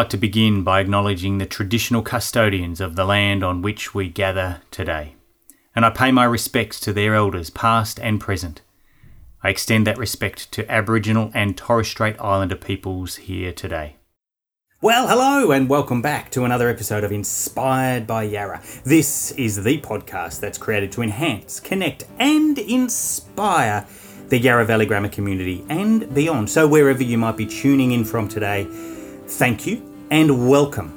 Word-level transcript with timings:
like 0.00 0.08
to 0.08 0.16
begin 0.16 0.62
by 0.62 0.80
acknowledging 0.80 1.36
the 1.36 1.44
traditional 1.44 2.00
custodians 2.00 2.80
of 2.80 2.96
the 2.96 3.04
land 3.04 3.44
on 3.44 3.60
which 3.60 3.94
we 3.94 4.08
gather 4.08 4.62
today, 4.70 5.14
and 5.74 5.84
I 5.84 5.90
pay 5.90 6.10
my 6.10 6.24
respects 6.24 6.80
to 6.80 6.94
their 6.94 7.14
elders, 7.14 7.50
past 7.50 8.00
and 8.00 8.18
present. 8.18 8.62
I 9.42 9.50
extend 9.50 9.86
that 9.86 9.98
respect 9.98 10.50
to 10.52 10.72
Aboriginal 10.72 11.30
and 11.34 11.54
Torres 11.54 11.88
Strait 11.88 12.18
Islander 12.18 12.56
peoples 12.56 13.16
here 13.16 13.52
today. 13.52 13.96
Well, 14.80 15.06
hello, 15.06 15.52
and 15.52 15.68
welcome 15.68 16.00
back 16.00 16.30
to 16.30 16.46
another 16.46 16.70
episode 16.70 17.04
of 17.04 17.12
Inspired 17.12 18.06
by 18.06 18.22
Yarra. 18.22 18.62
This 18.84 19.32
is 19.32 19.62
the 19.62 19.82
podcast 19.82 20.40
that's 20.40 20.56
created 20.56 20.92
to 20.92 21.02
enhance, 21.02 21.60
connect, 21.60 22.04
and 22.18 22.58
inspire 22.58 23.86
the 24.30 24.38
Yarra 24.38 24.64
Valley 24.64 24.86
Grammar 24.86 25.10
community 25.10 25.62
and 25.68 26.14
beyond. 26.14 26.48
So, 26.48 26.66
wherever 26.66 27.02
you 27.02 27.18
might 27.18 27.36
be 27.36 27.44
tuning 27.44 27.92
in 27.92 28.06
from 28.06 28.28
today, 28.28 28.66
thank 29.26 29.66
you 29.66 29.89
and 30.10 30.48
welcome. 30.48 30.92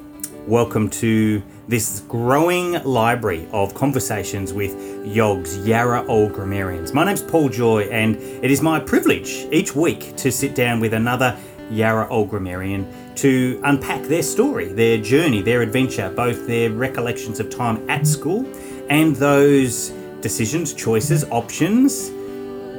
Welcome 0.48 0.90
to 0.90 1.44
this 1.67 1.99
growing 2.08 2.84
library 2.84 3.48
of 3.52 3.76
conversations 3.76 4.53
with 4.53 4.76
YOG's 5.05 5.59
Yarra 5.59 6.03
Old 6.08 6.34
Grammarians. 6.34 6.95
My 6.95 7.05
name's 7.05 7.22
Paul 7.22 7.49
Joy, 7.49 7.84
and 7.84 8.16
it 8.16 8.49
is 8.49 8.63
my 8.63 8.80
privilege 8.80 9.48
each 9.52 9.76
week 9.76 10.16
to 10.17 10.31
sit 10.31 10.55
down 10.55 10.80
with 10.80 10.95
another 10.95 11.38
Yarra 11.70 12.09
Old 12.09 12.31
Grammarian 12.31 12.91
to 13.17 13.62
unpack 13.63 14.02
their 14.02 14.23
story, 14.23 14.73
their 14.73 14.98
journey, 14.98 15.44
their 15.44 15.61
adventure, 15.61 16.09
both 16.09 16.48
their 16.48 16.72
recollections 16.72 17.39
of 17.39 17.52
time 17.52 17.88
at 17.91 18.08
school 18.08 18.48
and 18.89 19.16
those 19.16 19.89
decisions, 20.22 20.73
choices, 20.73 21.23
options, 21.25 22.08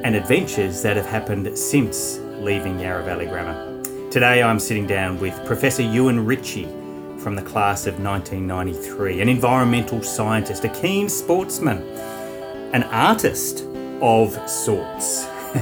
and 0.03 0.15
adventures 0.15 0.81
that 0.81 0.97
have 0.97 1.05
happened 1.05 1.57
since 1.57 2.19
leaving 2.39 2.77
Yarra 2.77 3.05
Valley 3.05 3.25
Grammar. 3.25 3.64
Today 4.15 4.41
I'm 4.41 4.61
sitting 4.61 4.87
down 4.87 5.19
with 5.19 5.45
Professor 5.45 5.81
Ewan 5.81 6.25
Ritchie 6.25 6.69
from 7.19 7.35
the 7.35 7.41
class 7.41 7.85
of 7.85 7.99
1993, 7.99 9.19
an 9.19 9.27
environmental 9.27 10.01
scientist, 10.01 10.63
a 10.63 10.69
keen 10.69 11.09
sportsman, 11.09 11.79
an 12.73 12.83
artist 12.83 13.65
of 14.01 14.31
sorts. 14.49 15.25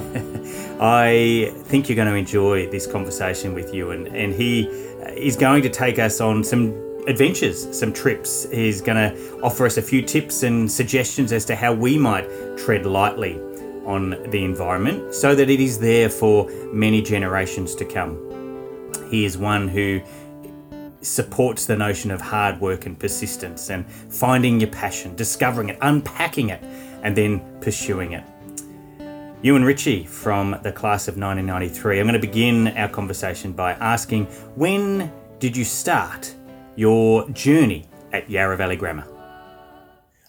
I 0.79 1.51
think 1.63 1.89
you're 1.89 1.95
going 1.95 2.09
to 2.09 2.13
enjoy 2.13 2.69
this 2.69 2.85
conversation 2.85 3.55
with 3.55 3.73
Ewan, 3.73 4.05
and 4.15 4.31
he 4.31 4.67
uh, 4.67 5.13
is 5.13 5.35
going 5.35 5.63
to 5.63 5.69
take 5.69 5.97
us 5.97 6.21
on 6.21 6.43
some 6.43 6.75
adventures, 7.07 7.75
some 7.75 7.91
trips. 7.91 8.47
He's 8.51 8.81
going 8.81 9.15
to 9.15 9.41
offer 9.41 9.65
us 9.65 9.77
a 9.77 9.81
few 9.81 10.03
tips 10.03 10.43
and 10.43 10.71
suggestions 10.71 11.31
as 11.31 11.43
to 11.45 11.55
how 11.55 11.73
we 11.73 11.97
might 11.97 12.29
tread 12.55 12.85
lightly 12.85 13.33
on 13.87 14.11
the 14.29 14.45
environment 14.45 15.15
so 15.15 15.33
that 15.33 15.49
it 15.49 15.59
is 15.59 15.79
there 15.79 16.07
for 16.07 16.47
many 16.71 17.01
generations 17.01 17.73
to 17.73 17.83
come. 17.83 18.42
He 19.13 19.25
is 19.25 19.37
one 19.37 19.67
who 19.67 20.01
supports 21.01 21.67
the 21.67 21.77
notion 21.77 22.09
of 22.09 22.19
hard 22.19 22.59
work 22.59 22.87
and 22.87 22.97
persistence 22.97 23.69
and 23.69 23.85
finding 23.87 24.59
your 24.59 24.71
passion, 24.71 25.15
discovering 25.15 25.69
it, 25.69 25.77
unpacking 25.81 26.49
it, 26.49 26.63
and 27.03 27.15
then 27.15 27.39
pursuing 27.61 28.13
it. 28.13 28.23
Ewan 29.43 29.63
Ritchie 29.65 30.05
from 30.05 30.57
the 30.63 30.71
class 30.71 31.07
of 31.07 31.15
1993. 31.15 31.99
I'm 31.99 32.07
going 32.07 32.19
to 32.19 32.27
begin 32.27 32.69
our 32.69 32.89
conversation 32.89 33.51
by 33.51 33.73
asking 33.73 34.25
when 34.55 35.13
did 35.37 35.55
you 35.55 35.63
start 35.63 36.33
your 36.75 37.29
journey 37.29 37.85
at 38.13 38.27
Yarra 38.27 38.57
Valley 38.57 38.77
Grammar? 38.77 39.05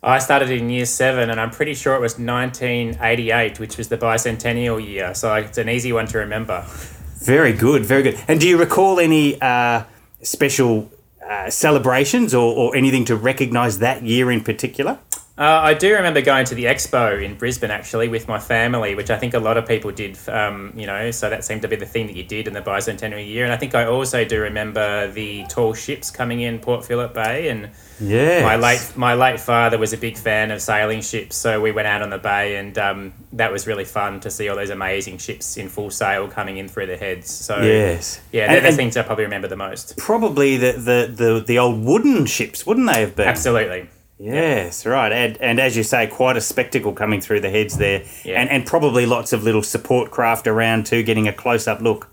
I 0.03 0.19
started 0.19 0.51
in 0.51 0.69
year 0.69 0.85
seven, 0.85 1.31
and 1.31 1.41
I'm 1.41 1.51
pretty 1.51 1.73
sure 1.73 1.95
it 1.95 2.01
was 2.03 2.19
1988, 2.19 3.59
which 3.59 3.79
was 3.79 3.89
the 3.89 3.97
bicentennial 3.97 4.87
year. 4.87 5.15
So 5.15 5.33
it's 5.37 5.57
an 5.57 5.71
easy 5.71 5.95
one 5.95 6.07
to 6.09 6.19
remember. 6.19 6.67
Very 7.25 7.55
good, 7.55 7.87
very 7.87 8.03
good. 8.03 8.19
And 8.29 8.39
do 8.39 8.47
you 8.47 8.59
recall 8.59 9.01
any 9.01 9.41
uh, 9.41 9.85
special 10.23 10.91
uh, 11.27 11.49
celebrations 11.49 12.35
or, 12.35 12.55
or 12.55 12.77
anything 12.77 13.07
to 13.07 13.17
recognise 13.17 13.79
that 13.79 14.03
year 14.03 14.31
in 14.31 14.43
particular? 14.43 14.99
Uh, 15.37 15.43
I 15.65 15.75
do 15.75 15.93
remember 15.93 16.21
going 16.21 16.45
to 16.47 16.55
the 16.55 16.67
expo 16.67 17.21
in 17.21 17.35
Brisbane 17.35 17.73
actually 17.73 18.07
with 18.07 18.29
my 18.29 18.39
family, 18.39 18.95
which 18.95 19.11
I 19.11 19.19
think 19.19 19.35
a 19.35 19.41
lot 19.41 19.57
of 19.57 19.67
people 19.67 19.91
did. 19.91 20.17
Um, 20.29 20.73
you 20.77 20.87
know, 20.87 21.11
so 21.11 21.29
that 21.29 21.45
seemed 21.45 21.63
to 21.63 21.69
be 21.69 21.75
the 21.75 21.87
thing 21.87 22.07
that 22.07 22.15
you 22.15 22.23
did 22.23 22.47
in 22.47 22.53
the 22.53 22.63
bicentennial 22.63 23.27
year. 23.27 23.43
And 23.43 23.53
I 23.53 23.57
think 23.57 23.75
I 23.75 23.87
also 23.87 24.25
do 24.25 24.41
remember 24.41 25.11
the 25.11 25.45
tall 25.49 25.75
ships 25.75 26.13
coming 26.13 26.41
in 26.41 26.61
Port 26.61 26.85
Phillip 26.85 27.15
Bay. 27.15 27.49
And 27.49 27.71
yeah, 28.01 28.43
my 28.43 28.55
late 28.55 28.93
my 28.95 29.15
late 29.15 29.41
father 29.41 29.77
was 29.77 29.93
a 29.93 29.97
big 29.97 30.17
fan 30.17 30.53
of 30.53 30.63
sailing 30.63 31.01
ships, 31.01 31.37
so 31.37 31.61
we 31.61 31.73
went 31.73 31.87
out 31.87 32.03
on 32.03 32.11
the 32.11 32.19
bay, 32.19 32.57
and 32.57 32.77
um, 32.77 33.15
that 33.33 33.53
was 33.53 33.67
really 33.69 33.85
fun 33.85 34.19
to 34.21 34.31
see 34.31 34.49
all 34.49 34.57
those 34.57 34.71
amazing 34.71 35.19
ships 35.19 35.57
in 35.57 35.69
full 35.69 35.91
sail 35.91 36.29
coming 36.29 36.57
in 36.57 36.67
through 36.67 36.87
the 36.87 36.97
heads. 36.97 37.31
So 37.31 37.61
yes, 37.61 38.21
yeah, 38.33 38.49
they're 38.49 38.59
and, 38.59 38.67
the 38.67 38.77
things 38.77 38.97
I 38.97 39.03
probably 39.03 39.25
remember 39.25 39.47
the 39.47 39.57
most. 39.57 39.97
Probably 39.97 40.57
the, 40.57 40.73
the 40.73 41.13
the 41.15 41.45
the 41.47 41.59
old 41.59 41.85
wooden 41.85 42.27
ships, 42.27 42.67
wouldn't 42.67 42.87
they 42.89 43.01
have 43.01 43.15
been? 43.15 43.29
Absolutely. 43.29 43.89
Yes, 44.19 44.87
right. 44.87 45.13
And, 45.13 45.37
and 45.41 45.59
as 45.59 45.77
you 45.77 45.83
say, 45.83 46.07
quite 46.07 46.37
a 46.37 46.41
spectacle 46.41 46.93
coming 46.93 47.21
through 47.21 47.41
the 47.41 47.51
heads 47.51 47.79
there. 47.79 48.05
Yeah. 48.25 48.41
And, 48.41 48.49
and 48.49 48.67
probably 48.67 49.07
lots 49.07 49.33
of 49.33 49.43
little 49.43 49.63
support 49.63 50.11
craft 50.11 50.47
around 50.47 50.87
too, 50.87 51.03
getting 51.03 51.27
a 51.27 51.33
close 51.33 51.67
up 51.67 51.81
look. 51.81 52.09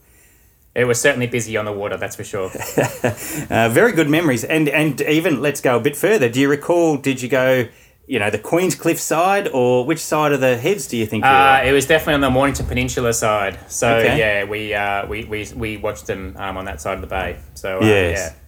It 0.74 0.86
was 0.86 1.00
certainly 1.00 1.28
busy 1.28 1.58
on 1.58 1.66
the 1.66 1.74
water, 1.74 1.98
that's 1.98 2.16
for 2.16 2.24
sure. 2.24 2.50
uh, 3.50 3.70
very 3.70 3.92
good 3.92 4.10
memories. 4.10 4.44
And, 4.44 4.70
and 4.70 5.00
even, 5.02 5.42
let's 5.42 5.62
go 5.62 5.78
a 5.78 5.80
bit 5.82 5.98
further. 5.98 6.30
Do 6.30 6.40
you 6.40 6.50
recall, 6.50 6.98
did 6.98 7.22
you 7.22 7.28
go, 7.28 7.68
you 8.08 8.20
know, 8.20 8.30
the 8.30 8.40
Queenscliff 8.40 8.98
side 8.98 9.50
or 9.50 9.86
which 9.86 10.00
side 10.00 10.32
of 10.32 10.40
the 10.40 10.58
heads 10.58 10.88
do 10.88 10.96
you 10.96 11.06
think 11.06 11.26
uh, 11.26 11.62
It 11.64 11.74
was 11.74 11.86
definitely 11.86 12.16
on 12.16 12.22
the 12.22 12.30
Mornington 12.30 12.66
Peninsula 12.68 13.14
side. 13.14 13.60
So, 13.70 13.98
okay. 13.98 14.18
yeah, 14.18 14.46
we, 14.46 14.74
uh, 14.74 15.06
we, 15.08 15.26
we, 15.26 15.48
we 15.56 15.78
watched 15.78 16.08
them 16.08 16.36
um, 16.38 16.58
on 16.58 16.66
that 16.66 16.80
side 16.82 16.96
of 16.96 17.02
the 17.02 17.08
bay. 17.08 17.38
So, 17.54 17.80
uh, 17.80 17.86
yes. 17.86 18.34
yeah 18.34 18.41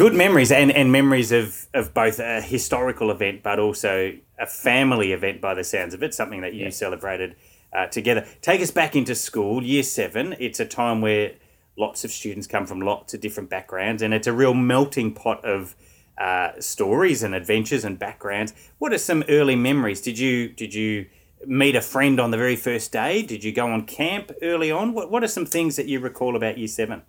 good 0.00 0.14
memories 0.14 0.50
and, 0.50 0.72
and 0.72 0.90
memories 0.90 1.30
of, 1.30 1.66
of 1.74 1.92
both 1.92 2.18
a 2.18 2.40
historical 2.40 3.10
event 3.10 3.42
but 3.42 3.58
also 3.58 4.16
a 4.38 4.46
family 4.46 5.12
event 5.12 5.42
by 5.42 5.52
the 5.52 5.62
sounds 5.62 5.92
of 5.92 6.02
it, 6.02 6.14
something 6.14 6.40
that 6.40 6.54
you 6.54 6.64
yeah. 6.64 6.70
celebrated 6.70 7.36
uh, 7.74 7.86
together. 7.86 8.26
Take 8.40 8.62
us 8.62 8.70
back 8.70 8.96
into 8.96 9.14
school, 9.14 9.62
year 9.62 9.82
seven. 9.82 10.34
It's 10.38 10.58
a 10.58 10.64
time 10.64 11.02
where 11.02 11.32
lots 11.76 12.02
of 12.02 12.10
students 12.10 12.46
come 12.46 12.64
from 12.64 12.80
lots 12.80 13.12
of 13.12 13.20
different 13.20 13.50
backgrounds 13.50 14.00
and 14.00 14.14
it's 14.14 14.26
a 14.26 14.32
real 14.32 14.54
melting 14.54 15.12
pot 15.12 15.44
of 15.44 15.76
uh, 16.16 16.52
stories 16.60 17.22
and 17.22 17.34
adventures 17.34 17.84
and 17.84 17.98
backgrounds. 17.98 18.54
What 18.78 18.94
are 18.94 18.98
some 18.98 19.22
early 19.28 19.54
memories? 19.54 20.00
Did 20.00 20.18
you 20.18 20.48
did 20.48 20.72
you 20.72 21.10
meet 21.44 21.76
a 21.76 21.82
friend 21.82 22.18
on 22.18 22.30
the 22.30 22.38
very 22.38 22.56
first 22.56 22.90
day? 22.90 23.20
Did 23.20 23.44
you 23.44 23.52
go 23.52 23.70
on 23.70 23.84
camp 23.84 24.32
early 24.40 24.70
on? 24.70 24.94
What, 24.94 25.10
what 25.10 25.22
are 25.22 25.28
some 25.28 25.44
things 25.44 25.76
that 25.76 25.88
you 25.88 26.00
recall 26.00 26.36
about 26.36 26.56
year 26.56 26.68
seven? 26.68 27.02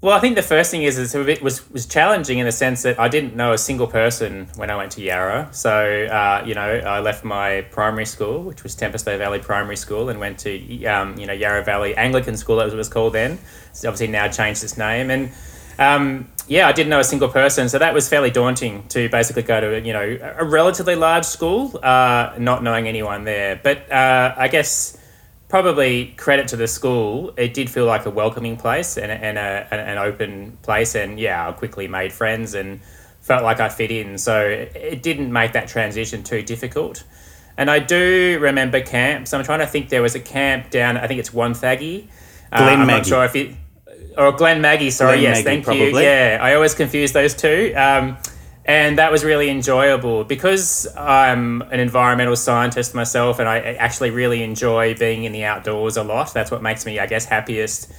Well, 0.00 0.14
I 0.14 0.20
think 0.20 0.36
the 0.36 0.42
first 0.42 0.70
thing 0.70 0.82
is, 0.82 0.98
is 0.98 1.14
it 1.14 1.42
was 1.42 1.70
was 1.70 1.86
challenging 1.86 2.38
in 2.38 2.44
the 2.44 2.52
sense 2.52 2.82
that 2.82 3.00
I 3.00 3.08
didn't 3.08 3.34
know 3.36 3.54
a 3.54 3.58
single 3.58 3.86
person 3.86 4.48
when 4.56 4.70
I 4.70 4.76
went 4.76 4.92
to 4.92 5.00
Yarra. 5.00 5.48
So 5.52 5.70
uh, 5.72 6.42
you 6.44 6.54
know, 6.54 6.60
I 6.60 7.00
left 7.00 7.24
my 7.24 7.62
primary 7.70 8.04
school, 8.04 8.42
which 8.42 8.62
was 8.62 8.74
Tempest 8.74 9.06
Bay 9.06 9.16
Valley 9.16 9.38
Primary 9.38 9.76
School, 9.76 10.10
and 10.10 10.20
went 10.20 10.38
to 10.40 10.84
um, 10.84 11.16
you 11.18 11.26
know 11.26 11.32
Yarra 11.32 11.64
Valley 11.64 11.96
Anglican 11.96 12.36
School, 12.36 12.56
that 12.56 12.66
was 12.66 12.74
was 12.74 12.90
called 12.90 13.14
then. 13.14 13.38
It's 13.70 13.84
obviously 13.84 14.08
now 14.08 14.28
changed 14.28 14.62
its 14.62 14.76
name, 14.76 15.10
and 15.10 15.32
um, 15.78 16.28
yeah, 16.46 16.68
I 16.68 16.72
didn't 16.72 16.90
know 16.90 17.00
a 17.00 17.04
single 17.04 17.28
person, 17.28 17.70
so 17.70 17.78
that 17.78 17.94
was 17.94 18.06
fairly 18.06 18.30
daunting 18.30 18.86
to 18.88 19.08
basically 19.08 19.42
go 19.42 19.60
to 19.60 19.80
you 19.80 19.94
know 19.94 20.18
a 20.36 20.44
relatively 20.44 20.96
large 20.96 21.24
school, 21.24 21.80
uh, 21.82 22.34
not 22.38 22.62
knowing 22.62 22.88
anyone 22.88 23.24
there. 23.24 23.58
But 23.62 23.90
uh, 23.90 24.34
I 24.36 24.48
guess 24.48 24.98
probably 25.54 26.06
credit 26.16 26.48
to 26.48 26.56
the 26.56 26.66
school. 26.66 27.32
It 27.36 27.54
did 27.54 27.70
feel 27.70 27.86
like 27.86 28.06
a 28.06 28.10
welcoming 28.10 28.56
place 28.56 28.96
and, 28.96 29.12
and 29.12 29.38
a, 29.38 29.72
an 29.72 29.98
open 29.98 30.58
place. 30.62 30.96
And 30.96 31.20
yeah, 31.20 31.48
I 31.48 31.52
quickly 31.52 31.86
made 31.86 32.12
friends 32.12 32.54
and 32.54 32.80
felt 33.20 33.44
like 33.44 33.60
I 33.60 33.68
fit 33.68 33.92
in. 33.92 34.18
So 34.18 34.48
it 34.48 35.00
didn't 35.00 35.32
make 35.32 35.52
that 35.52 35.68
transition 35.68 36.24
too 36.24 36.42
difficult. 36.42 37.04
And 37.56 37.70
I 37.70 37.78
do 37.78 38.36
remember 38.40 38.80
camps. 38.80 39.32
I'm 39.32 39.44
trying 39.44 39.60
to 39.60 39.66
think 39.68 39.90
there 39.90 40.02
was 40.02 40.16
a 40.16 40.20
camp 40.20 40.70
down, 40.70 40.96
I 40.96 41.06
think 41.06 41.20
it's 41.20 41.30
Wonthaggi. 41.30 42.08
Uh, 42.50 42.58
Glen 42.58 42.80
I'm 42.80 42.86
Maggie. 42.88 42.98
not 42.98 43.06
sure 43.06 43.24
if 43.24 43.36
it, 43.36 43.56
or 44.18 44.32
Glenmaggie, 44.32 44.90
sorry, 44.90 45.18
Glen 45.18 45.22
yes, 45.22 45.36
Maggie, 45.36 45.44
thank 45.44 45.64
probably. 45.66 45.86
you. 45.86 45.98
Yeah, 46.00 46.38
I 46.42 46.54
always 46.54 46.74
confuse 46.74 47.12
those 47.12 47.32
two. 47.32 47.72
Um, 47.76 48.16
and 48.64 48.98
that 48.98 49.12
was 49.12 49.24
really 49.24 49.50
enjoyable 49.50 50.24
because 50.24 50.86
I'm 50.96 51.62
an 51.62 51.80
environmental 51.80 52.36
scientist 52.36 52.94
myself 52.94 53.38
and 53.38 53.48
I 53.48 53.58
actually 53.58 54.10
really 54.10 54.42
enjoy 54.42 54.94
being 54.94 55.24
in 55.24 55.32
the 55.32 55.44
outdoors 55.44 55.96
a 55.96 56.02
lot. 56.02 56.32
That's 56.32 56.50
what 56.50 56.62
makes 56.62 56.86
me, 56.86 56.98
I 56.98 57.06
guess, 57.06 57.26
happiest. 57.26 57.92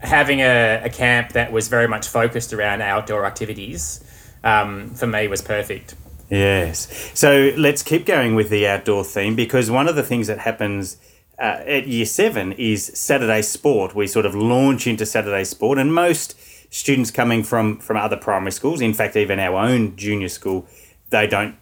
Having 0.00 0.40
a, 0.40 0.82
a 0.84 0.90
camp 0.90 1.32
that 1.32 1.52
was 1.52 1.68
very 1.68 1.86
much 1.86 2.08
focused 2.08 2.52
around 2.52 2.82
outdoor 2.82 3.24
activities 3.24 4.02
um, 4.42 4.90
for 4.90 5.06
me 5.06 5.28
was 5.28 5.40
perfect. 5.40 5.94
Yes. 6.28 7.12
So 7.14 7.52
let's 7.56 7.82
keep 7.82 8.04
going 8.04 8.34
with 8.34 8.50
the 8.50 8.66
outdoor 8.66 9.04
theme 9.04 9.36
because 9.36 9.70
one 9.70 9.86
of 9.86 9.94
the 9.94 10.02
things 10.02 10.26
that 10.26 10.38
happens 10.40 10.96
uh, 11.38 11.60
at 11.66 11.86
year 11.86 12.06
seven 12.06 12.52
is 12.52 12.86
Saturday 12.98 13.42
sport. 13.42 13.94
We 13.94 14.06
sort 14.06 14.26
of 14.26 14.34
launch 14.34 14.86
into 14.86 15.04
Saturday 15.06 15.44
sport, 15.44 15.78
and 15.78 15.94
most 15.94 16.34
students 16.72 17.12
coming 17.12 17.44
from 17.44 17.78
from 17.78 17.96
other 17.96 18.16
primary 18.16 18.50
schools. 18.50 18.80
In 18.80 18.94
fact, 18.94 19.14
even 19.14 19.38
our 19.38 19.64
own 19.64 19.94
junior 19.94 20.28
school, 20.28 20.66
they 21.10 21.28
don't 21.28 21.54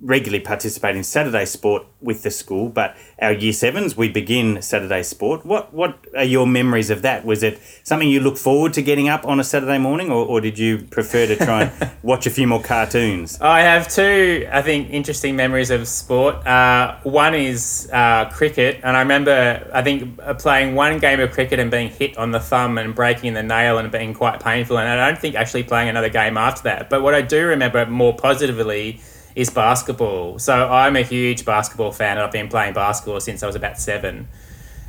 regularly 0.00 0.44
participate 0.44 0.94
in 0.94 1.02
Saturday 1.02 1.46
sport 1.46 1.86
with 2.02 2.22
the 2.22 2.30
school, 2.30 2.68
but 2.68 2.94
our 3.20 3.32
year 3.32 3.52
sevens 3.52 3.96
we 3.96 4.10
begin 4.10 4.60
Saturday 4.60 5.02
sport. 5.02 5.46
What 5.46 5.72
what 5.72 5.98
are 6.14 6.24
your 6.24 6.46
memories 6.46 6.90
of 6.90 7.00
that? 7.02 7.24
Was 7.24 7.42
it 7.42 7.58
something 7.82 8.08
you 8.08 8.20
look 8.20 8.36
forward 8.36 8.74
to 8.74 8.82
getting 8.82 9.08
up 9.08 9.26
on 9.26 9.40
a 9.40 9.44
Saturday 9.44 9.78
morning, 9.78 10.10
or, 10.10 10.26
or 10.26 10.40
did 10.42 10.58
you 10.58 10.78
prefer 10.78 11.26
to 11.26 11.36
try 11.36 11.64
and 11.64 11.90
watch 12.02 12.26
a 12.26 12.30
few 12.30 12.46
more 12.46 12.60
cartoons? 12.60 13.40
I 13.40 13.60
have 13.60 13.88
two, 13.88 14.46
I 14.52 14.60
think, 14.60 14.90
interesting 14.90 15.34
memories 15.34 15.70
of 15.70 15.88
sport. 15.88 16.46
Uh, 16.46 16.98
one 17.02 17.34
is 17.34 17.88
uh, 17.90 18.26
cricket, 18.26 18.80
and 18.82 18.98
I 18.98 19.00
remember 19.00 19.70
I 19.72 19.82
think 19.82 20.20
uh, 20.22 20.34
playing 20.34 20.74
one 20.74 20.98
game 20.98 21.20
of 21.20 21.32
cricket 21.32 21.58
and 21.58 21.70
being 21.70 21.88
hit 21.88 22.18
on 22.18 22.32
the 22.32 22.40
thumb 22.40 22.76
and 22.76 22.94
breaking 22.94 23.32
the 23.32 23.42
nail 23.42 23.78
and 23.78 23.90
being 23.90 24.12
quite 24.12 24.40
painful, 24.40 24.78
and 24.78 24.86
I 24.86 25.08
don't 25.08 25.18
think 25.18 25.36
actually 25.36 25.62
playing 25.62 25.88
another 25.88 26.10
game 26.10 26.36
after 26.36 26.64
that. 26.64 26.90
But 26.90 27.02
what 27.02 27.14
I 27.14 27.22
do 27.22 27.46
remember 27.46 27.86
more 27.86 28.14
positively 28.14 29.00
is 29.36 29.50
basketball. 29.50 30.38
So 30.40 30.68
I'm 30.68 30.96
a 30.96 31.02
huge 31.02 31.44
basketball 31.44 31.92
fan, 31.92 32.16
and 32.16 32.20
I've 32.20 32.32
been 32.32 32.48
playing 32.48 32.74
basketball 32.74 33.20
since 33.20 33.42
I 33.42 33.46
was 33.46 33.54
about 33.54 33.78
seven. 33.78 34.26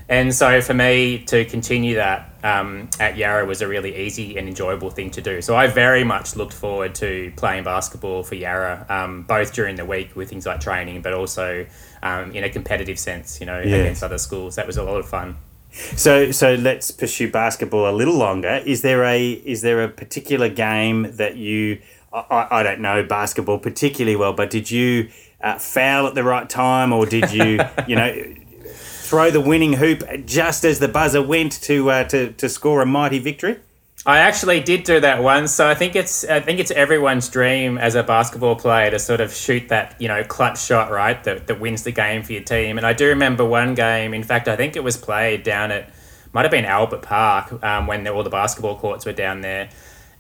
And 0.10 0.34
so 0.34 0.62
for 0.62 0.74
me 0.74 1.20
to 1.26 1.44
continue 1.44 1.96
that 1.96 2.30
um, 2.42 2.90
at 2.98 3.18
Yarra 3.18 3.46
was 3.46 3.62
a 3.62 3.68
really 3.68 3.94
easy 4.06 4.38
and 4.38 4.48
enjoyable 4.48 4.90
thing 4.90 5.12
to 5.12 5.22
do. 5.22 5.42
So 5.42 5.58
I 5.58 5.68
very 5.68 6.06
much 6.06 6.38
looked 6.38 6.54
forward 6.54 6.96
to 6.96 7.34
playing 7.36 7.66
basketball 7.66 8.24
for 8.24 8.36
Yarra, 8.36 8.86
um, 8.88 9.24
both 9.24 9.54
during 9.54 9.76
the 9.76 9.84
week 9.84 10.16
with 10.16 10.30
things 10.30 10.46
like 10.46 10.62
training, 10.62 11.02
but 11.02 11.14
also 11.14 11.66
um, 12.02 12.32
in 12.32 12.46
a 12.46 12.50
competitive 12.50 12.98
sense, 12.98 13.42
you 13.42 13.46
know, 13.46 13.60
yes. 13.60 13.82
against 13.82 14.02
other 14.02 14.18
schools. 14.18 14.56
That 14.56 14.66
was 14.66 14.78
a 14.78 14.84
lot 14.84 14.98
of 14.98 15.10
fun. 15.10 15.36
So 15.72 16.32
so 16.32 16.56
let's 16.56 16.92
pursue 16.92 17.30
basketball 17.30 17.90
a 17.90 17.92
little 17.92 18.16
longer. 18.16 18.64
Is 18.66 18.82
there 18.82 19.04
a 19.04 19.32
is 19.32 19.62
there 19.62 19.84
a 19.84 19.90
particular 19.90 20.48
game 20.48 21.18
that 21.18 21.36
you 21.36 21.80
I, 22.14 22.48
I 22.52 22.64
don't 22.64 22.80
know 22.80 23.04
basketball 23.04 23.60
particularly 23.60 24.16
well, 24.16 24.34
but 24.34 24.50
did 24.50 24.72
you 24.72 25.10
uh, 25.42 25.58
foul 25.60 26.08
at 26.08 26.16
the 26.16 26.24
right 26.24 26.50
time, 26.50 26.94
or 26.94 27.06
did 27.06 27.32
you, 27.32 27.60
you 27.88 27.96
know, 27.96 28.36
throw 28.66 29.32
the 29.32 29.42
winning 29.42 29.74
hoop 29.74 30.04
just 30.26 30.66
as 30.66 30.80
the 30.80 30.88
buzzer 30.88 31.22
went 31.22 31.62
to 31.64 31.90
uh, 31.90 32.04
to 32.06 32.32
to 32.34 32.50
score 32.50 32.82
a 32.82 32.86
mighty 32.86 33.20
victory? 33.20 33.60
I 34.06 34.20
actually 34.20 34.62
did 34.62 34.84
do 34.84 35.02
that 35.02 35.22
once, 35.22 35.52
so 35.52 35.68
I 35.68 35.76
think 35.76 35.96
it's 35.96 36.24
I 36.24 36.40
think 36.40 36.60
it's 36.60 36.72
everyone's 36.72 37.28
dream 37.28 37.78
as 37.78 37.96
a 37.96 38.04
basketball 38.04 38.56
player 38.56 38.90
to 38.92 39.00
sort 39.00 39.22
of 39.22 39.34
shoot 39.34 39.68
that 39.70 39.96
you 40.00 40.08
know 40.08 40.24
clutch 40.24 40.62
shot 40.62 40.92
right 40.92 41.22
that, 41.26 41.48
that 41.48 41.60
wins 41.60 41.84
the 41.84 41.92
game 41.92 42.24
for 42.24 42.34
your 42.34 42.44
team. 42.44 42.78
And 42.78 42.88
I 42.88 42.94
do 42.94 43.08
remember 43.08 43.44
one 43.44 43.76
game. 43.76 44.14
In 44.14 44.24
fact, 44.24 44.48
I 44.48 44.56
think 44.56 44.76
it 44.76 44.84
was 44.84 44.98
played 44.98 45.44
down 45.44 45.72
at 45.72 45.90
might 46.32 46.44
have 46.44 46.52
been 46.52 46.66
Albert 46.66 47.02
Park 47.02 47.64
um, 47.64 47.88
when 47.88 48.08
all 48.08 48.24
the 48.24 48.30
basketball 48.30 48.78
courts 48.78 49.06
were 49.06 49.14
down 49.14 49.42
there 49.42 49.70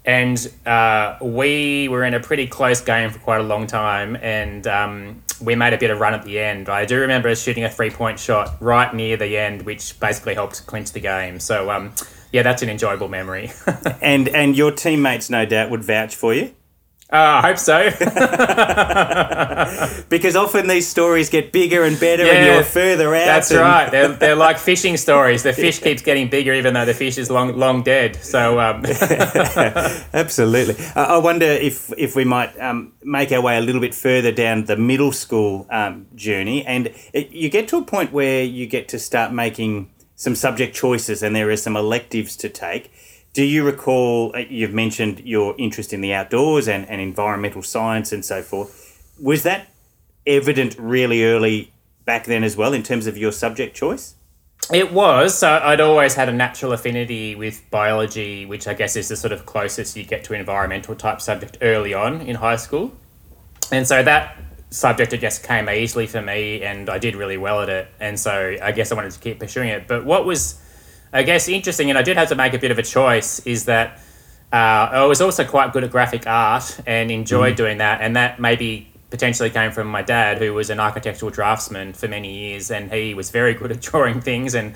and 0.07 0.51
uh, 0.65 1.17
we 1.21 1.89
were 1.89 2.05
in 2.05 2.13
a 2.13 2.19
pretty 2.21 2.47
close 2.47 2.79
game 2.79 3.09
for 3.09 3.19
quite 3.19 3.41
a 3.41 3.43
long 3.43 3.67
time, 3.67 4.15
and 4.15 4.65
um, 4.65 5.21
we 5.41 5.53
made 5.53 5.73
a 5.73 5.77
bit 5.77 5.91
of 5.91 5.99
run 5.99 6.13
at 6.13 6.23
the 6.23 6.39
end. 6.39 6.69
I 6.69 6.85
do 6.85 7.01
remember 7.01 7.35
shooting 7.35 7.65
a 7.65 7.69
three 7.69 7.89
point 7.89 8.17
shot 8.17 8.55
right 8.61 8.91
near 8.95 9.17
the 9.17 9.37
end, 9.37 9.63
which 9.63 9.99
basically 9.99 10.33
helped 10.33 10.65
clinch 10.65 10.93
the 10.93 11.01
game. 11.01 11.41
So, 11.41 11.69
um, 11.69 11.91
yeah, 12.31 12.41
that's 12.41 12.61
an 12.61 12.69
enjoyable 12.69 13.09
memory. 13.09 13.51
and 14.01 14.29
and 14.29 14.55
your 14.55 14.71
teammates, 14.71 15.29
no 15.29 15.45
doubt, 15.45 15.69
would 15.71 15.83
vouch 15.83 16.15
for 16.15 16.33
you. 16.33 16.53
Uh, 17.09 17.41
I 17.41 17.47
hope 17.47 17.57
so. 17.57 17.89
because 20.09 20.35
often 20.35 20.67
these 20.67 20.87
stories 20.87 21.29
get 21.29 21.53
bigger 21.53 21.83
and 21.83 21.97
better 21.97 22.25
yeah, 22.25 22.33
and 22.33 22.45
you're 22.45 22.63
further 22.63 23.15
out. 23.15 23.25
That's 23.25 23.49
and... 23.51 23.61
right. 23.61 23.89
They're, 23.89 24.09
they're 24.09 24.35
like 24.47 24.57
fishing 24.57 24.97
stories. 24.97 25.43
The 25.43 25.53
fish 25.53 25.79
keeps 25.79 26.01
getting 26.01 26.29
bigger 26.29 26.53
even 26.53 26.73
though 26.73 26.83
the 26.83 26.93
fish 26.93 27.17
is 27.17 27.31
long 27.31 27.57
long 27.57 27.81
dead. 27.81 28.17
So 28.17 28.59
um... 28.59 28.85
Absolutely. 30.13 30.75
Uh, 30.95 31.03
I 31.03 31.17
wonder 31.19 31.45
if, 31.45 31.93
if 31.97 32.13
we 32.15 32.25
might 32.25 32.59
um, 32.59 32.91
make 33.03 33.31
our 33.31 33.41
way 33.41 33.57
a 33.57 33.61
little 33.61 33.81
bit 33.81 33.95
further 33.95 34.33
down 34.33 34.65
the 34.65 34.75
middle 34.75 35.13
school 35.13 35.65
um, 35.69 36.07
journey. 36.13 36.65
And 36.65 36.93
it, 37.13 37.31
you 37.31 37.49
get 37.49 37.69
to 37.69 37.77
a 37.77 37.83
point 37.83 38.11
where 38.11 38.43
you 38.43 38.67
get 38.67 38.89
to 38.89 38.99
start 38.99 39.31
making 39.31 39.89
some 40.15 40.35
subject 40.35 40.75
choices 40.75 41.23
and 41.23 41.33
there 41.35 41.49
are 41.49 41.55
some 41.55 41.77
electives 41.77 42.35
to 42.37 42.49
take. 42.49 42.91
Do 43.37 43.43
you 43.43 43.63
recall, 43.63 44.35
uh, 44.35 44.39
you've 44.39 44.73
mentioned 44.73 45.19
your 45.19 45.53
interest 45.59 45.93
in 45.93 46.01
the 46.01 46.11
outdoors 46.11 46.67
and, 46.67 46.89
and 46.89 46.99
environmental 46.99 47.61
science 47.61 48.11
and 48.11 48.25
so 48.25 48.41
forth. 48.41 48.99
Was 49.21 49.43
that 49.43 49.69
evident 50.25 50.75
really 50.79 51.23
early 51.23 51.71
back 52.03 52.25
then 52.25 52.43
as 52.43 52.57
well 52.57 52.73
in 52.73 52.81
terms 52.81 53.05
of 53.05 53.15
your 53.15 53.31
subject 53.31 53.75
choice? 53.75 54.15
It 54.73 54.91
was. 54.91 55.37
So 55.37 55.51
I'd 55.51 55.81
always 55.81 56.15
had 56.15 56.29
a 56.29 56.31
natural 56.31 56.73
affinity 56.73 57.35
with 57.35 57.61
biology, 57.69 58.47
which 58.47 58.67
I 58.67 58.73
guess 58.73 58.95
is 58.95 59.07
the 59.07 59.15
sort 59.15 59.31
of 59.31 59.45
closest 59.45 59.95
you 59.95 60.03
get 60.03 60.23
to 60.23 60.33
environmental 60.33 60.95
type 60.95 61.21
subject 61.21 61.59
early 61.61 61.93
on 61.93 62.21
in 62.21 62.37
high 62.37 62.55
school. 62.55 62.91
And 63.71 63.87
so 63.87 64.01
that 64.01 64.35
subject, 64.71 65.13
I 65.13 65.17
guess, 65.17 65.37
came 65.37 65.69
easily 65.69 66.07
for 66.07 66.23
me 66.23 66.63
and 66.63 66.89
I 66.89 66.97
did 66.97 67.15
really 67.15 67.37
well 67.37 67.61
at 67.61 67.69
it. 67.69 67.87
And 67.99 68.19
so 68.19 68.57
I 68.59 68.71
guess 68.71 68.91
I 68.91 68.95
wanted 68.95 69.11
to 69.11 69.19
keep 69.19 69.37
pursuing 69.37 69.69
it. 69.69 69.87
But 69.87 70.05
what 70.05 70.25
was 70.25 70.59
I 71.13 71.23
guess 71.23 71.47
interesting, 71.47 71.89
and 71.89 71.97
I 71.97 72.01
did 72.01 72.17
have 72.17 72.29
to 72.29 72.35
make 72.35 72.53
a 72.53 72.59
bit 72.59 72.71
of 72.71 72.79
a 72.79 72.83
choice, 72.83 73.39
is 73.45 73.65
that 73.65 73.99
uh, 74.51 74.55
I 74.55 75.05
was 75.05 75.21
also 75.21 75.43
quite 75.43 75.73
good 75.73 75.83
at 75.83 75.91
graphic 75.91 76.27
art 76.27 76.79
and 76.85 77.11
enjoyed 77.11 77.53
mm. 77.53 77.57
doing 77.57 77.77
that, 77.79 78.01
and 78.01 78.15
that 78.15 78.39
maybe 78.39 78.91
potentially 79.09 79.49
came 79.49 79.71
from 79.71 79.87
my 79.87 80.01
dad, 80.01 80.39
who 80.39 80.53
was 80.53 80.69
an 80.69 80.79
architectural 80.79 81.31
draftsman 81.31 81.93
for 81.93 82.07
many 82.07 82.49
years, 82.49 82.71
and 82.71 82.91
he 82.91 83.13
was 83.13 83.29
very 83.29 83.53
good 83.53 83.71
at 83.71 83.81
drawing 83.81 84.21
things 84.21 84.53
and 84.53 84.73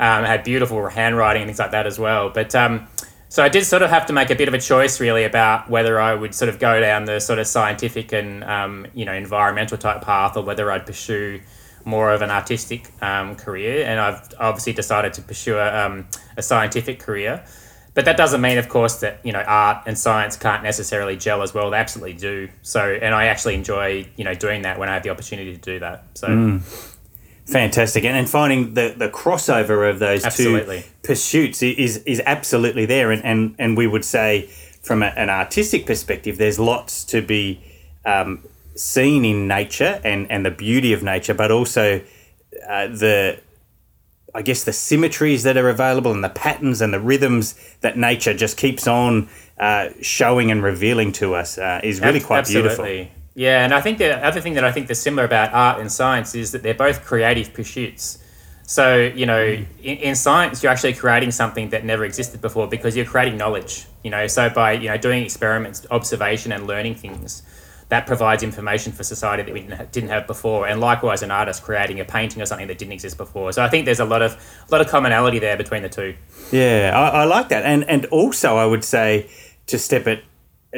um, 0.00 0.24
had 0.24 0.44
beautiful 0.44 0.88
handwriting 0.88 1.42
and 1.42 1.48
things 1.48 1.58
like 1.58 1.70
that 1.72 1.86
as 1.86 1.98
well. 1.98 2.30
But 2.30 2.54
um, 2.54 2.88
so 3.28 3.42
I 3.42 3.48
did 3.48 3.64
sort 3.64 3.82
of 3.82 3.90
have 3.90 4.06
to 4.06 4.12
make 4.12 4.30
a 4.30 4.34
bit 4.34 4.48
of 4.48 4.54
a 4.54 4.60
choice, 4.60 5.00
really, 5.00 5.24
about 5.24 5.68
whether 5.68 6.00
I 6.00 6.14
would 6.14 6.34
sort 6.34 6.48
of 6.48 6.58
go 6.58 6.80
down 6.80 7.04
the 7.04 7.20
sort 7.20 7.38
of 7.38 7.46
scientific 7.46 8.12
and 8.12 8.44
um, 8.44 8.86
you 8.94 9.04
know 9.04 9.12
environmental 9.12 9.76
type 9.76 10.02
path, 10.02 10.36
or 10.36 10.44
whether 10.44 10.70
I'd 10.70 10.86
pursue 10.86 11.40
more 11.84 12.12
of 12.12 12.22
an 12.22 12.30
artistic 12.30 12.90
um, 13.02 13.36
career, 13.36 13.84
and 13.84 14.00
I've 14.00 14.28
obviously 14.38 14.72
decided 14.72 15.12
to 15.14 15.22
pursue 15.22 15.56
a, 15.56 15.86
um, 15.86 16.06
a 16.36 16.42
scientific 16.42 16.98
career. 17.00 17.44
But 17.94 18.06
that 18.06 18.16
doesn't 18.16 18.40
mean, 18.40 18.58
of 18.58 18.68
course, 18.68 18.96
that 19.00 19.20
you 19.24 19.32
know 19.32 19.42
art 19.46 19.84
and 19.86 19.96
science 19.96 20.36
can't 20.36 20.62
necessarily 20.62 21.16
gel 21.16 21.42
as 21.42 21.54
well. 21.54 21.70
They 21.70 21.76
absolutely 21.76 22.14
do. 22.14 22.48
So, 22.62 22.80
and 22.80 23.14
I 23.14 23.26
actually 23.26 23.54
enjoy 23.54 24.06
you 24.16 24.24
know 24.24 24.34
doing 24.34 24.62
that 24.62 24.78
when 24.78 24.88
I 24.88 24.94
have 24.94 25.02
the 25.02 25.10
opportunity 25.10 25.52
to 25.52 25.60
do 25.60 25.78
that. 25.80 26.04
So. 26.14 26.28
Mm. 26.28 26.90
Fantastic, 27.46 28.04
and, 28.06 28.16
and 28.16 28.26
finding 28.26 28.72
the, 28.72 28.94
the 28.96 29.10
crossover 29.10 29.88
of 29.90 29.98
those 29.98 30.24
absolutely. 30.24 30.80
two 30.80 30.88
pursuits 31.02 31.62
is 31.62 31.98
is 31.98 32.22
absolutely 32.24 32.86
there, 32.86 33.10
and 33.10 33.22
and, 33.22 33.54
and 33.58 33.76
we 33.76 33.86
would 33.86 34.04
say 34.04 34.48
from 34.80 35.02
a, 35.02 35.06
an 35.08 35.28
artistic 35.28 35.84
perspective, 35.84 36.38
there's 36.38 36.58
lots 36.58 37.04
to 37.04 37.20
be 37.20 37.60
um, 38.06 38.42
seen 38.76 39.24
in 39.24 39.46
nature 39.46 40.00
and, 40.04 40.30
and 40.30 40.44
the 40.44 40.50
beauty 40.50 40.92
of 40.92 41.02
nature, 41.02 41.34
but 41.34 41.50
also 41.50 42.00
uh, 42.68 42.86
the 42.88 43.40
I 44.34 44.42
guess 44.42 44.64
the 44.64 44.72
symmetries 44.72 45.44
that 45.44 45.56
are 45.56 45.68
available 45.68 46.10
and 46.10 46.24
the 46.24 46.28
patterns 46.28 46.80
and 46.80 46.92
the 46.92 46.98
rhythms 46.98 47.54
that 47.82 47.96
nature 47.96 48.34
just 48.34 48.56
keeps 48.56 48.88
on 48.88 49.28
uh, 49.60 49.90
showing 50.02 50.50
and 50.50 50.60
revealing 50.60 51.12
to 51.12 51.36
us 51.36 51.56
uh, 51.56 51.80
is 51.84 52.00
really 52.00 52.18
quite 52.18 52.40
Absolutely. 52.40 52.70
beautiful. 52.70 53.20
Yeah, 53.36 53.64
and 53.64 53.72
I 53.72 53.80
think 53.80 53.98
the 53.98 54.24
other 54.24 54.40
thing 54.40 54.54
that 54.54 54.64
I 54.64 54.72
think 54.72 54.90
is 54.90 55.00
similar 55.00 55.24
about 55.24 55.52
art 55.52 55.80
and 55.80 55.90
science 55.90 56.34
is 56.34 56.50
that 56.50 56.64
they're 56.64 56.74
both 56.74 57.04
creative 57.04 57.54
pursuits. 57.54 58.18
So, 58.66 58.96
you 58.96 59.26
know, 59.26 59.40
mm. 59.40 59.66
in, 59.82 59.98
in, 59.98 60.14
science, 60.16 60.62
you're 60.62 60.72
actually 60.72 60.94
creating 60.94 61.30
something 61.30 61.68
that 61.68 61.84
never 61.84 62.04
existed 62.04 62.40
before 62.40 62.66
because 62.66 62.96
you're 62.96 63.04
creating 63.04 63.36
knowledge, 63.36 63.86
you 64.02 64.10
know, 64.10 64.26
so 64.26 64.48
by, 64.48 64.72
you 64.72 64.88
know, 64.88 64.96
doing 64.96 65.22
experiments, 65.22 65.86
observation 65.90 66.50
and 66.50 66.66
learning 66.66 66.94
things 66.94 67.42
that 67.94 68.08
provides 68.08 68.42
information 68.42 68.90
for 68.90 69.04
society 69.04 69.44
that 69.44 69.54
we 69.54 69.60
didn't 69.92 70.10
have 70.10 70.26
before. 70.26 70.66
And 70.66 70.80
likewise, 70.80 71.22
an 71.22 71.30
artist 71.30 71.62
creating 71.62 72.00
a 72.00 72.04
painting 72.04 72.42
or 72.42 72.46
something 72.46 72.66
that 72.66 72.76
didn't 72.76 72.90
exist 72.90 73.16
before. 73.16 73.52
So 73.52 73.62
I 73.62 73.68
think 73.68 73.84
there's 73.84 74.00
a 74.00 74.04
lot 74.04 74.20
of 74.20 74.32
a 74.32 74.72
lot 74.72 74.80
of 74.80 74.88
commonality 74.88 75.38
there 75.38 75.56
between 75.56 75.82
the 75.82 75.88
two. 75.88 76.16
Yeah, 76.50 76.90
I, 76.92 77.22
I 77.22 77.24
like 77.24 77.50
that, 77.50 77.64
and 77.64 77.88
and 77.88 78.06
also 78.06 78.56
I 78.56 78.66
would 78.66 78.82
say 78.82 79.30
to 79.68 79.78
step 79.78 80.08
it 80.08 80.24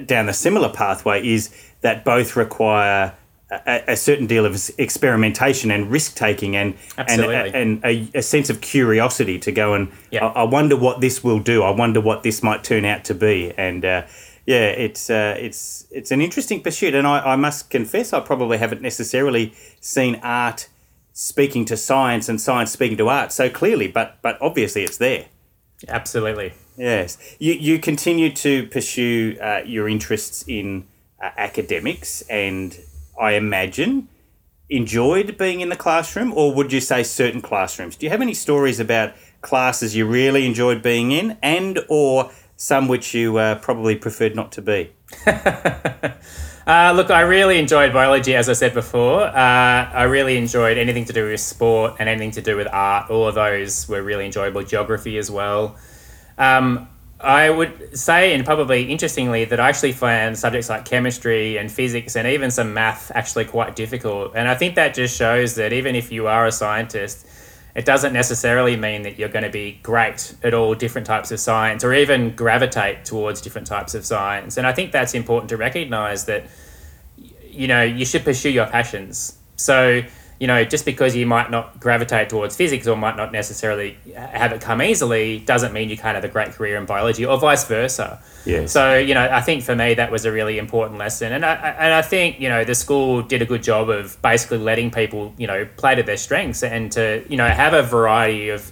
down 0.05 0.29
a 0.29 0.35
similar 0.35 0.69
pathway 0.69 1.27
is 1.27 1.51
that 1.81 2.05
both 2.05 2.37
require 2.37 3.15
a, 3.51 3.93
a, 3.93 3.97
certain 3.97 4.27
deal 4.27 4.45
of 4.45 4.71
experimentation 4.77 5.71
and 5.71 5.91
risk 5.91 6.17
taking 6.17 6.55
and 6.55 6.75
Absolutely. 6.99 7.35
and, 7.35 7.83
and 7.83 7.85
a, 7.85 8.19
a, 8.19 8.23
sense 8.23 8.51
of 8.51 8.61
curiosity 8.61 9.39
to 9.39 9.53
go 9.53 9.73
and 9.73 9.91
yeah. 10.11 10.27
I, 10.27 10.41
I, 10.41 10.43
wonder 10.43 10.77
what 10.77 11.01
this 11.01 11.25
will 11.25 11.39
do. 11.39 11.63
I 11.63 11.71
wonder 11.71 12.01
what 12.01 12.25
this 12.25 12.43
might 12.43 12.63
turn 12.63 12.85
out 12.85 13.05
to 13.05 13.15
be. 13.15 13.55
And 13.57 13.85
uh, 13.87 14.03
yeah, 14.47 14.69
it's 14.69 15.11
uh, 15.11 15.37
it's 15.39 15.87
it's 15.91 16.13
an 16.13 16.21
interesting 16.21 16.63
pursuit, 16.63 16.95
and 16.95 17.07
I, 17.07 17.33
I 17.33 17.37
must 17.37 17.69
confess 17.69 18.13
I 18.13 18.21
probably 18.21 18.59
haven't 18.59 18.81
necessarily 18.81 19.53
seen 19.81 20.21
art 20.23 20.69
speaking 21.13 21.65
to 21.65 21.77
science 21.77 22.29
and 22.29 22.41
science 22.41 22.71
speaking 22.71 22.97
to 22.99 23.09
art 23.09 23.33
so 23.33 23.51
clearly, 23.51 23.89
but 23.89 24.19
but 24.23 24.39
obviously 24.41 24.85
it's 24.85 24.99
there. 24.99 25.27
Absolutely. 25.89 26.55
Yes, 26.77 27.37
you 27.41 27.55
you 27.55 27.81
continue 27.81 28.31
to 28.35 28.69
pursue 28.69 29.37
uh, 29.43 29.63
your 29.65 29.89
interests 29.89 30.45
in 30.47 30.87
uh, 31.21 31.31
academics, 31.37 32.23
and 32.23 32.79
I 33.21 33.33
imagine 33.33 34.09
enjoyed 34.69 35.37
being 35.37 35.61
in 35.61 35.71
the 35.71 35.77
classroom, 35.77 36.33
or 36.33 36.55
would 36.55 36.73
you 36.73 36.81
say 36.81 37.03
certain 37.03 37.41
classrooms? 37.41 37.97
Do 37.97 38.07
you 38.07 38.11
have 38.11 38.23
any 38.23 38.35
stories 38.35 38.79
about 38.79 39.13
classes 39.41 39.97
you 39.97 40.07
really 40.07 40.47
enjoyed 40.47 40.83
being 40.83 41.11
in, 41.11 41.37
and 41.43 41.81
or 41.89 42.31
some 42.57 42.89
which 42.89 43.15
you 43.15 43.37
uh, 43.37 43.57
probably 43.57 43.97
preferred 43.97 44.35
not 44.35 44.53
to 44.53 44.63
be? 44.63 44.93
Uh, 46.67 46.93
look, 46.97 47.13
I 47.13 47.21
really 47.21 47.61
enjoyed 47.61 47.93
biology, 47.93 48.35
as 48.35 48.49
I 48.49 48.53
said 48.53 48.75
before. 48.75 49.23
Uh, 49.23 49.33
I 49.33 50.03
really 50.03 50.37
enjoyed 50.37 50.79
anything 50.79 51.05
to 51.05 51.13
do 51.13 51.31
with 51.31 51.39
sport 51.39 51.95
and 52.01 52.09
anything 52.09 52.33
to 52.33 52.43
do 52.43 52.57
with 52.57 52.67
art. 52.73 53.09
All 53.09 53.29
of 53.29 53.37
those 53.37 53.89
were 53.89 54.03
really 54.03 54.27
enjoyable. 54.27 54.65
Geography 54.65 55.17
as 55.17 55.31
well. 55.31 55.77
Um, 56.39 56.89
I 57.21 57.49
would 57.49 57.97
say, 57.97 58.35
and 58.35 58.45
probably 58.45 58.91
interestingly, 58.91 59.45
that 59.45 59.61
I 59.61 59.69
actually 59.69 59.93
found 59.93 60.37
subjects 60.37 60.69
like 60.69 60.85
chemistry 60.85 61.57
and 61.57 61.71
physics 61.71 62.17
and 62.17 62.27
even 62.27 62.51
some 62.51 62.75
math 62.75 63.13
actually 63.15 63.45
quite 63.45 63.77
difficult. 63.77 64.33
And 64.35 64.49
I 64.49 64.57
think 64.57 64.75
that 64.75 64.93
just 64.93 65.17
shows 65.17 65.55
that 65.55 65.73
even 65.73 65.95
if 65.95 66.11
you 66.11 66.27
are 66.27 66.47
a 66.47 66.53
scientist, 66.53 67.27
it 67.77 67.85
doesn't 67.85 68.15
necessarily 68.15 68.75
mean 68.75 69.03
that 69.03 69.19
you're 69.19 69.29
going 69.29 69.45
to 69.45 69.51
be 69.51 69.79
great 69.83 70.35
at 70.43 70.55
all 70.55 70.75
different 70.75 71.07
types 71.07 71.31
of 71.31 71.39
science 71.39 71.85
or 71.85 71.93
even 71.93 72.35
gravitate 72.35 73.05
towards 73.05 73.43
different 73.43 73.67
types 73.67 73.95
of 73.95 74.07
science. 74.07 74.57
And 74.57 74.67
I 74.67 74.73
think 74.73 74.93
that's 74.93 75.13
important 75.13 75.51
to 75.51 75.59
recognize 75.59 76.25
that, 76.25 76.47
you 77.51 77.69
know, 77.69 77.83
you 77.83 78.07
should 78.07 78.25
pursue 78.25 78.49
your 78.49 78.65
passions. 78.65 79.37
So, 79.57 80.01
you 80.39 80.47
know, 80.47 80.65
just 80.65 80.85
because 80.85 81.17
you 81.17 81.27
might 81.27 81.51
not 81.51 81.81
gravitate 81.81 82.29
towards 82.29 82.57
physics 82.57 82.87
or 82.87 82.97
might 82.97 83.17
not 83.17 83.33
necessarily 83.33 83.97
have 84.15 84.53
it 84.53 84.61
come 84.61 84.83
easily 84.83 85.39
doesn't 85.41 85.73
mean 85.73 85.89
you 85.89 85.97
can't 85.97 86.15
have 86.15 86.25
a 86.25 86.29
great 86.29 86.53
career 86.53 86.77
in 86.77 86.85
biology 86.85 87.25
or 87.25 87.39
vice 87.39 87.65
versa. 87.65 88.23
Yes. 88.45 88.71
So, 88.71 88.99
you 88.99 89.15
know, 89.15 89.27
I 89.31 89.41
think 89.41 89.63
for 89.63 89.75
me 89.75 89.95
that 89.95 90.13
was 90.13 90.27
a 90.27 90.33
really 90.33 90.59
important 90.59 90.99
lesson. 90.99 91.33
And 91.33 91.45
I, 91.45 91.55
and 91.55 91.95
I 91.95 92.03
think, 92.03 92.39
you 92.39 92.51
know, 92.51 92.65
the 92.65 92.75
school 92.75 93.23
did 93.23 93.41
a 93.41 93.47
good 93.47 93.63
job 93.63 93.89
of 93.89 94.21
basically 94.21 94.59
letting 94.59 94.91
people, 94.91 95.33
you 95.39 95.47
know, 95.47 95.67
play 95.79 95.95
to 95.95 96.03
their 96.03 96.19
strengths 96.19 96.63
and 96.63 96.93
to, 96.93 97.25
you 97.29 97.39
know, 97.39 97.49
have 97.49 97.73
a 97.73 97.83
variety 97.83 98.51
of, 98.51 98.71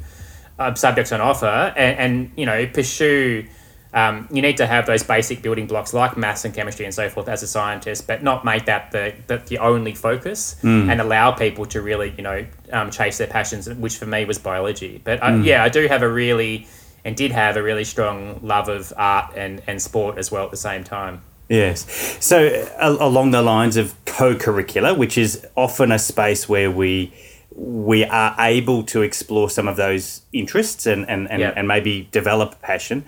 of 0.59 0.79
subjects 0.79 1.13
on 1.13 1.23
offer 1.23 1.73
and, 1.77 1.99
and 1.99 2.33
you 2.37 2.45
know, 2.45 2.67
pursue 2.67 3.47
um, 3.95 4.29
you 4.31 4.43
need 4.43 4.57
to 4.59 4.67
have 4.67 4.87
those 4.87 5.03
basic 5.05 5.41
building 5.41 5.67
blocks 5.67 5.95
like 5.95 6.17
maths 6.17 6.45
and 6.45 6.53
chemistry 6.53 6.85
and 6.85 6.93
so 6.95 7.09
forth 7.09 7.29
as 7.29 7.43
a 7.43 7.47
scientist, 7.47 8.07
but 8.07 8.23
not 8.23 8.45
make 8.45 8.65
that 8.67 8.91
the, 8.91 9.15
the, 9.29 9.39
the 9.39 9.59
only 9.59 9.95
focus 9.95 10.57
Hmm. 10.61 10.91
and 10.91 11.01
allow 11.01 11.31
people 11.33 11.65
to 11.67 11.81
really, 11.81 12.13
you 12.17 12.23
know, 12.23 12.45
um, 12.73 12.91
chase 12.91 13.19
their 13.19 13.29
passions, 13.29 13.69
which 13.69 13.97
for 13.97 14.07
me 14.07 14.25
was 14.25 14.39
biology. 14.39 15.01
But 15.05 15.23
I, 15.23 15.33
Hmm. 15.33 15.45
yeah, 15.45 15.63
I 15.63 15.69
do 15.69 15.87
have 15.89 16.03
a 16.03 16.09
really, 16.09 16.67
and 17.05 17.15
did 17.17 17.31
have 17.33 17.57
a 17.57 17.63
really 17.63 17.85
strong 17.85 18.41
love 18.43 18.69
of 18.69 18.93
art 18.97 19.33
and, 19.37 19.63
and 19.67 19.81
sport 19.81 20.19
as 20.19 20.31
well 20.33 20.45
at 20.45 20.51
the 20.51 20.57
same 20.57 20.83
time. 20.85 21.23
Yes. 21.49 21.87
So, 22.21 22.67
a- 22.81 22.97
along 23.09 23.31
the 23.31 23.43
lines 23.43 23.77
of 23.77 23.95
co-curricular, 24.07 24.97
which 24.97 25.17
is 25.19 25.47
often 25.57 25.93
a 25.93 25.99
space 25.99 26.49
where 26.49 26.71
we 26.71 27.13
we 27.57 28.05
are 28.05 28.35
able 28.41 28.83
to 28.83 29.03
explore 29.03 29.49
some 29.49 29.69
of 29.69 29.77
those 29.77 30.23
interests 30.33 30.87
and 30.87 31.09
and, 31.09 31.31
and, 31.31 31.41
Yeah. 31.41 31.53
and 31.55 31.69
maybe 31.69 32.09
develop 32.11 32.61
passion. 32.63 33.05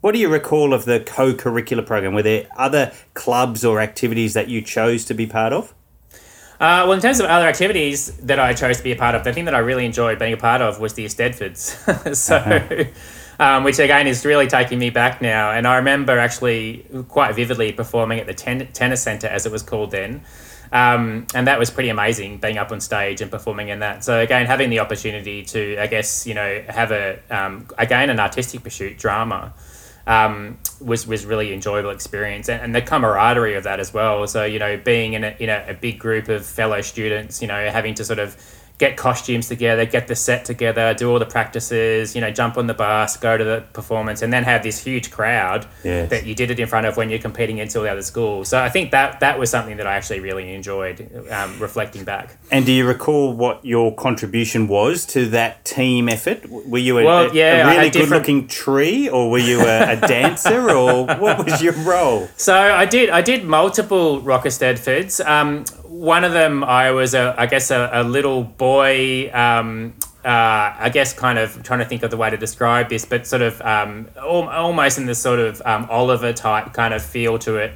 What 0.00 0.12
do 0.12 0.20
you 0.20 0.28
recall 0.28 0.72
of 0.72 0.84
the 0.84 1.00
co-curricular 1.00 1.84
program? 1.84 2.14
Were 2.14 2.22
there 2.22 2.46
other 2.56 2.92
clubs 3.14 3.64
or 3.64 3.80
activities 3.80 4.34
that 4.34 4.48
you 4.48 4.62
chose 4.62 5.04
to 5.06 5.14
be 5.14 5.26
part 5.26 5.52
of? 5.52 5.74
Uh, 6.60 6.82
well, 6.84 6.92
in 6.92 7.00
terms 7.00 7.20
of 7.20 7.26
other 7.26 7.46
activities 7.46 8.16
that 8.18 8.38
I 8.38 8.52
chose 8.52 8.78
to 8.78 8.82
be 8.82 8.92
a 8.92 8.96
part 8.96 9.14
of, 9.14 9.24
the 9.24 9.32
thing 9.32 9.44
that 9.44 9.54
I 9.54 9.58
really 9.58 9.84
enjoyed 9.84 10.18
being 10.18 10.32
a 10.32 10.36
part 10.36 10.60
of 10.60 10.80
was 10.80 10.94
the 10.94 11.04
Eisteddfods. 11.04 12.14
so, 12.16 12.86
um, 13.38 13.64
which 13.64 13.78
again 13.78 14.06
is 14.06 14.24
really 14.24 14.46
taking 14.46 14.78
me 14.78 14.90
back 14.90 15.20
now. 15.20 15.52
And 15.52 15.66
I 15.66 15.76
remember 15.76 16.18
actually 16.18 16.84
quite 17.08 17.34
vividly 17.34 17.72
performing 17.72 18.20
at 18.20 18.26
the 18.26 18.34
ten- 18.34 18.66
tennis 18.72 19.02
centre, 19.02 19.28
as 19.28 19.46
it 19.46 19.52
was 19.52 19.62
called 19.62 19.92
then. 19.92 20.22
Um, 20.70 21.26
and 21.34 21.46
that 21.46 21.58
was 21.58 21.70
pretty 21.70 21.88
amazing 21.88 22.38
being 22.38 22.58
up 22.58 22.70
on 22.72 22.80
stage 22.80 23.20
and 23.20 23.30
performing 23.30 23.68
in 23.68 23.78
that. 23.78 24.04
So 24.04 24.20
again, 24.20 24.46
having 24.46 24.68
the 24.68 24.80
opportunity 24.80 25.42
to, 25.44 25.78
I 25.78 25.86
guess, 25.86 26.26
you 26.26 26.34
know, 26.34 26.62
have 26.68 26.90
a 26.92 27.18
um, 27.30 27.68
again 27.78 28.10
an 28.10 28.20
artistic 28.20 28.64
pursuit, 28.64 28.98
drama, 28.98 29.54
um, 30.08 30.58
was 30.80 31.06
was 31.06 31.24
really 31.26 31.52
enjoyable 31.52 31.90
experience, 31.90 32.48
and, 32.48 32.60
and 32.62 32.74
the 32.74 32.82
camaraderie 32.82 33.54
of 33.54 33.64
that 33.64 33.78
as 33.78 33.92
well. 33.92 34.26
So 34.26 34.44
you 34.44 34.58
know, 34.58 34.76
being 34.78 35.12
in 35.12 35.22
a 35.22 35.36
in 35.38 35.50
a, 35.50 35.66
a 35.68 35.74
big 35.74 35.98
group 36.00 36.28
of 36.28 36.44
fellow 36.44 36.80
students, 36.80 37.40
you 37.42 37.46
know, 37.46 37.70
having 37.70 37.94
to 37.94 38.04
sort 38.04 38.18
of 38.18 38.36
get 38.78 38.96
costumes 38.96 39.48
together, 39.48 39.84
get 39.84 40.06
the 40.06 40.14
set 40.14 40.44
together, 40.44 40.94
do 40.94 41.10
all 41.10 41.18
the 41.18 41.26
practices, 41.26 42.14
you 42.14 42.20
know, 42.20 42.30
jump 42.30 42.56
on 42.56 42.68
the 42.68 42.74
bus, 42.74 43.16
go 43.16 43.36
to 43.36 43.42
the 43.42 43.64
performance, 43.72 44.22
and 44.22 44.32
then 44.32 44.44
have 44.44 44.62
this 44.62 44.82
huge 44.84 45.10
crowd 45.10 45.66
Yes. 45.82 46.10
that 46.10 46.24
you 46.26 46.34
did 46.34 46.50
it 46.52 46.60
in 46.60 46.68
front 46.68 46.86
of 46.86 46.96
when 46.96 47.10
you're 47.10 47.18
competing 47.18 47.58
against 47.58 47.76
all 47.76 47.82
the 47.82 47.90
other 47.90 48.02
schools. 48.02 48.48
So 48.48 48.60
I 48.62 48.68
think 48.68 48.92
that 48.92 49.18
that 49.20 49.36
was 49.38 49.50
something 49.50 49.78
that 49.78 49.86
I 49.88 49.96
actually 49.96 50.20
really 50.20 50.54
enjoyed, 50.54 51.10
um, 51.30 51.58
reflecting 51.58 52.04
back. 52.04 52.36
And 52.52 52.64
do 52.64 52.70
you 52.72 52.86
recall 52.86 53.32
what 53.32 53.64
your 53.64 53.92
contribution 53.94 54.68
was 54.68 55.04
to 55.06 55.26
that 55.30 55.64
team 55.64 56.08
effort? 56.08 56.48
Were 56.48 56.78
you 56.78 56.98
a, 56.98 57.04
Well, 57.04 57.34
yeah, 57.34 57.64
a 57.64 57.70
really 57.70 57.76
had 57.84 57.92
different- 57.92 58.10
good-looking 58.26 58.46
tree, 58.46 59.08
or 59.08 59.28
were 59.28 59.38
you 59.38 59.60
a, 59.60 59.92
a 59.94 59.96
dancer, 60.08 60.70
or 60.70 61.04
what 61.16 61.44
was 61.44 61.60
your 61.60 61.72
role? 61.72 62.28
So 62.36 62.54
I 62.54 62.84
did 62.84 63.10
I 63.10 63.22
did 63.22 63.44
multiple 63.44 64.20
Rock 64.20 64.44
Eisteddfods. 64.44 65.26
Um, 65.28 65.64
one 65.98 66.22
of 66.22 66.32
them 66.32 66.62
I 66.62 66.92
was 66.92 67.14
a 67.14 67.34
I 67.36 67.46
guess 67.46 67.70
a, 67.70 67.90
a 67.92 68.04
little 68.04 68.44
boy. 68.44 69.30
Um, 69.32 69.94
uh, 70.24 70.74
I 70.78 70.90
guess 70.92 71.14
kind 71.14 71.38
of 71.38 71.62
trying 71.62 71.78
to 71.78 71.84
think 71.84 72.02
of 72.02 72.10
the 72.10 72.16
way 72.16 72.28
to 72.28 72.36
describe 72.36 72.88
this, 72.88 73.04
but 73.04 73.26
sort 73.26 73.40
of 73.40 73.62
um, 73.62 74.08
al- 74.16 74.48
almost 74.48 74.98
in 74.98 75.06
this 75.06 75.20
sort 75.20 75.38
of 75.38 75.62
um, 75.64 75.86
Oliver 75.88 76.32
type 76.32 76.74
kind 76.74 76.92
of 76.92 77.02
feel 77.02 77.38
to 77.40 77.56
it. 77.56 77.72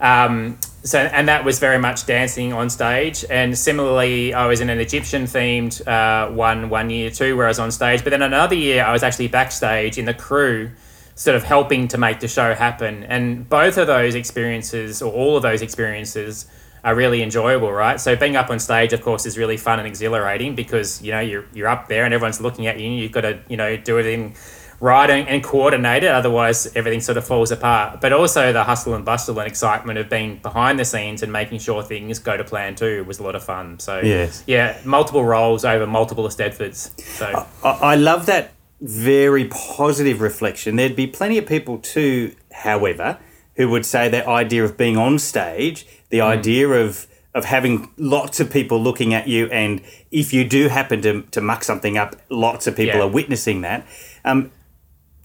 Um, 0.00 0.58
so 0.82 0.98
and 0.98 1.28
that 1.28 1.44
was 1.44 1.58
very 1.58 1.78
much 1.78 2.04
dancing 2.04 2.52
on 2.52 2.68
stage. 2.68 3.24
And 3.30 3.56
similarly, 3.56 4.34
I 4.34 4.46
was 4.46 4.60
in 4.60 4.70
an 4.70 4.78
Egyptian 4.80 5.24
themed 5.24 5.86
uh, 5.86 6.30
one 6.30 6.68
one 6.68 6.90
year 6.90 7.10
too, 7.10 7.36
where 7.36 7.46
I 7.46 7.50
was 7.50 7.58
on 7.58 7.70
stage. 7.70 8.04
But 8.04 8.10
then 8.10 8.22
another 8.22 8.54
year, 8.56 8.84
I 8.84 8.92
was 8.92 9.02
actually 9.02 9.28
backstage 9.28 9.98
in 9.98 10.04
the 10.04 10.14
crew, 10.14 10.70
sort 11.14 11.36
of 11.36 11.42
helping 11.42 11.88
to 11.88 11.98
make 11.98 12.20
the 12.20 12.28
show 12.28 12.54
happen. 12.54 13.04
And 13.04 13.48
both 13.48 13.78
of 13.78 13.86
those 13.86 14.14
experiences, 14.14 15.00
or 15.00 15.12
all 15.12 15.36
of 15.36 15.42
those 15.42 15.62
experiences, 15.62 16.46
are 16.84 16.94
really 16.94 17.22
enjoyable, 17.22 17.72
right? 17.72 18.00
So 18.00 18.16
being 18.16 18.36
up 18.36 18.50
on 18.50 18.58
stage, 18.58 18.92
of 18.92 19.02
course, 19.02 19.26
is 19.26 19.36
really 19.38 19.56
fun 19.56 19.78
and 19.78 19.86
exhilarating 19.88 20.54
because 20.54 21.02
you 21.02 21.12
know 21.12 21.20
you're 21.20 21.44
you're 21.52 21.68
up 21.68 21.88
there 21.88 22.04
and 22.04 22.14
everyone's 22.14 22.40
looking 22.40 22.66
at 22.66 22.78
you. 22.78 22.86
and 22.86 22.96
You've 22.98 23.12
got 23.12 23.22
to 23.22 23.40
you 23.48 23.56
know 23.56 23.76
do 23.76 23.98
it 23.98 24.06
in 24.06 24.34
right 24.80 25.10
and, 25.10 25.28
and 25.28 25.42
coordinate 25.42 26.04
it, 26.04 26.10
otherwise 26.10 26.70
everything 26.76 27.00
sort 27.00 27.18
of 27.18 27.26
falls 27.26 27.50
apart. 27.50 28.00
But 28.00 28.12
also 28.12 28.52
the 28.52 28.62
hustle 28.62 28.94
and 28.94 29.04
bustle 29.04 29.38
and 29.40 29.48
excitement 29.48 29.98
of 29.98 30.08
being 30.08 30.38
behind 30.38 30.78
the 30.78 30.84
scenes 30.84 31.22
and 31.24 31.32
making 31.32 31.58
sure 31.58 31.82
things 31.82 32.20
go 32.20 32.36
to 32.36 32.44
plan 32.44 32.76
too 32.76 33.02
was 33.04 33.18
a 33.18 33.24
lot 33.24 33.34
of 33.34 33.42
fun. 33.42 33.80
So 33.80 34.00
Yes. 34.00 34.44
yeah, 34.46 34.78
multiple 34.84 35.24
roles 35.24 35.64
over 35.64 35.84
multiple 35.86 36.24
Eisteddfods. 36.28 37.00
So 37.00 37.46
I, 37.64 37.70
I 37.70 37.94
love 37.96 38.26
that 38.26 38.52
very 38.80 39.46
positive 39.46 40.20
reflection. 40.20 40.76
There'd 40.76 40.94
be 40.94 41.08
plenty 41.08 41.38
of 41.38 41.46
people 41.46 41.78
too, 41.78 42.36
however, 42.52 43.18
who 43.56 43.68
would 43.70 43.84
say 43.84 44.08
that 44.08 44.28
idea 44.28 44.64
of 44.64 44.76
being 44.76 44.96
on 44.96 45.18
stage, 45.18 45.86
the 46.10 46.20
idea 46.20 46.68
of 46.68 47.06
of 47.34 47.44
having 47.44 47.88
lots 47.98 48.40
of 48.40 48.50
people 48.50 48.82
looking 48.82 49.14
at 49.14 49.28
you, 49.28 49.46
and 49.48 49.80
if 50.10 50.32
you 50.32 50.48
do 50.48 50.68
happen 50.68 51.02
to, 51.02 51.22
to 51.30 51.40
muck 51.40 51.62
something 51.62 51.96
up, 51.96 52.16
lots 52.30 52.66
of 52.66 52.74
people 52.74 52.96
Yeah. 52.98 53.04
are 53.04 53.08
witnessing 53.08 53.60
that. 53.60 53.86
Um, 54.24 54.50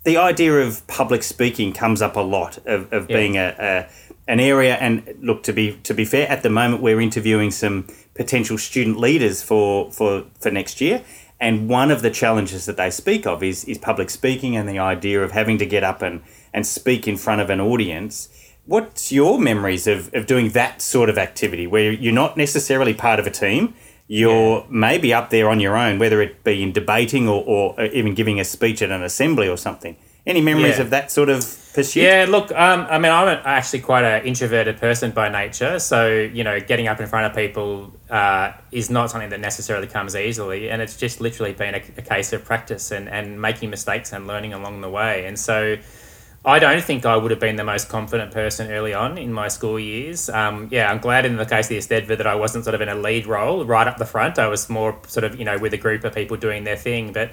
the 0.04 0.18
idea 0.18 0.54
of 0.60 0.86
public 0.88 1.24
speaking 1.24 1.72
comes 1.74 2.02
up 2.02 2.16
a 2.18 2.22
lot 2.22 2.58
of, 2.66 2.92
of 2.92 3.10
Yeah. 3.10 3.18
being 3.18 3.38
a, 3.38 3.56
a 3.58 3.86
an 4.32 4.40
area 4.40 4.76
and 4.76 5.16
look 5.22 5.44
to 5.44 5.54
be 5.54 5.74
to 5.84 5.94
be 5.94 6.06
fair 6.06 6.28
at 6.30 6.44
the 6.44 6.50
moment 6.50 6.82
we're 6.82 7.02
interviewing 7.02 7.52
some 7.52 7.88
potential 8.16 8.58
student 8.58 8.98
leaders 9.00 9.42
for 9.44 9.92
for 9.92 10.24
for 10.40 10.50
next 10.52 10.80
year 10.80 11.04
and 11.42 11.68
one 11.68 11.92
of 11.92 12.02
the 12.02 12.10
challenges 12.10 12.66
that 12.66 12.78
they 12.78 12.90
speak 12.90 13.26
of 13.28 13.44
is 13.44 13.66
is 13.66 13.78
public 13.78 14.10
speaking 14.10 14.56
and 14.56 14.68
the 14.70 14.80
idea 14.80 15.22
of 15.22 15.32
having 15.32 15.58
to 15.58 15.66
get 15.66 15.84
up 15.84 16.02
and 16.02 16.22
and 16.54 16.66
speak 16.66 17.06
in 17.08 17.18
front 17.18 17.42
of 17.42 17.50
an 17.50 17.60
audience 17.60 18.30
what's 18.66 19.12
your 19.12 19.40
memories 19.40 19.88
of, 19.88 20.14
of 20.14 20.26
doing 20.26 20.50
that 20.50 20.82
sort 20.82 21.10
of 21.10 21.18
activity 21.18 21.68
where 21.68 21.92
you're 21.92 22.14
not 22.14 22.38
necessarily 22.38 22.94
part 22.94 23.20
of 23.20 23.28
a 23.28 23.32
team 23.32 23.74
you're 24.08 24.66
maybe 24.70 25.14
up 25.14 25.30
there 25.30 25.50
on 25.50 25.60
your 25.60 25.76
own 25.76 26.00
whether 26.00 26.22
it 26.22 26.44
be 26.44 26.62
in 26.64 26.72
debating 26.72 27.28
or, 27.28 27.44
or 27.46 27.82
even 27.86 28.14
giving 28.14 28.40
a 28.40 28.44
speech 28.44 28.82
at 28.82 28.92
an 28.92 29.04
assembly 29.04 29.48
or 29.48 29.58
something 29.58 29.96
any 30.26 30.40
memories 30.42 30.78
Yeah. 30.78 30.84
of 30.84 30.90
that 30.92 31.12
sort 31.12 31.30
of 31.30 31.40
pursuit 31.74 32.04
Yeah, 32.04 32.26
look, 32.30 32.50
um, 32.54 32.88
I 32.90 32.98
mean, 32.98 33.12
I'm 33.12 33.28
actually 33.44 33.82
quite 33.82 34.06
an 34.06 34.26
introverted 34.26 34.78
person 34.80 35.12
by 35.12 35.28
nature, 35.28 35.80
so 35.80 36.08
you 36.08 36.46
know, 36.46 36.62
getting 36.62 36.88
up 36.88 37.02
in 37.02 37.08
front 37.08 37.26
of 37.26 37.36
people 37.36 37.92
uh, 38.10 38.54
is 38.72 38.90
not 38.90 39.12
something 39.12 39.32
that 39.32 39.42
necessarily 39.42 39.88
comes 39.88 40.16
easily, 40.16 40.70
and 40.70 40.82
it's 40.82 40.96
just 40.96 41.20
literally 41.20 41.52
been 41.52 41.74
a, 41.76 41.82
a 41.98 42.02
case 42.02 42.32
of 42.32 42.46
practice 42.46 42.92
and, 42.92 43.10
and 43.10 43.42
making 43.42 43.70
mistakes 43.70 44.14
and 44.14 44.26
learning 44.28 44.54
along 44.54 44.80
the 44.80 44.90
way. 44.90 45.26
And 45.26 45.38
so, 45.38 45.76
I 46.46 46.60
don't 46.60 46.84
think 46.84 47.06
I 47.06 47.16
would 47.16 47.32
have 47.32 47.40
been 47.40 47.56
the 47.56 47.64
most 47.64 47.88
confident 47.88 48.32
person 48.32 48.70
early 48.70 48.94
on 48.94 49.18
in 49.18 49.32
my 49.32 49.48
school 49.48 49.80
years. 49.80 50.30
Um, 50.30 50.68
yeah, 50.72 50.92
I'm 50.92 50.98
glad 50.98 51.26
in 51.26 51.38
the 51.38 51.46
case 51.46 51.66
of 51.66 51.70
the 51.70 51.78
Eisteddfod 51.78 52.18
that 52.18 52.28
I 52.28 52.36
wasn't 52.36 52.66
sort 52.66 52.76
of 52.76 52.82
in 52.82 52.90
a 52.90 52.96
lead 52.96 53.26
role 53.28 53.64
right 53.64 53.88
up 53.88 53.98
the 53.98 54.06
front. 54.06 54.38
I 54.38 54.48
was 54.48 54.70
more 54.70 55.00
sort 55.08 55.24
of 55.24 55.40
you 55.40 55.46
know 55.46 55.58
with 55.58 55.74
a 55.74 55.78
group 55.78 56.04
of 56.04 56.14
people 56.14 56.38
doing 56.38 56.64
their 56.64 56.78
thing, 56.78 57.14
but. 57.14 57.32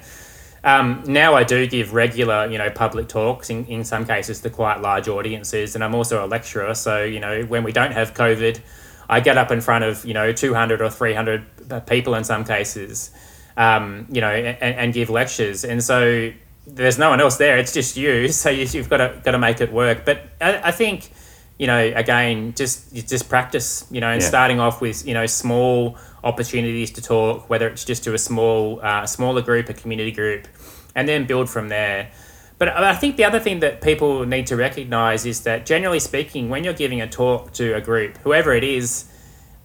Um, 0.63 1.01
now 1.07 1.33
I 1.33 1.43
do 1.43 1.65
give 1.65 1.91
regular, 1.91 2.45
you 2.45 2.59
know, 2.59 2.69
public 2.69 3.07
talks 3.09 3.49
in, 3.49 3.65
in 3.65 3.83
some 3.83 4.05
cases 4.05 4.41
to 4.41 4.51
quite 4.51 4.79
large 4.79 5.07
audiences, 5.07 5.73
and 5.73 5.83
I'm 5.83 5.95
also 5.95 6.23
a 6.23 6.27
lecturer. 6.27 6.75
So 6.75 7.03
you 7.03 7.19
know, 7.19 7.41
when 7.45 7.63
we 7.63 7.71
don't 7.71 7.93
have 7.93 8.13
COVID, 8.13 8.59
I 9.09 9.21
get 9.21 9.39
up 9.39 9.49
in 9.49 9.59
front 9.59 9.85
of 9.85 10.05
you 10.05 10.13
know 10.13 10.31
200 10.31 10.79
or 10.79 10.91
300 10.91 11.87
people 11.87 12.13
in 12.13 12.23
some 12.23 12.45
cases, 12.45 13.09
um, 13.57 14.05
you 14.11 14.21
know, 14.21 14.29
and, 14.29 14.75
and 14.75 14.93
give 14.93 15.09
lectures. 15.09 15.65
And 15.65 15.83
so 15.83 16.31
there's 16.73 16.97
no 16.97 17.09
one 17.09 17.21
else 17.21 17.37
there; 17.37 17.57
it's 17.57 17.73
just 17.73 17.97
you. 17.97 18.27
So 18.31 18.49
you, 18.49 18.65
you've 18.65 18.89
got 18.89 18.97
to 18.97 19.21
got 19.23 19.31
to 19.31 19.39
make 19.39 19.61
it 19.61 19.71
work. 19.71 20.05
But 20.05 20.23
I, 20.39 20.69
I 20.69 20.71
think 20.71 21.11
you 21.57 21.67
know, 21.67 21.77
again, 21.95 22.53
just 22.55 22.93
just 22.93 23.29
practice, 23.29 23.85
you 23.91 24.01
know, 24.01 24.09
and 24.09 24.21
Yeah. 24.21 24.27
starting 24.27 24.59
off 24.59 24.81
with 24.81 25.05
you 25.07 25.13
know 25.13 25.25
small 25.27 25.97
opportunities 26.23 26.91
to 26.91 27.01
talk, 27.01 27.49
whether 27.49 27.67
it's 27.67 27.85
just 27.85 28.03
to 28.05 28.13
a 28.13 28.17
small 28.17 28.79
uh, 28.81 29.05
smaller 29.05 29.41
group, 29.41 29.69
a 29.69 29.73
community 29.73 30.11
group, 30.11 30.47
and 30.95 31.07
then 31.07 31.25
build 31.25 31.49
from 31.49 31.69
there. 31.69 32.09
But 32.57 32.69
I 32.69 32.93
think 32.93 33.15
the 33.15 33.25
other 33.25 33.39
thing 33.39 33.59
that 33.61 33.81
people 33.81 34.23
need 34.23 34.45
to 34.47 34.55
recognize 34.55 35.25
is 35.25 35.41
that 35.41 35.65
generally 35.65 35.99
speaking, 35.99 36.49
when 36.49 36.63
you're 36.63 36.75
giving 36.75 37.01
a 37.01 37.07
talk 37.07 37.53
to 37.53 37.73
a 37.73 37.81
group, 37.81 38.17
whoever 38.19 38.53
it 38.53 38.63
is, 38.63 39.05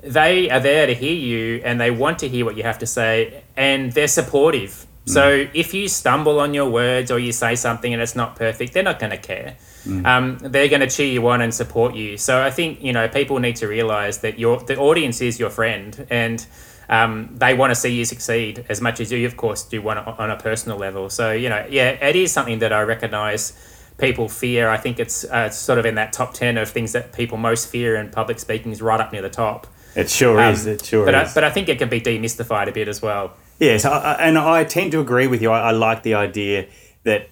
they 0.02 0.48
are 0.48 0.60
there 0.60 0.86
to 0.86 0.94
hear 0.94 1.12
you 1.12 1.60
and 1.62 1.78
they 1.78 1.90
want 1.90 2.18
to 2.20 2.28
hear 2.28 2.46
what 2.46 2.56
you 2.56 2.62
have 2.62 2.78
to 2.78 2.86
say 2.86 3.42
and 3.54 3.92
they're 3.92 4.08
supportive. 4.08 4.86
So 5.06 5.46
if 5.54 5.72
you 5.72 5.88
stumble 5.88 6.40
on 6.40 6.52
your 6.52 6.68
words 6.68 7.10
or 7.12 7.18
you 7.20 7.30
say 7.32 7.54
something 7.54 7.92
and 7.92 8.02
it's 8.02 8.16
not 8.16 8.34
perfect, 8.34 8.72
they're 8.72 8.82
not 8.82 8.98
going 8.98 9.12
to 9.12 9.18
care. 9.18 9.56
Um, 10.04 10.38
they're 10.40 10.68
going 10.68 10.80
to 10.80 10.88
cheer 10.88 11.06
you 11.06 11.26
on 11.28 11.40
and 11.40 11.54
support 11.54 11.94
you. 11.94 12.16
So 12.18 12.42
I 12.42 12.50
think 12.50 12.82
you 12.82 12.92
know 12.92 13.06
people 13.06 13.38
need 13.38 13.54
to 13.56 13.68
realize 13.68 14.18
that 14.18 14.36
your 14.36 14.58
the 14.58 14.76
audience 14.76 15.20
is 15.20 15.38
your 15.38 15.50
friend 15.50 16.06
and 16.10 16.44
um, 16.88 17.30
they 17.36 17.54
want 17.54 17.70
to 17.70 17.74
see 17.76 17.90
you 17.90 18.04
succeed 18.04 18.64
as 18.68 18.80
much 18.80 19.00
as 19.00 19.10
you, 19.12 19.26
of 19.26 19.36
course, 19.36 19.64
do 19.64 19.80
want 19.82 20.04
to, 20.04 20.12
on 20.22 20.30
a 20.30 20.36
personal 20.36 20.76
level. 20.78 21.08
So 21.10 21.32
you 21.32 21.48
know, 21.48 21.64
yeah, 21.70 21.90
it 21.90 22.16
is 22.16 22.32
something 22.32 22.58
that 22.60 22.72
I 22.72 22.82
recognize 22.82 23.52
people 23.98 24.28
fear. 24.28 24.68
I 24.68 24.76
think 24.76 24.98
it's 24.98 25.24
uh, 25.24 25.50
sort 25.50 25.78
of 25.78 25.86
in 25.86 25.94
that 25.94 26.12
top 26.12 26.34
ten 26.34 26.58
of 26.58 26.68
things 26.68 26.90
that 26.92 27.12
people 27.12 27.38
most 27.38 27.68
fear, 27.68 27.94
and 27.94 28.10
public 28.12 28.40
speaking 28.40 28.72
is 28.72 28.82
right 28.82 29.00
up 29.00 29.12
near 29.12 29.22
the 29.22 29.30
top. 29.30 29.68
It 29.94 30.10
sure 30.10 30.40
Um, 30.40 30.52
is. 30.52 30.66
It 30.66 30.84
sure 30.84 31.04
but 31.06 31.14
is. 31.14 31.30
I, 31.30 31.34
but 31.34 31.44
I 31.44 31.50
think 31.50 31.68
it 31.68 31.78
can 31.78 31.88
be 31.88 32.00
demystified 32.00 32.68
a 32.68 32.72
bit 32.72 32.88
as 32.88 33.00
well. 33.00 33.34
Yes, 33.58 33.84
I, 33.84 34.14
and 34.14 34.38
I 34.38 34.64
tend 34.64 34.92
to 34.92 35.00
agree 35.00 35.26
with 35.26 35.40
you. 35.40 35.50
I, 35.50 35.68
I 35.68 35.70
like 35.70 36.02
the 36.02 36.14
idea 36.14 36.66
that 37.04 37.28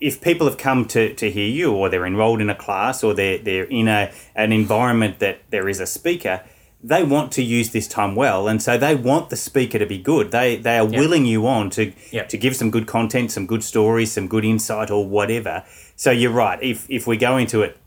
if 0.00 0.20
people 0.20 0.46
have 0.46 0.58
come 0.58 0.84
to, 0.86 1.14
to 1.14 1.30
hear 1.30 1.48
you, 1.48 1.72
or 1.72 1.88
they're 1.88 2.06
enrolled 2.06 2.40
in 2.40 2.50
a 2.50 2.54
class, 2.54 3.02
or 3.02 3.14
they're 3.14 3.38
they're 3.38 3.64
in 3.64 3.88
a 3.88 4.12
an 4.34 4.52
environment 4.52 5.18
that 5.18 5.40
there 5.50 5.68
is 5.68 5.80
a 5.80 5.86
speaker, 5.86 6.42
they 6.84 7.02
want 7.02 7.32
to 7.32 7.42
use 7.42 7.70
this 7.70 7.88
time 7.88 8.14
well, 8.14 8.46
and 8.46 8.62
so 8.62 8.76
they 8.78 8.94
want 8.94 9.30
the 9.30 9.36
speaker 9.36 9.78
to 9.78 9.86
be 9.86 9.98
good. 9.98 10.30
They 10.30 10.56
they 10.56 10.78
are 10.78 10.86
willing 10.86 11.24
you 11.26 11.46
on 11.46 11.70
to 11.70 11.92
Yep. 12.12 12.28
to 12.28 12.38
give 12.38 12.54
some 12.54 12.70
good 12.70 12.86
content, 12.86 13.32
some 13.32 13.46
good 13.46 13.64
stories, 13.64 14.12
some 14.12 14.28
good 14.28 14.44
insight, 14.44 14.90
or 14.90 15.06
whatever. 15.06 15.64
So 15.96 16.10
you're 16.10 16.30
right. 16.30 16.62
If 16.62 16.88
if 16.90 17.06
we 17.06 17.16
go 17.16 17.36
into 17.38 17.62
it 17.62 17.78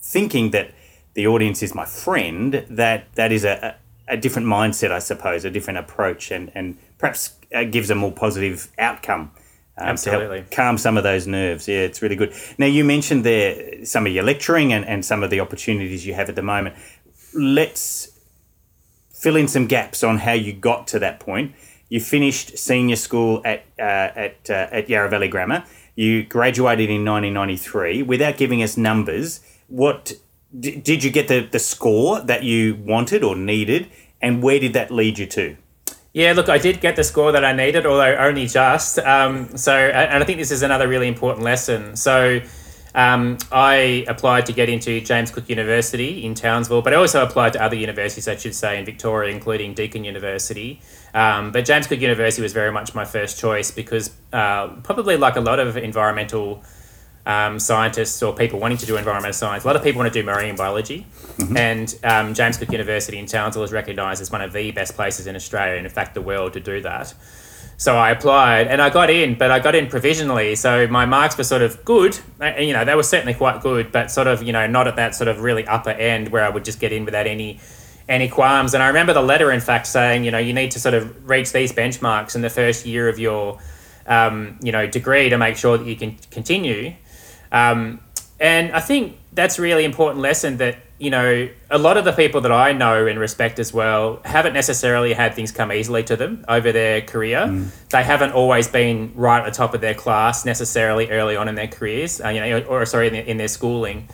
thinking 0.00 0.50
that 0.50 0.70
the 1.14 1.26
audience 1.26 1.62
is 1.62 1.74
my 1.74 1.84
friend, 1.84 2.64
that 2.70 3.12
that 3.14 3.32
is 3.32 3.44
a, 3.44 3.76
a, 4.08 4.14
a 4.14 4.16
different 4.16 4.46
mindset, 4.46 4.90
I 4.92 5.00
suppose, 5.00 5.44
a 5.44 5.50
different 5.50 5.78
approach, 5.80 6.30
and 6.30 6.52
and 6.54 6.78
perhaps 7.04 7.36
uh, 7.54 7.64
gives 7.64 7.90
a 7.90 7.94
more 7.94 8.10
positive 8.10 8.72
outcome. 8.78 9.30
Um, 9.76 9.88
Absolutely. 9.88 10.38
To 10.38 10.42
help 10.44 10.50
calm 10.52 10.78
some 10.78 10.96
of 10.96 11.02
those 11.02 11.26
nerves. 11.26 11.68
Yeah, 11.68 11.80
it's 11.80 12.00
really 12.00 12.16
good. 12.16 12.32
Now, 12.56 12.64
you 12.64 12.82
mentioned 12.82 13.24
there 13.24 13.84
some 13.84 14.06
of 14.06 14.12
your 14.12 14.24
lecturing 14.24 14.72
and, 14.72 14.86
and 14.86 15.04
some 15.04 15.22
of 15.22 15.28
the 15.28 15.40
opportunities 15.40 16.06
you 16.06 16.14
have 16.14 16.30
at 16.30 16.34
the 16.34 16.42
moment. 16.42 16.76
Let's 17.34 18.18
fill 19.10 19.36
in 19.36 19.48
some 19.48 19.66
gaps 19.66 20.02
on 20.02 20.16
how 20.16 20.32
you 20.32 20.54
got 20.54 20.86
to 20.88 20.98
that 21.00 21.20
point. 21.20 21.54
You 21.90 22.00
finished 22.00 22.56
senior 22.56 22.96
school 22.96 23.42
at 23.44 23.64
uh, 23.78 23.82
at 24.26 24.48
uh, 24.48 24.68
at 24.72 24.88
Yarra 24.88 25.10
Valley 25.10 25.28
Grammar. 25.28 25.64
You 25.96 26.24
graduated 26.24 26.88
in 26.88 27.04
1993. 27.04 28.02
Without 28.04 28.38
giving 28.38 28.62
us 28.62 28.78
numbers, 28.78 29.40
what 29.68 30.14
d- 30.58 30.76
did 30.76 31.04
you 31.04 31.10
get 31.10 31.28
the, 31.28 31.40
the 31.40 31.58
score 31.58 32.20
that 32.20 32.44
you 32.44 32.76
wanted 32.76 33.22
or 33.22 33.36
needed, 33.36 33.90
and 34.22 34.42
where 34.42 34.58
did 34.58 34.72
that 34.72 34.90
lead 34.90 35.18
you 35.18 35.26
to? 35.26 35.58
Yeah, 36.14 36.32
look, 36.32 36.48
I 36.48 36.58
did 36.58 36.80
get 36.80 36.94
the 36.94 37.02
score 37.02 37.32
that 37.32 37.44
I 37.44 37.52
needed, 37.52 37.86
although 37.86 38.14
only 38.14 38.46
just. 38.46 39.00
Um, 39.00 39.56
so, 39.56 39.74
and 39.74 40.22
I 40.22 40.24
think 40.24 40.38
this 40.38 40.52
is 40.52 40.62
another 40.62 40.86
really 40.86 41.08
important 41.08 41.42
lesson. 41.44 41.96
So, 41.96 42.40
um, 42.94 43.36
I 43.50 44.04
applied 44.06 44.46
to 44.46 44.52
get 44.52 44.68
into 44.68 45.00
James 45.00 45.32
Cook 45.32 45.48
University 45.48 46.24
in 46.24 46.36
Townsville, 46.36 46.82
but 46.82 46.92
I 46.92 46.96
also 46.98 47.24
applied 47.24 47.54
to 47.54 47.62
other 47.62 47.74
universities, 47.74 48.28
I 48.28 48.36
should 48.36 48.54
say, 48.54 48.78
in 48.78 48.84
Victoria, 48.84 49.34
including 49.34 49.74
Deakin 49.74 50.04
University. 50.04 50.80
Um, 51.14 51.50
but 51.50 51.64
James 51.64 51.88
Cook 51.88 52.00
University 52.00 52.42
was 52.42 52.52
very 52.52 52.70
much 52.70 52.94
my 52.94 53.04
first 53.04 53.40
choice 53.40 53.72
because, 53.72 54.12
uh, 54.32 54.68
probably 54.84 55.16
like 55.16 55.34
a 55.34 55.40
lot 55.40 55.58
of 55.58 55.76
environmental 55.76 56.62
um, 57.26 57.58
scientists 57.58 58.22
or 58.22 58.34
people 58.34 58.58
wanting 58.58 58.78
to 58.78 58.86
do 58.86 58.96
environmental 58.96 59.32
science, 59.32 59.64
a 59.64 59.66
lot 59.66 59.76
of 59.76 59.82
people 59.82 60.00
want 60.00 60.12
to 60.12 60.20
do 60.20 60.24
marine 60.24 60.56
biology. 60.56 61.06
And 61.56 61.94
um, 62.04 62.34
James 62.34 62.56
Cook 62.58 62.70
University 62.70 63.18
in 63.18 63.26
Townsville 63.26 63.64
is 63.64 63.72
recognised 63.72 64.20
as 64.20 64.30
one 64.30 64.42
of 64.42 64.52
the 64.52 64.70
best 64.72 64.94
places 64.94 65.26
in 65.26 65.34
Australia 65.34 65.76
and, 65.76 65.86
in 65.86 65.92
fact, 65.92 66.14
the 66.14 66.20
world 66.20 66.52
to 66.52 66.60
do 66.60 66.80
that. 66.82 67.14
So 67.76 67.96
I 67.96 68.10
applied 68.10 68.68
and 68.68 68.80
I 68.80 68.88
got 68.88 69.10
in, 69.10 69.36
but 69.36 69.50
I 69.50 69.58
got 69.58 69.74
in 69.74 69.88
provisionally. 69.88 70.54
So 70.54 70.86
my 70.86 71.06
marks 71.06 71.36
were 71.36 71.44
sort 71.44 71.62
of 71.62 71.84
good. 71.84 72.18
Uh, 72.40 72.52
You 72.58 72.72
know, 72.72 72.84
they 72.84 72.94
were 72.94 73.02
certainly 73.02 73.34
quite 73.34 73.62
good, 73.62 73.90
but 73.90 74.10
sort 74.10 74.28
of, 74.28 74.42
you 74.42 74.52
know, 74.52 74.66
not 74.68 74.86
at 74.86 74.96
that 74.96 75.14
sort 75.14 75.28
of 75.28 75.40
really 75.40 75.66
upper 75.66 75.90
end 75.90 76.28
where 76.28 76.44
I 76.44 76.50
would 76.50 76.64
just 76.64 76.78
get 76.78 76.92
in 76.92 77.04
without 77.04 77.26
any 77.26 77.58
any 78.06 78.28
qualms. 78.28 78.74
And 78.74 78.82
I 78.82 78.88
remember 78.88 79.14
the 79.14 79.22
letter, 79.22 79.50
in 79.50 79.60
fact, 79.60 79.86
saying, 79.86 80.24
you 80.24 80.30
know, 80.30 80.38
you 80.38 80.52
need 80.52 80.70
to 80.72 80.78
sort 80.78 80.94
of 80.94 81.28
reach 81.28 81.52
these 81.52 81.72
benchmarks 81.72 82.36
in 82.36 82.42
the 82.42 82.50
first 82.50 82.84
year 82.84 83.08
of 83.08 83.18
your, 83.18 83.58
um, 84.06 84.58
you 84.62 84.70
know, 84.70 84.86
degree 84.86 85.30
to 85.30 85.38
make 85.38 85.56
sure 85.56 85.78
that 85.78 85.86
you 85.86 85.96
can 85.96 86.16
continue. 86.30 86.92
Um, 87.54 88.00
and 88.40 88.72
I 88.72 88.80
think 88.80 89.16
that's 89.32 89.58
a 89.58 89.62
really 89.62 89.84
important 89.84 90.20
lesson 90.20 90.56
that, 90.56 90.78
you 90.98 91.10
know, 91.10 91.48
a 91.70 91.78
lot 91.78 91.96
of 91.96 92.04
the 92.04 92.12
people 92.12 92.40
that 92.40 92.50
I 92.52 92.72
know 92.72 93.06
and 93.06 93.18
respect 93.18 93.60
as 93.60 93.72
well 93.72 94.20
haven't 94.24 94.54
necessarily 94.54 95.12
had 95.12 95.34
things 95.34 95.52
come 95.52 95.72
easily 95.72 96.02
to 96.04 96.16
them 96.16 96.44
over 96.48 96.72
their 96.72 97.00
career. 97.00 97.46
They 97.90 98.02
haven't 98.02 98.32
always 98.32 98.66
been 98.66 99.12
right 99.14 99.38
at 99.38 99.44
the 99.44 99.56
top 99.56 99.72
of 99.72 99.80
their 99.80 99.94
class 99.94 100.44
necessarily 100.44 101.10
early 101.10 101.36
on 101.36 101.48
in 101.48 101.54
their 101.54 101.68
careers, 101.68 102.20
uh, 102.20 102.28
you 102.28 102.40
know, 102.40 102.60
or 102.62 102.84
sorry, 102.86 103.06
in 103.06 103.12
their, 103.12 103.22
in 103.22 103.36
their 103.36 103.48
schooling. 103.48 104.08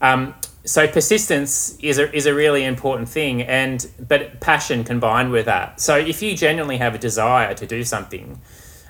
Um, 0.00 0.34
so 0.64 0.86
persistence 0.86 1.76
is 1.80 1.98
a, 1.98 2.14
is 2.14 2.26
a 2.26 2.34
really 2.34 2.64
important 2.64 3.08
thing 3.08 3.42
and 3.42 3.88
but 4.00 4.40
passion 4.40 4.82
combined 4.82 5.30
with 5.30 5.46
that 5.46 5.80
so 5.80 5.96
if 5.96 6.20
you 6.20 6.36
genuinely 6.36 6.76
have 6.76 6.92
a 6.92 6.98
desire 6.98 7.54
to 7.54 7.66
do 7.66 7.84
something 7.84 8.40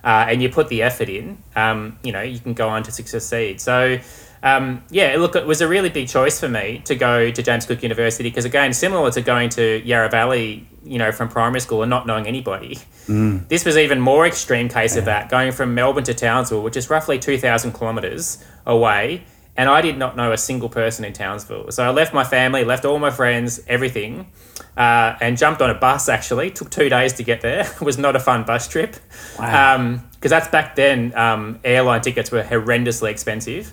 uh, 0.07 0.27
and 0.29 0.41
you 0.41 0.49
put 0.49 0.69
the 0.69 0.83
effort 0.83 1.09
in 1.09 1.37
um, 1.57 1.99
you 2.03 2.13
know 2.13 2.23
you 2.23 2.39
can 2.39 2.55
go 2.55 2.69
on 2.69 2.83
to 2.85 2.93
succeed. 2.93 3.61
So 3.61 3.99
um, 4.43 4.85
yeah 4.91 5.17
look 5.19 5.35
it 5.35 5.47
was 5.47 5.61
a 5.61 5.69
really 5.69 5.91
big 5.91 6.09
choice 6.09 6.39
for 6.39 6.49
me 6.49 6.81
to 6.85 6.95
go 6.95 7.31
to 7.31 7.43
james 7.43 7.67
cook 7.67 7.83
university 7.83 8.29
because 8.29 8.45
again 8.45 8.73
similar 8.73 9.11
to 9.11 9.21
going 9.23 9.49
to 9.49 9.83
yarra 9.85 10.11
valley 10.11 10.69
you 10.85 10.99
know 10.99 11.11
from 11.11 11.29
primary 11.29 11.59
school 11.59 11.83
and 11.83 11.91
not 11.91 12.07
knowing 12.07 12.27
anybody. 12.27 12.79
This 13.49 13.65
was 13.65 13.77
even 13.77 13.99
more 13.99 14.27
extreme 14.27 14.69
case 14.69 14.95
of 14.95 15.07
that 15.07 15.29
going 15.29 15.53
from 15.53 15.75
melbourne 15.75 16.05
to 16.05 16.15
townsville 16.15 16.63
which 16.63 16.77
is 16.77 16.89
roughly 16.89 17.19
2000 17.19 17.73
kilometres 17.73 18.45
away 18.65 19.25
and 19.57 19.71
I 19.71 19.81
did 19.81 19.97
not 19.97 20.17
know 20.17 20.33
a 20.33 20.39
single 20.39 20.69
person 20.69 21.05
in 21.05 21.15
Townsville. 21.15 21.71
So 21.71 21.83
I 21.83 21.89
left 21.89 22.13
my 22.13 22.25
family, 22.25 22.63
left 22.63 22.85
all 22.85 22.99
my 22.99 23.11
friends, 23.11 23.59
everything, 23.67 24.27
uh, 24.77 25.17
and 25.21 25.37
jumped 25.39 25.63
on 25.63 25.71
a 25.71 25.75
bus. 25.75 26.09
Actually, 26.09 26.51
took 26.51 26.71
two 26.71 26.89
days 26.89 27.13
to 27.15 27.23
get 27.23 27.41
there. 27.41 27.61
it 27.61 27.81
was 27.81 27.99
not 27.99 28.17
a 28.17 28.21
fun 28.21 28.45
bus 28.45 28.69
trip, 28.69 28.97
Wow. 29.39 29.99
because 30.13 30.31
that's 30.31 30.49
back 30.49 30.77
then. 30.77 31.13
Um, 31.17 31.59
airline 31.65 32.01
tickets 32.01 32.31
were 32.31 32.43
horrendously 32.43 33.11
expensive. 33.11 33.73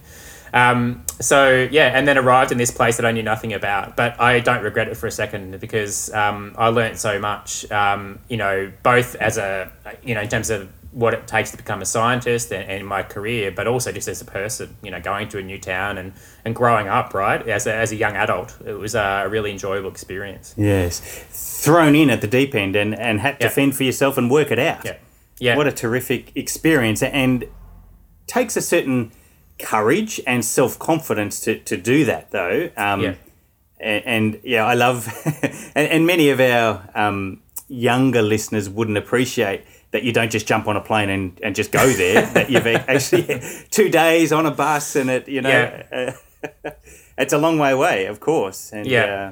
Um, 0.53 1.03
so 1.19 1.67
yeah, 1.71 1.97
and 1.97 2.07
then 2.07 2.17
arrived 2.17 2.51
in 2.51 2.59
this 2.59 2.69
place 2.69 2.97
that 2.97 3.05
I 3.07 3.11
knew 3.11 3.23
nothing 3.23 3.53
about, 3.53 3.95
but 3.97 4.21
I 4.21 4.39
don't 4.39 4.63
regret 4.63 4.87
it 4.87 4.95
for 4.95 5.07
a 5.07 5.11
second 5.11 5.59
because 5.59 6.13
um, 6.13 6.53
I 6.57 6.67
learned 6.67 6.99
so 6.99 7.17
much. 7.19 7.69
Um, 7.71 8.19
you 8.29 8.37
know, 8.37 8.71
both 8.83 9.15
as 9.15 9.37
a 9.37 9.71
you 10.03 10.13
know 10.13 10.21
in 10.21 10.29
terms 10.29 10.51
of 10.51 10.69
what 10.93 11.13
it 11.13 11.25
takes 11.27 11.49
to 11.51 11.57
become 11.57 11.81
a 11.81 11.85
scientist 11.85 12.51
and, 12.53 12.69
and 12.69 12.87
my 12.87 13.01
career, 13.03 13.51
but 13.51 13.67
also 13.67 13.91
just 13.91 14.07
as 14.07 14.21
a 14.21 14.25
person. 14.25 14.77
You 14.83 14.91
know, 14.91 15.01
going 15.01 15.27
to 15.29 15.39
a 15.39 15.41
new 15.41 15.57
town 15.59 15.97
and, 15.97 16.13
and 16.45 16.55
growing 16.55 16.87
up 16.87 17.13
right 17.13 17.45
as 17.47 17.65
a, 17.67 17.73
as 17.73 17.91
a 17.91 17.95
young 17.95 18.15
adult, 18.15 18.55
it 18.65 18.73
was 18.73 18.93
a 18.95 19.25
really 19.29 19.51
enjoyable 19.51 19.89
experience. 19.89 20.53
Yes, 20.57 20.99
thrown 21.63 21.95
in 21.95 22.09
at 22.09 22.21
the 22.21 22.27
deep 22.27 22.53
end 22.55 22.75
and, 22.75 22.93
and 22.97 23.19
had 23.19 23.39
to 23.39 23.45
Yeah. 23.47 23.51
fend 23.51 23.75
for 23.75 23.83
yourself 23.83 24.17
and 24.17 24.29
work 24.29 24.51
it 24.51 24.59
out. 24.59 24.85
Yeah, 24.85 24.97
yeah, 25.39 25.57
What 25.57 25.67
a 25.67 25.71
terrific 25.71 26.31
experience 26.35 27.01
and 27.03 27.45
takes 28.27 28.55
a 28.55 28.61
certain 28.61 29.11
courage 29.59 30.19
and 30.27 30.43
self 30.45 30.77
confidence 30.79 31.39
to, 31.41 31.57
to 31.59 31.77
do 31.77 32.05
that 32.05 32.31
though. 32.31 32.69
Um, 32.77 33.01
Yeah. 33.01 33.15
And, 33.79 34.05
and 34.05 34.39
yeah, 34.45 34.63
I 34.65 34.75
love, 34.75 35.09
and, 35.75 35.87
and 35.89 36.07
many 36.07 36.29
of 36.29 36.39
our 36.39 36.89
um, 36.95 37.41
younger 37.67 38.21
listeners 38.21 38.69
wouldn't 38.69 38.97
appreciate 38.97 39.65
that 39.93 40.03
you 40.03 40.11
don't 40.11 40.31
just 40.31 40.47
jump 40.47 40.67
on 40.67 40.75
a 40.75 40.81
plane 40.81 41.09
and, 41.09 41.39
and 41.43 41.55
just 41.55 41.71
go 41.71 41.87
there. 41.93 42.25
that 42.33 42.49
you've 42.49 42.65
actually 42.67 43.41
two 43.71 43.89
days 43.89 44.33
on 44.33 44.45
a 44.45 44.51
bus 44.51 44.95
and 44.95 45.09
it, 45.09 45.29
you 45.29 45.41
know, 45.41 45.49
Yeah. 45.49 46.15
uh, 46.65 46.71
it's 47.17 47.31
a 47.31 47.37
long 47.37 47.57
way 47.59 47.71
away, 47.71 48.07
of 48.07 48.19
course. 48.19 48.73
And, 48.73 48.85
Yeah. 48.87 49.05
Uh, 49.05 49.31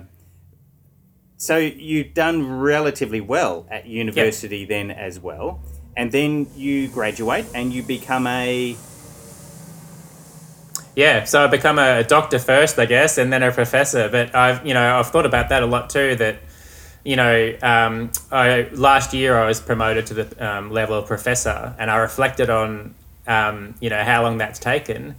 so 1.37 1.57
you've 1.57 2.13
done 2.13 2.59
relatively 2.59 3.19
well 3.21 3.65
at 3.71 3.87
university 3.87 4.63
then 4.63 4.91
as 4.91 5.19
well, 5.19 5.59
and 5.97 6.11
then 6.11 6.45
you 6.55 6.87
graduate 6.87 7.47
and 7.55 7.73
you 7.73 7.81
become 7.81 8.27
a 8.27 8.75
Yeah, 10.95 11.23
so 11.23 11.43
I 11.43 11.47
become 11.47 11.79
a 11.79 12.03
doctor 12.03 12.37
first, 12.37 12.77
I 12.77 12.85
guess, 12.85 13.17
and 13.17 13.33
then 13.33 13.41
a 13.41 13.51
professor. 13.51 14.07
But 14.07 14.35
I've, 14.35 14.63
you 14.67 14.75
know, 14.75 14.99
I've 14.99 15.07
thought 15.07 15.25
about 15.25 15.49
that 15.49 15.63
a 15.63 15.65
lot 15.65 15.89
too. 15.89 16.15
That, 16.17 16.37
you 17.03 17.15
know, 17.15 17.55
um, 17.61 18.11
I 18.31 18.69
last 18.73 19.13
year 19.13 19.37
I 19.37 19.47
was 19.47 19.59
promoted 19.59 20.05
to 20.07 20.13
the 20.13 20.47
um, 20.47 20.71
level 20.71 20.97
of 20.97 21.07
professor, 21.07 21.75
and 21.79 21.89
I 21.89 21.97
reflected 21.97 22.49
on, 22.49 22.93
um, 23.27 23.75
you 23.79 23.89
know, 23.89 24.03
how 24.03 24.21
long 24.21 24.37
that's 24.37 24.59
taken, 24.59 25.15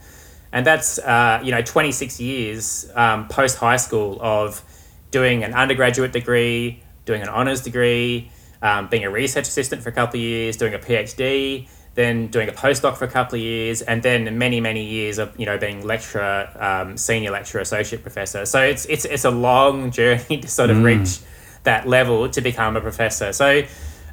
and 0.52 0.64
that's 0.64 0.98
uh, 1.00 1.40
you 1.42 1.50
know 1.50 1.62
26 1.62 2.20
years 2.20 2.90
um, 2.94 3.26
post 3.28 3.58
high 3.58 3.76
school 3.76 4.18
of 4.20 4.62
doing 5.10 5.42
an 5.42 5.54
undergraduate 5.54 6.12
degree, 6.12 6.80
doing 7.04 7.22
an 7.22 7.28
honors 7.28 7.62
degree, 7.62 8.30
um, 8.62 8.88
being 8.88 9.04
a 9.04 9.10
research 9.10 9.48
assistant 9.48 9.82
for 9.82 9.88
a 9.88 9.92
couple 9.92 10.20
of 10.20 10.22
years, 10.22 10.56
doing 10.56 10.74
a 10.74 10.78
PhD, 10.78 11.68
then 11.94 12.28
doing 12.28 12.48
a 12.48 12.52
postdoc 12.52 12.96
for 12.96 13.04
a 13.06 13.10
couple 13.10 13.34
of 13.34 13.42
years, 13.42 13.82
and 13.82 14.04
then 14.04 14.38
many 14.38 14.60
many 14.60 14.84
years 14.84 15.18
of 15.18 15.36
you 15.38 15.46
know 15.46 15.58
being 15.58 15.84
lecturer, 15.84 16.48
um, 16.60 16.96
senior 16.96 17.32
lecturer, 17.32 17.60
associate 17.60 18.02
professor. 18.02 18.46
So 18.46 18.62
it's 18.62 18.86
it's 18.86 19.04
it's 19.04 19.24
a 19.24 19.30
long 19.32 19.90
journey 19.98 20.38
to 20.38 20.46
sort 20.46 20.70
of 20.70 20.76
mm. 20.76 20.84
reach 20.84 21.18
that 21.64 21.86
level 21.86 22.28
to 22.28 22.40
become 22.40 22.76
a 22.76 22.80
professor. 22.80 23.32
So, 23.32 23.62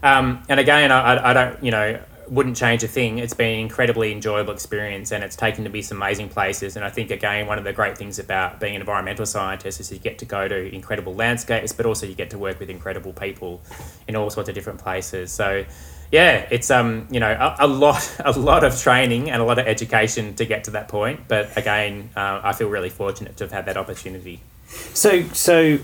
um, 0.04 0.44
and 0.50 0.60
again, 0.60 0.92
I, 0.92 1.30
I 1.30 1.34
don't 1.34 1.64
you 1.64 1.72
know 1.72 2.00
wouldn't 2.30 2.56
change 2.56 2.84
a 2.84 2.88
thing. 2.88 3.18
It's 3.18 3.34
been 3.34 3.54
an 3.56 3.60
incredibly 3.60 4.12
enjoyable 4.12 4.54
experience 4.54 5.12
and 5.12 5.24
it's 5.24 5.36
taken 5.36 5.64
to 5.64 5.70
be 5.70 5.82
some 5.82 5.98
amazing 5.98 6.30
places. 6.30 6.76
And 6.76 6.86
I 6.86 6.90
think, 6.90 7.12
again, 7.12 7.48
one 7.48 7.58
of 7.58 7.64
the 7.64 7.74
great 7.74 7.98
things 7.98 8.20
about 8.20 8.60
being 8.60 8.76
an 8.76 8.82
environmental 8.82 9.26
scientist 9.26 9.80
is 9.80 9.92
you 9.92 9.98
get 9.98 10.20
to 10.20 10.26
go 10.26 10.48
to 10.48 10.74
incredible 10.74 11.16
landscapes, 11.16 11.74
but 11.74 11.86
also 11.86 12.06
you 12.06 12.16
get 12.16 12.30
to 12.32 12.38
work 12.38 12.60
with 12.60 12.70
incredible 12.70 13.14
people 13.14 13.62
in 14.08 14.16
all 14.16 14.30
sorts 14.30 14.50
of 14.50 14.56
different 14.56 14.80
places. 14.80 15.32
So, 15.32 15.66
yeah, 16.12 16.48
it's 16.50 16.72
um 16.72 17.08
you 17.12 17.20
know 17.20 17.30
a, 17.30 17.66
a 17.66 17.68
lot 17.68 18.16
a 18.26 18.32
lot 18.32 18.64
of 18.64 18.80
training 18.80 19.30
and 19.30 19.42
a 19.42 19.46
lot 19.46 19.60
of 19.60 19.68
education 19.68 20.34
to 20.36 20.46
get 20.46 20.64
to 20.64 20.72
that 20.72 20.88
point. 20.88 21.28
But 21.28 21.56
again, 21.56 22.10
uh, 22.16 22.42
I 22.44 22.54
feel 22.54 22.68
really 22.68 22.90
fortunate 22.90 23.38
to 23.38 23.44
have 23.44 23.52
had 23.52 23.66
that 23.66 23.78
opportunity. 23.78 24.42
So 24.94 25.24
so 25.34 25.78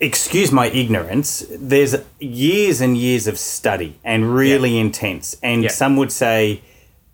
excuse 0.00 0.50
my 0.52 0.66
ignorance, 0.66 1.44
there's 1.50 1.96
years 2.18 2.80
and 2.80 2.96
years 2.96 3.26
of 3.26 3.38
study 3.38 3.98
and 4.04 4.34
really 4.34 4.74
yeah. 4.74 4.80
intense. 4.80 5.36
And 5.42 5.62
yeah. 5.62 5.70
some 5.70 5.96
would 5.96 6.12
say 6.12 6.62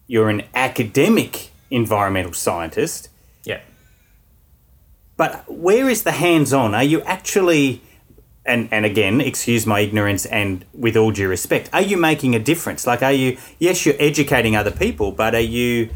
you're 0.06 0.30
an 0.30 0.42
academic 0.54 1.50
environmental 1.70 2.32
scientist. 2.32 3.08
Yeah. 3.44 3.60
But 5.16 5.44
where 5.46 5.88
is 5.88 6.02
the 6.02 6.12
hands 6.12 6.52
on? 6.52 6.74
Are 6.74 6.82
you 6.82 7.02
actually, 7.02 7.82
and, 8.44 8.68
and 8.72 8.84
again, 8.84 9.20
excuse 9.20 9.66
my 9.66 9.80
ignorance 9.80 10.26
and 10.26 10.64
with 10.72 10.96
all 10.96 11.12
due 11.12 11.28
respect, 11.28 11.68
are 11.72 11.82
you 11.82 11.96
making 11.96 12.34
a 12.34 12.40
difference? 12.40 12.86
Like, 12.86 13.02
are 13.02 13.12
you, 13.12 13.36
yes, 13.58 13.84
you're 13.84 13.94
educating 14.00 14.56
other 14.56 14.72
people, 14.72 15.12
but 15.12 15.34
are 15.34 15.40
you, 15.40 15.90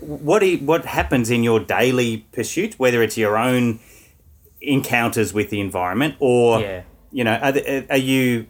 what, 0.00 0.44
you, 0.44 0.58
what 0.58 0.86
happens 0.86 1.30
in 1.30 1.44
your 1.44 1.60
daily 1.60 2.24
pursuit, 2.32 2.74
whether 2.78 3.02
it's 3.02 3.18
your 3.18 3.36
own 3.36 3.78
encounters 4.60 5.32
with 5.32 5.50
the 5.50 5.60
environment, 5.60 6.16
or 6.18 6.60
yeah. 6.60 6.82
you 7.10 7.24
know, 7.24 7.34
are, 7.34 7.54
are 7.90 7.96
you 7.96 8.46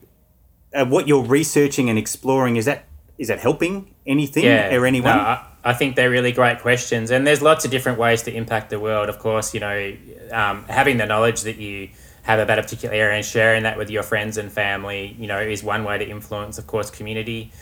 uh, 0.75 0.85
what 0.85 1.09
you're 1.09 1.25
researching 1.25 1.89
and 1.89 1.99
exploring 1.99 2.57
is 2.57 2.65
that 2.65 2.85
is 3.19 3.29
that 3.29 3.39
helping 3.39 3.95
anything 4.07 4.45
yeah. 4.45 4.75
or 4.75 4.87
anyone? 4.87 5.15
No, 5.15 5.23
I, 5.23 5.47
I, 5.63 5.73
think 5.75 5.95
they're 5.95 6.11
really 6.11 6.33
great 6.33 6.61
questions, 6.61 7.11
and 7.11 7.27
there's 7.27 7.43
lots 7.43 7.65
of 7.65 7.71
different 7.71 7.99
ways 7.99 8.23
to 8.23 8.35
impact 8.35 8.71
the 8.71 8.81
world. 8.81 9.09
Of 9.09 9.19
course, 9.19 9.53
you 9.53 9.61
know, 9.61 9.97
um, 10.33 10.65
having 10.65 10.97
the 10.97 11.07
knowledge 11.07 11.43
that 11.43 11.57
you 11.57 11.91
have 12.23 12.39
about 12.39 12.59
a 12.59 12.63
particular 12.63 12.95
area 12.95 13.17
and 13.17 13.25
sharing 13.25 13.65
that 13.65 13.77
with 13.77 13.91
your 13.91 14.03
friends 14.03 14.37
and 14.37 14.51
family, 14.51 15.17
you 15.19 15.27
know, 15.27 15.39
is 15.39 15.63
one 15.63 15.85
way 15.85 15.99
to 15.99 16.09
influence, 16.09 16.59
of 16.59 16.67
course, 16.67 16.91
community. 16.91 17.53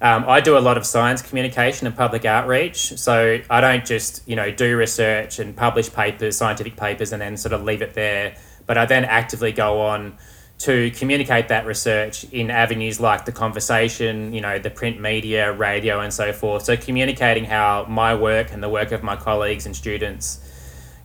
Um, 0.00 0.24
I 0.28 0.40
do 0.40 0.58
a 0.58 0.60
lot 0.60 0.76
of 0.76 0.84
science 0.84 1.22
communication 1.22 1.86
and 1.86 1.96
public 1.96 2.24
outreach. 2.24 2.98
So 2.98 3.40
I 3.48 3.60
don't 3.60 3.84
just, 3.84 4.26
you 4.28 4.36
know, 4.36 4.50
do 4.50 4.76
research 4.76 5.38
and 5.38 5.56
publish 5.56 5.92
papers, 5.92 6.36
scientific 6.36 6.76
papers, 6.76 7.12
and 7.12 7.22
then 7.22 7.36
sort 7.36 7.52
of 7.52 7.62
leave 7.62 7.82
it 7.82 7.94
there. 7.94 8.36
But 8.66 8.78
I 8.78 8.86
then 8.86 9.04
actively 9.04 9.52
go 9.52 9.80
on 9.80 10.16
to 10.56 10.90
communicate 10.92 11.48
that 11.48 11.66
research 11.66 12.24
in 12.24 12.50
avenues 12.50 13.00
like 13.00 13.24
the 13.24 13.32
conversation, 13.32 14.32
you 14.32 14.40
know, 14.40 14.58
the 14.58 14.70
print 14.70 15.00
media, 15.00 15.52
radio, 15.52 16.00
and 16.00 16.12
so 16.12 16.32
forth. 16.32 16.64
So 16.64 16.76
communicating 16.76 17.44
how 17.44 17.86
my 17.88 18.14
work 18.14 18.52
and 18.52 18.62
the 18.62 18.68
work 18.68 18.92
of 18.92 19.02
my 19.02 19.16
colleagues 19.16 19.66
and 19.66 19.74
students, 19.74 20.40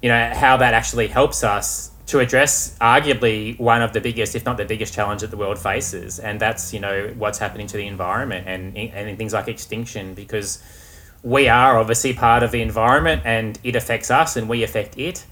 you 0.01 0.09
know, 0.09 0.31
how 0.33 0.57
that 0.57 0.73
actually 0.73 1.07
helps 1.07 1.43
us 1.43 1.91
to 2.09 2.19
address 2.19 2.75
arguably 2.81 3.57
one 3.59 3.83
of 3.83 3.93
the 3.93 4.01
biggest, 4.01 4.35
if 4.35 4.43
not 4.43 4.57
the 4.57 4.65
biggest 4.65 4.95
challenge 4.95 5.21
that 5.21 5.29
the 5.29 5.37
world 5.37 5.59
faces. 5.59 6.17
And 6.17 6.39
that's, 6.39 6.73
you 6.73 6.79
know, 6.79 7.13
what's 7.15 7.37
happening 7.37 7.67
to 7.67 7.77
the 7.77 7.85
environment 7.85 8.47
and, 8.47 8.75
and 8.75 9.15
things 9.15 9.31
like 9.31 9.47
extinction 9.47 10.15
because 10.15 10.61
we 11.21 11.47
are 11.49 11.77
obviously 11.77 12.13
part 12.13 12.41
of 12.41 12.49
the 12.49 12.63
environment 12.63 13.21
and 13.25 13.59
it 13.63 13.75
affects 13.75 14.09
us 14.09 14.37
and 14.37 14.49
we 14.49 14.63
affect 14.63 14.97
it. 14.97 15.23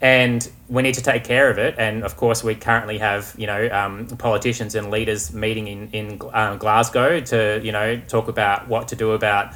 And 0.00 0.48
we 0.66 0.82
need 0.82 0.94
to 0.94 1.02
take 1.02 1.24
care 1.24 1.50
of 1.50 1.58
it. 1.58 1.74
And 1.76 2.02
of 2.04 2.16
course, 2.16 2.42
we 2.42 2.54
currently 2.54 2.98
have, 2.98 3.34
you 3.36 3.46
know, 3.46 3.68
um, 3.70 4.06
politicians 4.06 4.74
and 4.74 4.90
leaders 4.90 5.34
meeting 5.34 5.68
in, 5.68 5.90
in 5.90 6.20
um, 6.32 6.56
Glasgow 6.56 7.20
to, 7.20 7.60
you 7.62 7.72
know, 7.72 8.00
talk 8.08 8.28
about 8.28 8.66
what 8.66 8.88
to 8.88 8.96
do 8.96 9.12
about 9.12 9.52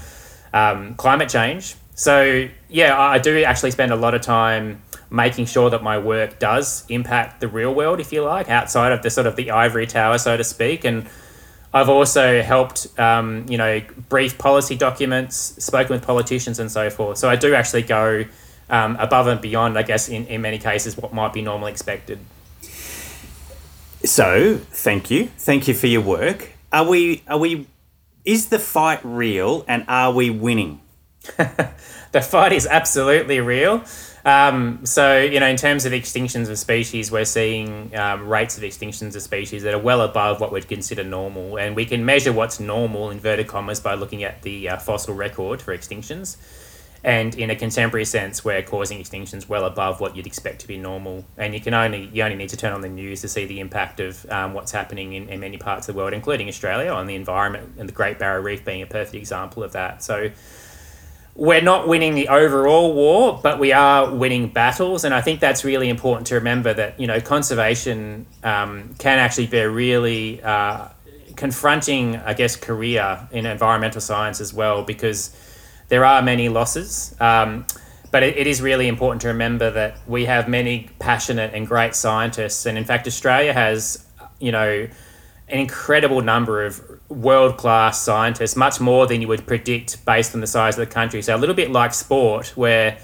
um, 0.53 0.95
climate 0.97 1.31
change. 1.31 1.77
So, 1.95 2.49
yeah, 2.69 2.99
I 2.99 3.19
do 3.19 3.43
actually 3.43 3.71
spend 3.71 3.91
a 3.91 3.97
lot 3.97 4.15
of 4.15 4.21
time 4.21 4.83
making 5.11 5.47
sure 5.47 5.71
that 5.71 5.83
my 5.83 5.99
work 5.99 6.39
does 6.39 6.85
impact 6.89 7.41
the 7.41 7.49
real 7.49 7.75
world, 7.75 8.01
if 8.01 8.13
you 8.13 8.23
like, 8.23 8.49
outside 8.49 8.93
of 8.93 9.03
the 9.03 9.11
sort 9.11 9.27
of 9.27 9.37
the 9.37 9.51
ivory 9.51 9.87
tower, 9.87 10.19
so 10.19 10.37
to 10.37 10.45
speak. 10.45 10.85
And 10.85 11.09
I've 11.73 11.89
also 11.89 12.43
helped, 12.43 12.87
um, 12.99 13.47
you 13.49 13.59
know, 13.59 13.81
brief 14.09 14.39
policy 14.39 14.77
documents, 14.77 15.37
spoken 15.37 15.95
with 15.95 16.05
politicians, 16.05 16.59
and 16.59 16.71
so 16.71 16.91
forth. 16.91 17.19
So 17.19 17.29
I 17.29 17.37
do 17.37 17.55
actually 17.55 17.83
go 17.83 18.25
um, 18.71 18.97
above 18.97 19.27
and 19.27 19.41
beyond, 19.41 19.79
I 19.79 19.83
guess, 19.83 20.09
in, 20.09 20.27
in 20.27 20.41
many 20.41 20.59
cases, 20.59 20.97
what 20.97 21.13
might 21.13 21.33
be 21.33 21.43
normally 21.43 21.73
expected. 21.73 22.19
So, 24.05 24.57
thank 24.71 25.11
you, 25.11 25.27
thank 25.39 25.67
you 25.67 25.75
for 25.75 25.89
your 25.89 26.03
work. 26.03 26.53
Are 26.73 26.89
we? 26.89 27.25
Are 27.27 27.39
we? 27.39 27.67
Is 28.25 28.49
the 28.49 28.59
fight 28.59 29.01
real, 29.03 29.65
and 29.67 29.85
are 29.89 30.13
we 30.13 30.31
winning? 30.31 30.81
the 32.13 32.23
fight 32.23 32.53
is 32.53 32.67
absolutely 32.67 33.41
real. 33.41 33.83
Um, 34.29 34.85
so, 34.85 35.19
you 35.19 35.41
know, 35.41 35.47
in 35.47 35.57
terms 35.57 35.87
of 35.87 35.93
extinctions 35.95 36.51
of 36.51 36.59
species, 36.59 37.11
we're 37.11 37.25
seeing 37.25 37.97
um, 37.97 38.29
rates 38.29 38.59
of 38.59 38.63
extinctions 38.63 39.17
of 39.17 39.23
species 39.23 39.63
that 39.63 39.73
are 39.73 39.79
well 39.79 40.03
above 40.03 40.39
what 40.39 40.53
we'd 40.53 40.69
consider 40.69 41.03
normal. 41.03 41.59
And 41.59 41.75
we 41.75 41.87
can 41.87 42.05
measure 42.05 42.31
what's 42.31 42.61
normal, 42.61 43.09
inverted 43.09 43.47
commas, 43.47 43.81
by 43.81 43.95
looking 43.95 44.25
at 44.25 44.43
the 44.43 44.69
uh, 44.69 44.77
fossil 44.77 45.15
record 45.15 45.63
for 45.63 45.75
extinctions. 45.75 46.37
And 47.03 47.35
in 47.37 47.49
a 47.49 47.57
contemporary 47.57 48.05
sense, 48.05 48.45
we're 48.45 48.61
causing 48.61 48.99
extinctions 48.99 49.49
well 49.49 49.65
above 49.65 49.99
what 49.99 50.15
you'd 50.15 50.27
expect 50.27 50.61
to 50.61 50.69
be 50.69 50.77
normal. 50.77 51.25
And 51.39 51.55
you 51.55 51.61
can 51.61 51.73
only 51.73 52.11
you 52.13 52.23
only 52.23 52.37
need 52.37 52.51
to 52.51 52.57
turn 52.59 52.75
on 52.75 52.83
the 52.83 52.89
news 52.91 53.23
to 53.23 53.29
see 53.29 53.47
the 53.47 53.61
impact 53.61 53.99
of 53.99 54.31
um, 54.31 54.53
what's 54.53 54.73
happening 54.73 55.15
in, 55.15 55.31
in 55.31 55.41
many 55.41 55.57
parts 55.57 55.89
of 55.89 55.95
the 55.95 55.99
world, 55.99 56.13
including 56.13 56.49
Australia, 56.49 56.91
on 56.91 57.07
the 57.07 57.15
environment, 57.15 57.77
and 57.79 57.89
the 57.89 57.95
Great 57.95 58.19
Barrier 58.19 58.43
Reef 58.43 58.63
being 58.63 58.83
a 58.83 58.87
perfect 58.87 59.15
example 59.15 59.63
of 59.63 59.73
that. 59.73 60.03
So 60.03 60.31
we're 61.39 61.63
not 61.63 61.87
winning 61.87 62.17
the 62.17 62.27
overall 62.27 62.93
war, 62.93 63.39
but 63.41 63.61
we 63.61 63.73
are 63.73 64.13
winning 64.13 64.49
battles, 64.49 65.05
and 65.05 65.15
I 65.15 65.21
think 65.21 65.39
that's 65.39 65.65
really 65.65 65.89
important 65.89 66.27
to 66.27 66.35
remember 66.35 66.75
that 66.75 66.99
you 66.99 67.07
know 67.07 67.21
conservation 67.21 68.27
um, 68.43 68.97
can 68.99 69.21
actually 69.21 69.47
be 69.47 69.59
a 69.59 69.71
really 69.71 70.43
uh, 70.43 70.89
confronting, 71.37 72.17
I 72.17 72.35
guess, 72.35 72.57
career 72.57 73.29
in 73.31 73.47
environmental 73.47 74.01
science 74.01 74.41
as 74.41 74.53
well 74.53 74.83
because 74.83 75.31
there 75.87 76.05
are 76.05 76.23
many 76.23 76.49
losses. 76.49 77.15
Um, 77.21 77.67
but 78.11 78.25
it, 78.25 78.37
it 78.37 78.49
is 78.49 78.61
really 78.61 78.89
important 78.89 79.21
to 79.23 79.29
remember 79.29 79.71
that 79.71 79.97
we 80.09 80.25
have 80.25 80.49
many 80.49 80.91
passionate 80.99 81.55
and 81.55 81.69
great 81.69 81.95
scientists, 81.95 82.67
and 82.67 82.77
in 82.77 82.85
fact, 82.85 83.07
Australia 83.07 83.53
has 83.53 84.05
you 84.41 84.51
know 84.51 84.89
an 85.47 85.59
incredible 85.61 86.21
number 86.21 86.65
of 86.65 86.98
world 87.09 87.57
class 87.57 88.03
scientists, 88.03 88.57
much 88.57 88.81
more 88.81 89.07
than 89.07 89.21
you 89.21 89.29
would 89.29 89.47
predict 89.47 90.05
based 90.05 90.35
on 90.35 90.41
the 90.41 90.47
size 90.47 90.79
of 90.79 90.87
the 90.87 90.93
country. 90.93 91.23
So, 91.23 91.35
a 91.35 91.39
little 91.39 91.55
bit 91.55 91.71
like 91.71 91.95
sport, 91.95 92.49
where 92.57 92.99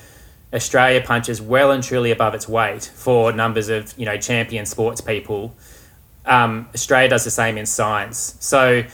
Australia 0.54 1.02
punches 1.04 1.42
well 1.42 1.72
and 1.72 1.82
truly 1.82 2.12
above 2.12 2.34
its 2.34 2.48
weight 2.48 2.84
for 2.94 3.32
numbers 3.32 3.68
of 3.68 3.92
you 3.98 4.06
know 4.06 4.16
champion 4.16 4.64
sports 4.64 5.00
people. 5.00 5.56
Um, 6.24 6.68
Australia 6.72 7.08
does 7.08 7.24
the 7.24 7.30
same 7.30 7.58
in 7.58 7.66
science. 7.66 8.36
So 8.40 8.84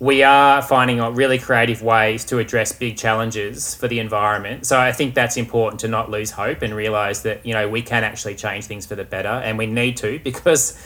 we 0.00 0.22
are 0.22 0.62
finding 0.62 0.98
out 0.98 1.14
really 1.14 1.38
creative 1.38 1.82
ways 1.82 2.24
to 2.24 2.38
address 2.38 2.72
big 2.72 2.96
challenges 2.96 3.74
for 3.74 3.86
the 3.86 3.98
environment. 3.98 4.66
So 4.66 4.80
I 4.80 4.92
think 4.92 5.14
that's 5.14 5.36
important 5.36 5.78
to 5.80 5.88
not 5.88 6.10
lose 6.10 6.32
hope 6.32 6.62
and 6.62 6.74
realize 6.74 7.22
that 7.22 7.44
you 7.44 7.52
know 7.52 7.68
we 7.68 7.82
can 7.82 8.02
actually 8.02 8.34
change 8.34 8.64
things 8.64 8.86
for 8.86 8.94
the 8.94 9.04
better, 9.04 9.28
and 9.28 9.58
we 9.58 9.66
need 9.66 9.98
to 9.98 10.18
because 10.24 10.80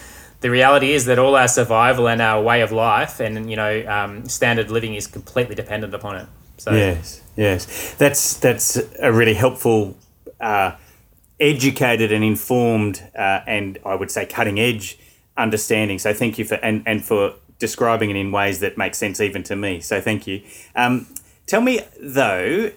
the 0.45 0.51
reality 0.51 0.93
is 0.93 1.07
that 1.07 1.19
all 1.19 1.37
our 1.37 1.49
survival 1.49 2.07
and 2.07 2.21
our 2.21 2.43
way 2.43 2.61
of 2.61 2.71
life 2.71 3.19
and 3.19 3.51
you 3.51 3.57
know 3.57 3.83
um, 3.87 4.29
standard 4.29 4.71
living 4.71 4.95
is 4.95 5.07
completely 5.07 5.55
dependent 5.55 5.95
upon 5.95 6.17
it. 6.17 6.27
So 6.59 6.71
yes, 6.73 7.23
yes, 7.35 7.95
that's 7.95 8.37
that's 8.37 8.79
a 9.01 9.11
really 9.11 9.33
helpful, 9.33 9.97
uh, 10.43 10.73
educated 11.41 12.13
and 12.13 12.23
informed, 12.23 13.03
uh, 13.19 13.41
and 13.47 13.79
I 13.87 13.95
would 13.95 14.11
say 14.11 14.27
cutting 14.27 14.61
edge 14.61 14.99
understanding. 15.35 15.99
So 15.99 16.13
thank 16.13 16.39
you 16.39 16.45
for 16.45 16.57
and 16.57 16.83
and 16.85 17.03
for 17.03 17.37
describing 17.59 18.11
it 18.11 18.17
in 18.17 18.31
ways 18.31 18.61
that 18.61 18.77
make 18.77 18.95
sense 18.95 19.23
even 19.23 19.45
to 19.45 19.57
me. 19.57 19.81
So 19.81 19.99
thank 19.99 20.27
you. 20.27 20.43
Um, 20.77 21.07
tell 21.47 21.63
me 21.63 21.81
though, 21.99 22.71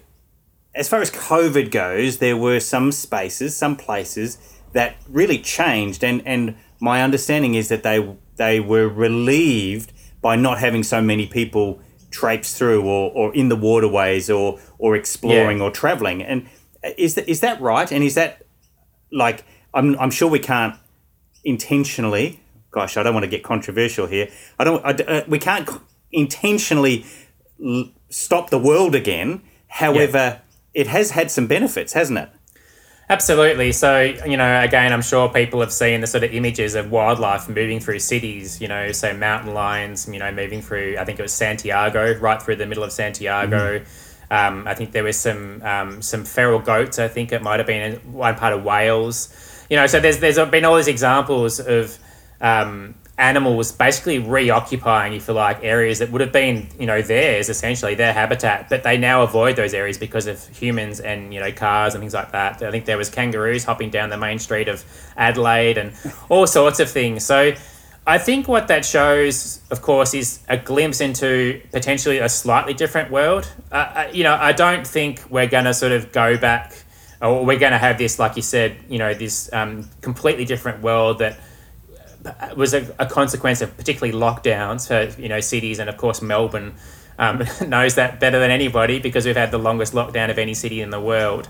as 0.73 0.87
far 0.87 1.01
as 1.01 1.11
COVID 1.11 1.69
goes, 1.71 2.19
there 2.19 2.37
were 2.37 2.61
some 2.61 2.93
spaces, 2.93 3.57
some 3.57 3.75
places 3.75 4.37
that 4.71 4.95
really 5.09 5.39
changed 5.39 6.01
and 6.01 6.25
and 6.25 6.55
my 6.79 7.03
understanding 7.03 7.55
is 7.55 7.69
that 7.69 7.83
they 7.83 8.15
they 8.35 8.59
were 8.59 8.87
relieved 8.87 9.91
by 10.21 10.35
not 10.35 10.59
having 10.59 10.83
so 10.83 11.01
many 11.01 11.27
people 11.27 11.79
traipse 12.11 12.57
through 12.57 12.83
or, 12.83 13.11
or 13.11 13.35
in 13.35 13.49
the 13.49 13.55
waterways 13.55 14.29
or 14.29 14.59
or 14.77 14.95
exploring 14.95 15.57
yeah. 15.57 15.63
or 15.63 15.71
traveling 15.71 16.21
and 16.21 16.47
Is 16.97 17.15
that 17.15 17.27
is 17.27 17.39
that 17.41 17.59
right? 17.61 17.91
And 17.91 18.03
is 18.03 18.13
that 18.15 18.43
like 19.11 19.43
I'm 19.73 19.97
I'm 19.99 20.11
sure 20.11 20.29
we 20.29 20.39
can't 20.39 20.75
intentionally. 21.43 22.39
Gosh, 22.71 22.97
I 22.97 23.03
don't 23.03 23.13
want 23.13 23.23
to 23.23 23.29
get 23.29 23.43
controversial 23.43 24.07
here. 24.07 24.29
I 24.59 24.63
don't. 24.63 24.85
I, 24.85 24.91
uh, 24.91 25.23
we 25.27 25.39
can't 25.39 25.69
intentionally 26.11 27.05
l- 27.63 27.89
stop 28.09 28.49
the 28.49 28.59
world 28.59 28.95
again. 28.95 29.41
However, 29.67 30.17
yeah. 30.17 30.39
it 30.73 30.87
has 30.87 31.11
had 31.11 31.31
some 31.31 31.47
benefits, 31.47 31.93
hasn't 31.93 32.19
it? 32.19 32.29
Absolutely. 33.09 33.71
So, 33.71 34.01
you 34.01 34.35
know, 34.35 34.61
again, 34.61 34.91
I'm 34.91 35.01
sure 35.01 35.29
people 35.29 35.61
have 35.61 35.71
seen 35.71 36.01
the 36.01 36.07
sort 36.07 36.25
of 36.25 36.33
images 36.33 36.75
of 36.75 36.91
wildlife 36.91 37.47
moving 37.47 37.79
through 37.79 37.99
cities, 37.99 38.59
you 38.59 38.67
know, 38.67 38.91
say 38.91 39.13
mountain 39.13 39.53
lions, 39.53 40.09
you 40.11 40.19
know, 40.19 40.29
moving 40.31 40.61
through, 40.61 40.97
I 40.99 41.05
think 41.05 41.17
it 41.17 41.21
was 41.21 41.31
Santiago, 41.31 42.19
right 42.19 42.41
through 42.41 42.57
the 42.57 42.65
middle 42.65 42.83
of 42.83 42.91
Santiago. 42.91 43.79
Mm-hmm. 43.79 44.33
Um, 44.33 44.67
I 44.67 44.73
think 44.73 44.91
there 44.91 45.05
was 45.05 45.17
some 45.17 45.61
um, 45.63 46.01
some 46.01 46.25
feral 46.25 46.59
goats. 46.59 46.99
I 46.99 47.07
think 47.07 47.31
it 47.31 47.41
might 47.41 47.61
have 47.61 47.67
been 47.67 47.93
in 47.93 48.13
one 48.13 48.35
part 48.35 48.51
of 48.51 48.65
Wales. 48.65 49.33
You 49.69 49.77
know, 49.77 49.87
so 49.87 50.01
there's 50.01 50.19
there's 50.19 50.37
been 50.49 50.65
all 50.65 50.75
these 50.75 50.89
examples 50.89 51.61
of 51.61 51.97
um, 52.41 52.95
animals 53.17 53.71
basically 53.71 54.19
reoccupying, 54.19 55.13
if 55.13 55.27
you 55.27 55.33
like, 55.33 55.63
areas 55.63 55.99
that 55.99 56.11
would 56.11 56.21
have 56.21 56.31
been, 56.31 56.67
you 56.79 56.85
know, 56.85 57.01
theirs 57.01 57.49
essentially, 57.49 57.95
their 57.95 58.13
habitat, 58.13 58.69
but 58.69 58.83
they 58.83 58.97
now 58.97 59.23
avoid 59.23 59.55
those 59.55 59.73
areas 59.73 59.97
because 59.97 60.27
of 60.27 60.45
humans 60.49 60.99
and, 60.99 61.33
you 61.33 61.39
know, 61.39 61.51
cars 61.51 61.95
and 61.95 62.01
things 62.01 62.13
like 62.13 62.31
that. 62.31 62.61
I 62.61 62.69
think 62.69 62.85
there 62.85 62.97
was 62.97 63.09
kangaroos 63.09 63.63
hopping 63.63 63.89
down 63.89 64.09
the 64.09 64.17
main 64.17 64.37
street 64.37 64.67
of 64.67 64.85
Adelaide 65.17 65.79
and 65.79 65.93
all 66.29 66.45
sorts 66.45 66.79
of 66.79 66.91
things. 66.91 67.25
So 67.25 67.53
I 68.05 68.19
think 68.19 68.47
what 68.47 68.67
that 68.67 68.85
shows, 68.85 69.61
of 69.71 69.81
course, 69.81 70.13
is 70.13 70.39
a 70.47 70.57
glimpse 70.57 71.01
into 71.01 71.61
potentially 71.71 72.19
a 72.19 72.29
slightly 72.29 72.75
different 72.75 73.09
world. 73.09 73.51
Uh, 73.71 74.07
you 74.13 74.23
know, 74.23 74.35
I 74.35 74.51
don't 74.51 74.85
think 74.85 75.23
we're 75.29 75.47
going 75.47 75.65
to 75.65 75.73
sort 75.73 75.91
of 75.91 76.11
go 76.11 76.37
back 76.37 76.83
or 77.19 77.43
we're 77.43 77.57
going 77.57 77.71
to 77.71 77.79
have 77.79 77.97
this, 77.97 78.19
like 78.19 78.35
you 78.35 78.43
said, 78.43 78.77
you 78.89 78.99
know, 78.99 79.13
this 79.15 79.51
um, 79.51 79.89
completely 80.01 80.45
different 80.45 80.83
world 80.83 81.17
that 81.17 81.39
was 82.55 82.73
a, 82.73 82.93
a, 82.99 83.05
consequence 83.05 83.61
of 83.61 83.75
particularly 83.77 84.17
lockdowns 84.17 84.87
for 84.87 85.21
you 85.21 85.29
know 85.29 85.39
cities 85.39 85.79
and 85.79 85.89
of 85.89 85.97
course 85.97 86.21
Melbourne 86.21 86.75
um, 87.19 87.43
knows 87.67 87.95
that 87.95 88.19
better 88.19 88.39
than 88.39 88.51
anybody 88.51 88.99
because 88.99 89.25
we've 89.25 89.37
had 89.37 89.51
the 89.51 89.57
longest 89.57 89.93
lockdown 89.93 90.29
of 90.29 90.37
any 90.37 90.53
city 90.53 90.81
in 90.81 90.89
the 90.89 91.01
world. 91.01 91.49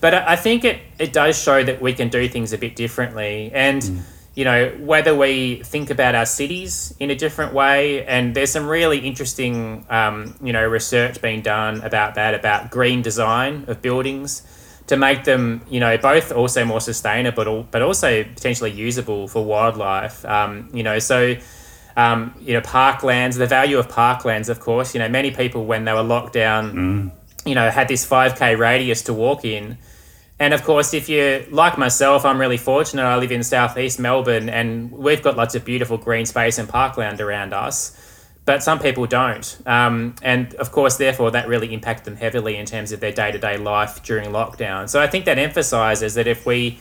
But 0.00 0.14
I 0.14 0.36
think 0.36 0.64
it, 0.64 0.80
it 0.98 1.12
does 1.12 1.40
show 1.40 1.64
that 1.64 1.80
we 1.80 1.92
can 1.92 2.08
do 2.08 2.28
things 2.28 2.52
a 2.52 2.58
bit 2.58 2.76
differently. 2.76 3.50
And, 3.52 3.82
mm. 3.82 4.00
you 4.34 4.44
know, 4.44 4.68
whether 4.78 5.14
we 5.14 5.62
think 5.64 5.90
about 5.90 6.14
our 6.14 6.26
cities 6.26 6.94
in 7.00 7.10
a 7.10 7.14
different 7.14 7.54
way, 7.54 8.04
and 8.04 8.34
there's 8.34 8.52
some 8.52 8.66
really 8.66 8.98
interesting, 8.98 9.86
um, 9.88 10.36
you 10.42 10.52
know, 10.52 10.66
research 10.66 11.22
being 11.22 11.40
done 11.40 11.80
about 11.80 12.14
that, 12.16 12.34
about 12.34 12.70
green 12.70 13.00
design 13.00 13.64
of 13.68 13.80
buildings 13.80 14.42
to 14.86 14.96
make 14.96 15.24
them, 15.24 15.62
you 15.68 15.80
know, 15.80 15.98
both 15.98 16.32
also 16.32 16.64
more 16.64 16.80
sustainable, 16.80 17.66
but 17.70 17.82
also 17.82 18.22
potentially 18.24 18.70
usable 18.70 19.28
for 19.28 19.44
wildlife. 19.44 20.24
Um, 20.24 20.70
you 20.72 20.82
know, 20.82 20.98
so. 20.98 21.36
Um, 21.98 22.34
you 22.42 22.52
know, 22.52 22.60
parklands, 22.60 23.38
the 23.38 23.46
value 23.46 23.78
of 23.78 23.88
parklands, 23.88 24.50
of 24.50 24.60
course. 24.60 24.94
You 24.94 24.98
know, 24.98 25.08
many 25.08 25.30
people, 25.30 25.64
when 25.64 25.86
they 25.86 25.94
were 25.94 26.02
locked 26.02 26.34
down, 26.34 26.72
mm. 26.74 27.10
you 27.46 27.54
know, 27.54 27.70
had 27.70 27.88
this 27.88 28.06
5K 28.06 28.58
radius 28.58 29.00
to 29.04 29.14
walk 29.14 29.46
in. 29.46 29.78
And 30.38 30.52
of 30.52 30.62
course, 30.62 30.92
if 30.92 31.08
you 31.08 31.46
like 31.50 31.78
myself, 31.78 32.26
I'm 32.26 32.38
really 32.38 32.58
fortunate. 32.58 33.02
I 33.02 33.16
live 33.16 33.32
in 33.32 33.42
southeast 33.42 33.98
Melbourne 33.98 34.50
and 34.50 34.92
we've 34.92 35.22
got 35.22 35.36
lots 35.36 35.54
of 35.54 35.64
beautiful 35.64 35.96
green 35.96 36.26
space 36.26 36.58
and 36.58 36.68
parkland 36.68 37.20
around 37.20 37.54
us 37.54 37.96
but 38.46 38.62
some 38.62 38.78
people 38.78 39.06
don't. 39.06 39.58
Um, 39.66 40.14
and 40.22 40.54
of 40.54 40.72
course, 40.72 40.96
therefore, 40.96 41.32
that 41.32 41.48
really 41.48 41.74
impacted 41.74 42.06
them 42.06 42.16
heavily 42.16 42.56
in 42.56 42.64
terms 42.64 42.92
of 42.92 43.00
their 43.00 43.12
day 43.12 43.32
to 43.32 43.38
day 43.38 43.58
life 43.58 44.02
during 44.04 44.30
lockdown. 44.30 44.88
So 44.88 45.00
I 45.00 45.08
think 45.08 45.24
that 45.26 45.38
emphasizes 45.38 46.14
that 46.14 46.28
if 46.28 46.46
we 46.46 46.78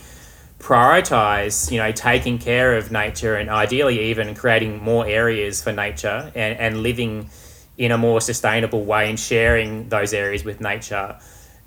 prioritize, 0.59 1.71
you 1.71 1.79
know, 1.79 1.91
taking 1.91 2.37
care 2.37 2.77
of 2.77 2.91
nature 2.91 3.35
and 3.35 3.49
ideally 3.49 4.11
even 4.11 4.33
creating 4.35 4.81
more 4.81 5.05
areas 5.07 5.61
for 5.61 5.71
nature 5.73 6.31
and, 6.35 6.57
and 6.57 6.83
living 6.83 7.29
in 7.77 7.91
a 7.91 7.97
more 7.97 8.21
sustainable 8.21 8.85
way 8.85 9.09
and 9.09 9.19
sharing 9.19 9.89
those 9.89 10.13
areas 10.13 10.45
with 10.45 10.61
nature, 10.61 11.17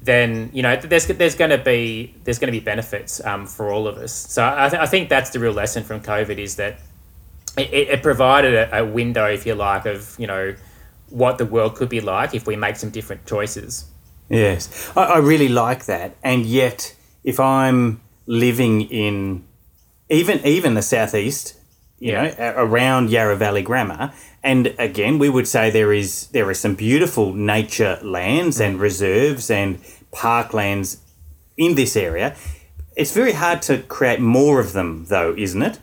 then 0.01 0.49
you 0.53 0.63
know 0.63 0.77
there's 0.77 1.09
there's 1.09 1.35
going 1.35 1.51
to 1.51 1.59
be 1.59 2.15
there's 2.23 2.39
going 2.39 2.53
to 2.53 2.59
be 2.59 2.65
benefits 2.65 3.25
um, 3.25 3.47
for 3.47 3.73
all 3.73 3.89
of 3.89 3.97
us. 3.99 4.13
So 4.13 4.45
I, 4.47 4.69
th- 4.69 4.81
I 4.81 4.87
think 4.87 5.09
that's 5.09 5.31
the 5.31 5.41
real 5.41 5.53
lesson 5.53 5.83
from 5.83 6.01
COVID 6.01 6.39
is 6.39 6.55
that 6.55 6.79
it, 7.59 7.89
it 7.89 8.03
provided 8.03 8.55
a, 8.55 8.81
a, 8.81 8.85
window, 8.85 9.27
if 9.27 9.47
you 9.47 9.55
like, 9.55 9.87
of 9.87 10.15
you 10.19 10.27
know 10.27 10.55
what 11.11 11.39
the 11.39 11.47
world 11.47 11.75
could 11.75 11.89
be 11.89 12.01
like 12.01 12.35
if 12.35 12.47
we 12.47 12.57
make 12.57 12.77
some 12.77 12.91
different 12.91 13.27
choices. 13.27 13.87
Yes, 14.29 14.91
I, 14.97 15.05
I 15.05 15.19
really 15.19 15.49
like 15.49 15.87
that, 15.87 16.17
and 16.23 16.45
yet 16.47 16.95
if 17.25 17.41
I'm 17.41 18.01
living 18.27 18.83
in 18.83 19.45
even 20.09 20.45
even 20.45 20.75
the 20.75 20.83
southeast, 20.83 21.57
you 21.99 22.13
yeah. 22.13 22.35
know, 22.39 22.55
around 22.57 23.11
Yarra 23.11 23.37
Valley 23.37 23.63
Grammar, 23.63 24.13
and 24.43 24.75
again, 24.79 25.19
we 25.19 25.29
would 25.29 25.49
say 25.49 25.71
there 25.71 25.93
is 25.93 26.29
there 26.29 26.49
are 26.49 26.55
some 26.55 26.75
beautiful 26.75 27.33
nature 27.35 27.99
lands 28.03 28.59
mm. 28.59 28.67
and 28.67 28.81
reserves 28.81 29.51
and 29.51 29.81
parklands 30.13 30.99
in 31.57 31.75
this 31.75 31.97
area. 31.97 32.37
It's 32.97 33.13
very 33.13 33.33
hard 33.33 33.63
to 33.63 33.79
create 33.83 34.21
more 34.21 34.61
of 34.61 34.73
them, 34.73 35.07
though, 35.09 35.35
isn't 35.37 35.63
it? 35.63 35.79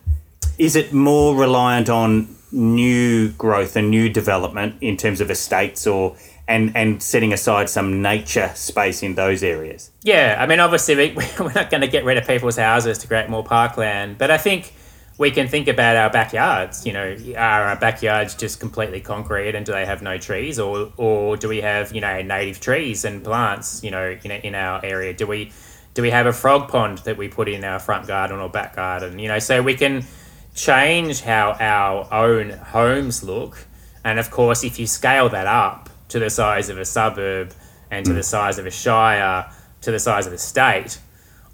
Is 0.58 0.76
it 0.76 0.94
more 0.94 1.36
reliant 1.36 1.90
on 1.90 2.36
new 2.52 3.30
growth 3.32 3.76
and 3.76 3.90
new 3.90 4.10
development 4.10 4.76
in 4.82 4.96
terms 4.96 5.20
of 5.20 5.30
estates 5.30 5.86
or 5.86 6.16
and 6.48 6.76
and 6.76 7.02
setting 7.02 7.34
aside 7.34 7.70
some 7.70 8.02
nature 8.02 8.52
space 8.56 9.04
in 9.04 9.16
those 9.16 9.44
areas? 9.44 9.92
Yeah, 10.04 10.38
I 10.40 10.46
mean, 10.46 10.60
obviously 10.60 10.96
we, 10.96 11.10
we're 11.40 11.54
not 11.54 11.70
going 11.70 11.82
to 11.82 11.88
get 11.88 12.06
rid 12.06 12.18
of 12.18 12.28
people's 12.28 12.58
houses 12.58 12.98
to 13.00 13.08
create 13.08 13.30
more 13.30 13.44
parkland, 13.44 14.18
but 14.18 14.32
I 14.32 14.38
think 14.38 14.74
we 15.18 15.32
can 15.32 15.48
think 15.48 15.68
about 15.68 15.96
our 15.96 16.10
backyards. 16.10 16.86
You 16.86 16.94
know, 16.94 17.18
are 17.38 17.64
our 17.64 17.76
backyards 17.76 18.36
just 18.36 18.60
completely 18.60 19.02
concrete, 19.02 19.56
and 19.56 19.66
do 19.66 19.72
they 19.72 19.86
have 19.86 20.02
no 20.02 20.18
trees, 20.18 20.60
or 20.60 20.92
or 20.98 21.38
do 21.38 21.50
we 21.50 21.62
have 21.62 21.94
you 21.94 22.02
know 22.02 22.22
native 22.22 22.60
trees 22.60 23.06
and 23.06 23.24
plants? 23.24 23.84
You 23.84 23.92
know, 23.92 24.18
in 24.24 24.32
in 24.32 24.56
our 24.56 24.84
area, 24.86 25.14
do 25.14 25.26
we 25.28 25.52
do 25.94 26.02
we 26.02 26.12
have 26.12 26.26
a 26.26 26.34
frog 26.34 26.70
pond 26.70 27.00
that 27.00 27.18
we 27.18 27.28
put 27.28 27.48
in 27.48 27.64
our 27.64 27.80
front 27.80 28.08
garden 28.08 28.40
or 28.40 28.50
back 28.50 28.76
garden? 28.76 29.18
You 29.18 29.30
know, 29.30 29.40
so 29.40 29.62
we 29.62 29.76
can 29.76 30.06
change 30.56 31.22
how 31.22 31.58
our 31.60 32.12
own 32.12 32.50
homes 32.50 33.24
look. 33.24 33.68
And 34.04 34.18
of 34.18 34.32
course, 34.32 34.64
if 34.64 34.80
you 34.80 34.88
scale 34.88 35.30
that 35.30 35.48
up 35.48 35.90
to 36.10 36.20
the 36.20 36.30
size 36.30 36.70
of 36.70 36.78
a 36.78 36.86
suburb 36.86 37.54
and 37.92 38.06
to 38.06 38.14
mm. 38.14 38.16
the 38.16 38.24
size 38.24 38.58
of 38.58 38.66
a 38.66 38.72
shire, 38.72 39.52
to 39.82 39.92
the 39.92 40.00
size 40.00 40.26
of 40.26 40.34
a 40.34 40.38
state, 40.38 41.00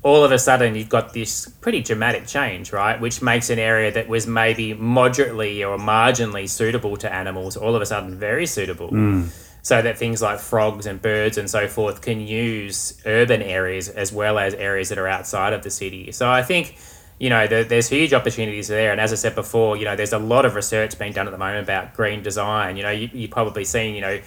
all 0.03 0.23
of 0.23 0.31
a 0.31 0.39
sudden 0.39 0.75
you've 0.75 0.89
got 0.89 1.13
this 1.13 1.47
pretty 1.61 1.81
dramatic 1.81 2.25
change, 2.25 2.71
right? 2.71 2.99
Which 2.99 3.21
makes 3.21 3.49
an 3.49 3.59
area 3.59 3.91
that 3.91 4.07
was 4.07 4.25
maybe 4.25 4.73
moderately 4.73 5.63
or 5.63 5.77
marginally 5.77 6.49
suitable 6.49 6.97
to 6.97 7.13
animals 7.13 7.57
all 7.57 7.75
of 7.75 7.81
a 7.81 7.85
sudden 7.85 8.17
very 8.17 8.45
suitable. 8.45 8.89
Mm. 8.89 9.29
So 9.63 9.79
that 9.79 9.99
things 9.99 10.23
like 10.23 10.39
frogs 10.39 10.87
and 10.87 10.99
birds 10.99 11.37
and 11.37 11.47
so 11.47 11.67
forth 11.67 12.01
can 12.01 12.19
use 12.19 12.99
urban 13.05 13.43
areas 13.43 13.89
as 13.89 14.11
well 14.11 14.39
as 14.39 14.55
areas 14.55 14.89
that 14.89 14.97
are 14.97 15.07
outside 15.07 15.53
of 15.53 15.61
the 15.61 15.69
city. 15.69 16.11
So 16.11 16.27
I 16.27 16.41
think 16.41 16.77
you 17.21 17.29
know, 17.29 17.45
there, 17.45 17.63
there's 17.63 17.88
huge 17.88 18.13
opportunities 18.13 18.67
there. 18.67 18.91
And 18.91 18.99
as 18.99 19.13
I 19.13 19.15
said 19.15 19.36
before, 19.36 19.77
you 19.77 19.86
know, 19.86 19.95
there's 19.95 20.12
a 20.12 20.17
lot 20.17 20.43
of 20.43 20.55
research 20.55 20.97
being 20.97 21.13
done 21.13 21.27
at 21.27 21.31
the 21.31 21.38
moment 21.38 21.62
about 21.62 21.93
green 21.93 22.23
design. 22.23 22.77
You 22.77 22.84
know, 22.84 22.89
you, 22.89 23.12
you've 23.13 23.29
probably 23.29 23.63
seen, 23.63 23.93
you 23.93 24.01
know, 24.01 24.19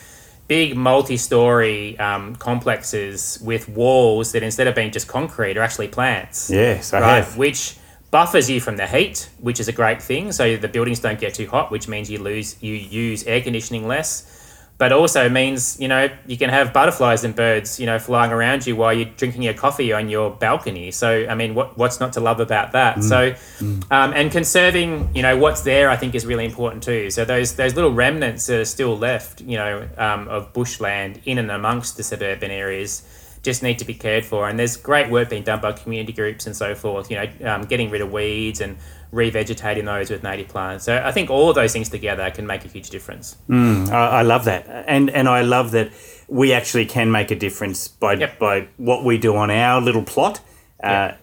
big 0.47 0.77
multi-story 0.77 1.99
um, 1.99 2.37
complexes 2.37 3.41
with 3.43 3.69
walls 3.69 4.31
that 4.31 4.45
instead 4.45 4.69
of 4.69 4.77
being 4.77 4.93
just 4.93 5.09
concrete 5.09 5.57
are 5.57 5.63
actually 5.63 5.89
plants. 5.89 6.49
Yes, 6.51 6.93
I 6.93 7.01
right? 7.01 7.17
have. 7.17 7.37
Which 7.37 7.77
buffers 8.13 8.49
you 8.49 8.61
from 8.61 8.77
the 8.77 8.87
heat, 8.87 9.29
which 9.41 9.59
is 9.59 9.67
a 9.67 9.73
great 9.73 10.01
thing. 10.01 10.31
So 10.31 10.57
the 10.57 10.69
buildings 10.69 11.01
don't 11.01 11.19
get 11.19 11.35
too 11.35 11.49
hot, 11.49 11.73
which 11.73 11.89
means 11.89 12.09
you 12.09 12.19
lose 12.19 12.63
you 12.63 12.75
use 12.75 13.25
air 13.25 13.41
conditioning 13.41 13.89
less 13.89 14.44
but 14.77 14.93
also 14.93 15.29
means 15.29 15.81
you 15.81 15.87
know 15.87 16.09
you 16.27 16.37
can 16.37 16.51
have 16.51 16.73
butterflies 16.73 17.25
and 17.25 17.35
birds 17.37 17.79
you 17.79 17.87
know 17.87 17.99
flying 17.99 18.33
around 18.33 18.67
you 18.67 18.75
while 18.75 18.93
you're 18.93 19.09
drinking 19.17 19.43
your 19.43 19.55
coffee 19.55 19.93
on 19.93 20.09
your 20.09 20.31
balcony 20.31 20.91
so 20.91 21.27
i 21.29 21.35
mean 21.35 21.55
what, 21.55 21.77
what's 21.79 22.01
not 22.01 22.13
to 22.13 22.21
love 22.21 22.41
about 22.41 22.73
that 22.73 22.97
mm. 22.97 23.03
so 23.03 23.33
mm. 23.65 23.75
Um, 23.91 24.13
and 24.15 24.33
conserving 24.33 25.15
you 25.15 25.23
know 25.23 25.37
what's 25.37 25.63
there 25.63 25.91
i 25.91 25.97
think 25.97 26.15
is 26.15 26.27
really 26.27 26.45
important 26.45 26.83
too 26.83 27.11
so 27.11 27.25
those 27.25 27.55
those 27.55 27.75
little 27.75 27.93
remnants 27.93 28.47
that 28.47 28.61
are 28.61 28.65
still 28.65 28.97
left 28.97 29.41
you 29.43 29.57
know 29.57 29.89
um, 29.97 30.29
of 30.29 30.53
bushland 30.53 31.21
in 31.25 31.39
and 31.39 31.51
amongst 31.51 31.97
the 31.97 32.03
suburban 32.03 32.51
areas 32.51 33.03
just 33.43 33.63
need 33.63 33.79
to 33.79 33.85
be 33.85 33.95
cared 33.95 34.25
for 34.25 34.49
and 34.49 34.59
there's 34.59 34.77
great 34.77 35.11
work 35.11 35.29
being 35.29 35.45
done 35.45 35.61
by 35.61 35.71
community 35.71 36.13
groups 36.13 36.47
and 36.47 36.57
so 36.57 36.75
forth 36.75 37.11
you 37.11 37.17
know 37.17 37.53
um, 37.53 37.63
getting 37.63 37.91
rid 37.91 38.01
of 38.01 38.11
weeds 38.11 38.61
and 38.61 38.77
revegetating 39.15 39.85
those 39.85 40.11
with 40.11 40.23
native 40.23 40.49
plants. 40.49 40.85
So 40.85 41.01
I 41.03 41.13
think 41.13 41.31
all 41.31 41.49
of 41.49 41.55
those 41.55 41.73
things 41.73 41.89
together 41.89 42.31
can 42.31 42.47
make 42.47 42.65
a 42.65 42.69
huge 42.69 42.91
difference. 42.91 43.37
Mm, 43.49 43.91
I, 43.91 44.09
I, 44.19 44.23
love 44.23 44.45
that, 44.45 44.67
and 44.87 45.09
and 45.11 45.29
I 45.29 45.43
love 45.43 45.71
that 45.71 45.93
we 46.29 46.53
actually 46.53 46.87
can 46.87 47.11
make 47.11 47.31
a 47.31 47.37
difference 47.37 47.89
by 47.89 48.15
yep. 48.15 48.39
by 48.39 48.69
what 48.77 49.05
we 49.05 49.17
do 49.19 49.37
on 49.37 49.51
our 49.51 49.81
little 49.81 50.03
plot. 50.03 50.41
Uh, 50.83 50.89
yep. 50.89 51.21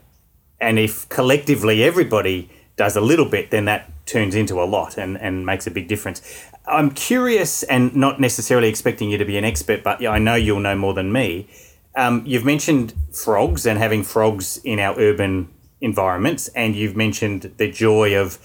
And 0.60 0.80
if 0.80 1.10
collectively 1.10 1.84
everybody 1.84 2.50
does 2.78 2.96
a 2.96 3.02
little 3.02 3.26
bit, 3.26 3.52
then 3.52 3.66
that 3.66 3.92
turns 4.06 4.36
into 4.36 4.62
a 4.62 4.66
lot 4.66 4.98
and, 4.98 5.18
and 5.20 5.46
makes 5.46 5.68
a 5.68 5.72
big 5.72 5.88
difference. 5.88 6.22
I'm 6.68 6.92
curious, 6.92 7.64
and 7.64 7.96
not 7.96 8.20
necessarily 8.20 8.70
expecting 8.70 9.10
you 9.10 9.18
to 9.18 9.26
be 9.26 9.38
an 9.38 9.44
expert, 9.44 9.84
but 9.84 10.06
I 10.06 10.20
know 10.20 10.36
you'll 10.36 10.60
know 10.60 10.76
more 10.76 10.94
than 10.94 11.12
me. 11.12 11.48
um, 11.96 12.24
you've 12.26 12.46
mentioned 12.46 12.94
frogs 13.12 13.66
and 13.66 13.78
having 13.78 14.04
frogs 14.04 14.58
in 14.64 14.80
our 14.80 14.98
urban 15.00 15.50
environments, 15.82 16.48
and 16.50 16.76
you've 16.76 16.96
mentioned 16.96 17.54
the 17.58 17.70
joy 17.70 18.16
of 18.16 18.38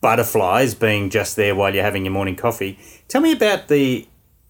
butterflies 0.00 0.74
being 0.74 1.08
just 1.10 1.36
there 1.36 1.54
while 1.54 1.74
you're 1.74 1.84
having 1.84 2.04
your 2.04 2.12
morning 2.12 2.36
coffee. 2.36 2.78
Tell 3.08 3.20
me 3.20 3.32
about 3.32 3.68
the. 3.68 4.06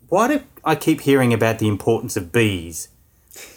Why 0.08 0.28
do 0.28 0.42
I 0.64 0.74
keep 0.74 1.00
hearing 1.00 1.32
about 1.32 1.58
the 1.58 1.68
importance 1.68 2.16
of 2.16 2.32
bees? 2.32 2.88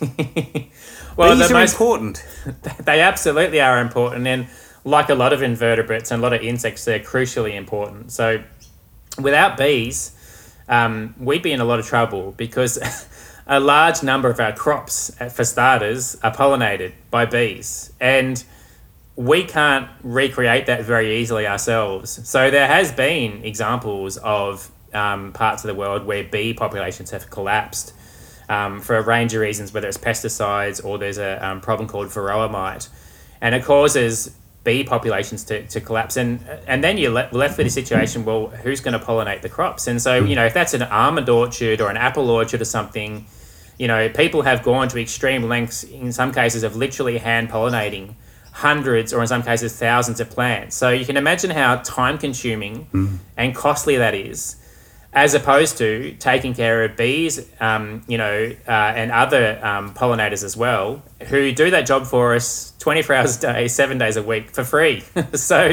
well, 1.17 1.35
bees 1.35 1.51
are 1.51 1.53
most, 1.53 1.73
important. 1.73 2.25
they 2.85 3.01
absolutely 3.01 3.59
are 3.59 3.81
important, 3.81 4.25
and 4.27 4.47
like 4.85 5.09
a 5.09 5.15
lot 5.15 5.33
of 5.33 5.41
invertebrates 5.41 6.11
and 6.11 6.21
a 6.21 6.23
lot 6.23 6.33
of 6.33 6.41
insects, 6.41 6.85
they're 6.85 6.99
crucially 6.99 7.55
important. 7.55 8.11
So, 8.11 8.43
without 9.19 9.57
bees, 9.57 10.15
um, 10.69 11.15
we'd 11.17 11.41
be 11.41 11.51
in 11.51 11.59
a 11.59 11.65
lot 11.65 11.79
of 11.79 11.85
trouble 11.85 12.33
because 12.37 12.79
a 13.47 13.59
large 13.59 14.03
number 14.03 14.29
of 14.29 14.39
our 14.39 14.53
crops, 14.53 15.11
uh, 15.19 15.29
for 15.29 15.43
starters, 15.43 16.15
are 16.23 16.33
pollinated 16.33 16.93
by 17.11 17.25
bees, 17.25 17.91
and 17.99 18.43
we 19.15 19.43
can't 19.43 19.89
recreate 20.03 20.65
that 20.65 20.83
very 20.83 21.17
easily 21.17 21.47
ourselves. 21.47 22.27
So 22.27 22.51
there 22.51 22.67
has 22.67 22.91
been 22.91 23.45
examples 23.45 24.17
of 24.17 24.69
um, 24.93 25.31
parts 25.31 25.63
of 25.63 25.69
the 25.69 25.75
world 25.75 26.05
where 26.05 26.23
bee 26.23 26.53
populations 26.53 27.11
have 27.11 27.29
collapsed 27.29 27.93
um, 28.49 28.81
for 28.81 28.97
a 28.97 29.01
range 29.01 29.33
of 29.33 29.41
reasons, 29.41 29.73
whether 29.73 29.87
it's 29.87 29.97
pesticides 29.97 30.83
or 30.83 30.97
there's 30.97 31.17
a 31.17 31.45
um, 31.45 31.61
problem 31.61 31.87
called 31.87 32.07
varroa 32.07 32.51
mite, 32.51 32.89
and 33.41 33.55
it 33.55 33.63
causes 33.63 34.35
bee 34.63 34.83
populations 34.83 35.43
to, 35.45 35.65
to 35.67 35.79
collapse. 35.79 36.17
And 36.17 36.41
and 36.67 36.83
then 36.83 36.97
you're 36.97 37.11
left 37.11 37.33
with 37.33 37.67
a 37.67 37.69
situation 37.69 38.25
well 38.25 38.47
who's 38.47 38.81
going 38.81 38.99
to 38.99 39.05
pollinate 39.05 39.41
the 39.41 39.49
crops? 39.49 39.87
And 39.87 40.01
so 40.01 40.23
you 40.23 40.35
know 40.35 40.45
if 40.45 40.53
that's 40.53 40.73
an 40.73 40.83
almond 40.83 41.29
orchard 41.29 41.81
or 41.81 41.89
an 41.89 41.97
apple 41.97 42.29
orchard 42.29 42.61
or 42.61 42.65
something 42.65 43.25
you 43.77 43.87
know 43.87 44.09
people 44.09 44.41
have 44.43 44.63
gone 44.63 44.87
to 44.89 44.99
extreme 44.99 45.43
lengths 45.43 45.83
in 45.83 46.11
some 46.11 46.31
cases 46.31 46.63
of 46.63 46.75
literally 46.75 47.17
hand 47.17 47.49
pollinating 47.49 48.15
hundreds 48.55 49.13
or 49.13 49.21
in 49.21 49.27
some 49.27 49.43
cases 49.43 49.75
thousands 49.75 50.19
of 50.19 50.29
plants 50.29 50.75
so 50.75 50.89
you 50.89 51.05
can 51.05 51.17
imagine 51.17 51.51
how 51.51 51.75
time 51.77 52.17
consuming 52.17 52.87
mm. 52.93 53.17
and 53.35 53.53
costly 53.53 53.97
that 53.97 54.15
is 54.15 54.55
as 55.15 55.33
opposed 55.33 55.77
to 55.77 56.13
taking 56.19 56.53
care 56.53 56.83
of 56.83 56.97
bees, 56.97 57.49
um, 57.61 58.03
you 58.05 58.17
know, 58.17 58.53
uh, 58.67 58.71
and 58.71 59.11
other 59.13 59.57
um, 59.65 59.93
pollinators 59.93 60.43
as 60.43 60.57
well, 60.57 61.01
who 61.27 61.53
do 61.53 61.71
that 61.71 61.87
job 61.87 62.05
for 62.05 62.35
us 62.35 62.73
24 62.79 63.15
hours 63.15 63.37
a 63.37 63.41
day, 63.41 63.67
seven 63.69 63.97
days 63.97 64.17
a 64.17 64.23
week 64.23 64.51
for 64.51 64.65
free. 64.65 65.01
so 65.33 65.71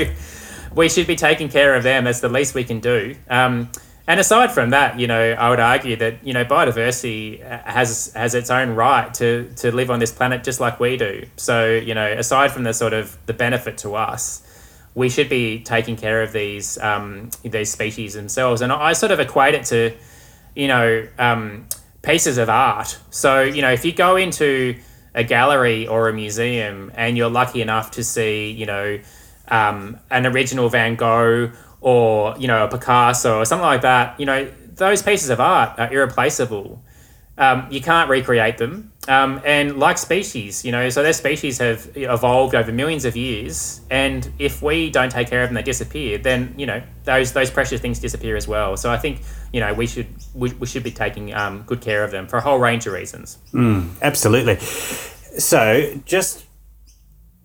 we 0.76 0.88
should 0.88 1.08
be 1.08 1.16
taking 1.16 1.48
care 1.48 1.74
of 1.74 1.82
them. 1.82 2.04
That's 2.04 2.20
the 2.20 2.28
least 2.28 2.54
we 2.54 2.62
can 2.62 2.78
do. 2.78 3.16
Um, 3.28 3.68
and 4.06 4.18
aside 4.18 4.50
from 4.50 4.70
that, 4.70 4.98
you 4.98 5.06
know, 5.06 5.32
I 5.32 5.50
would 5.50 5.60
argue 5.60 5.96
that 5.96 6.26
you 6.26 6.32
know 6.32 6.44
biodiversity 6.44 7.40
has 7.64 8.12
has 8.14 8.34
its 8.34 8.50
own 8.50 8.70
right 8.70 9.12
to 9.14 9.52
to 9.56 9.70
live 9.70 9.90
on 9.90 10.00
this 10.00 10.10
planet 10.10 10.42
just 10.42 10.58
like 10.58 10.80
we 10.80 10.96
do. 10.96 11.26
So 11.36 11.70
you 11.70 11.94
know, 11.94 12.06
aside 12.06 12.50
from 12.50 12.64
the 12.64 12.74
sort 12.74 12.94
of 12.94 13.16
the 13.26 13.32
benefit 13.32 13.78
to 13.78 13.94
us, 13.94 14.42
we 14.94 15.08
should 15.08 15.28
be 15.28 15.60
taking 15.60 15.96
care 15.96 16.22
of 16.22 16.32
these 16.32 16.78
um, 16.78 17.30
these 17.42 17.70
species 17.70 18.14
themselves. 18.14 18.60
And 18.60 18.72
I 18.72 18.92
sort 18.92 19.12
of 19.12 19.20
equate 19.20 19.54
it 19.54 19.64
to, 19.66 19.94
you 20.56 20.66
know, 20.66 21.06
um, 21.18 21.66
pieces 22.02 22.38
of 22.38 22.50
art. 22.50 22.98
So 23.10 23.42
you 23.42 23.62
know, 23.62 23.70
if 23.72 23.84
you 23.84 23.92
go 23.92 24.16
into 24.16 24.80
a 25.14 25.22
gallery 25.22 25.86
or 25.86 26.08
a 26.08 26.12
museum 26.12 26.90
and 26.96 27.16
you're 27.16 27.30
lucky 27.30 27.62
enough 27.62 27.92
to 27.92 28.02
see, 28.02 28.50
you 28.50 28.66
know, 28.66 28.98
um, 29.46 30.00
an 30.10 30.26
original 30.26 30.68
Van 30.68 30.96
Gogh 30.96 31.52
or 31.82 32.34
you 32.38 32.46
know 32.46 32.64
a 32.64 32.68
Picasso 32.68 33.38
or 33.38 33.44
something 33.44 33.66
like 33.66 33.82
that, 33.82 34.18
you 34.18 34.24
know, 34.24 34.50
those 34.76 35.02
pieces 35.02 35.28
of 35.28 35.40
art 35.40 35.78
are 35.78 35.92
irreplaceable. 35.92 36.82
Um, 37.36 37.66
you 37.70 37.80
can't 37.80 38.08
recreate 38.08 38.58
them. 38.58 38.92
Um, 39.08 39.40
and 39.44 39.78
like 39.78 39.98
species, 39.98 40.64
you 40.64 40.70
know, 40.70 40.88
so 40.88 41.02
their 41.02 41.12
species 41.12 41.58
have 41.58 41.90
evolved 41.96 42.54
over 42.54 42.70
millions 42.70 43.04
of 43.04 43.16
years, 43.16 43.80
and 43.90 44.30
if 44.38 44.62
we 44.62 44.90
don't 44.90 45.10
take 45.10 45.28
care 45.28 45.42
of 45.42 45.48
them, 45.48 45.54
they 45.54 45.62
disappear. 45.62 46.18
Then 46.18 46.54
you 46.56 46.66
know 46.66 46.80
those 47.02 47.32
those 47.32 47.50
precious 47.50 47.80
things 47.80 47.98
disappear 47.98 48.36
as 48.36 48.46
well. 48.46 48.76
So 48.76 48.92
I 48.92 48.98
think 48.98 49.22
you 49.52 49.58
know 49.58 49.74
we 49.74 49.88
should 49.88 50.06
we, 50.34 50.52
we 50.52 50.68
should 50.68 50.84
be 50.84 50.92
taking 50.92 51.34
um, 51.34 51.64
good 51.66 51.80
care 51.80 52.04
of 52.04 52.12
them 52.12 52.28
for 52.28 52.36
a 52.36 52.40
whole 52.40 52.60
range 52.60 52.86
of 52.86 52.92
reasons. 52.92 53.38
Mm, 53.52 53.90
absolutely. 54.02 54.58
So 54.60 56.00
just 56.04 56.44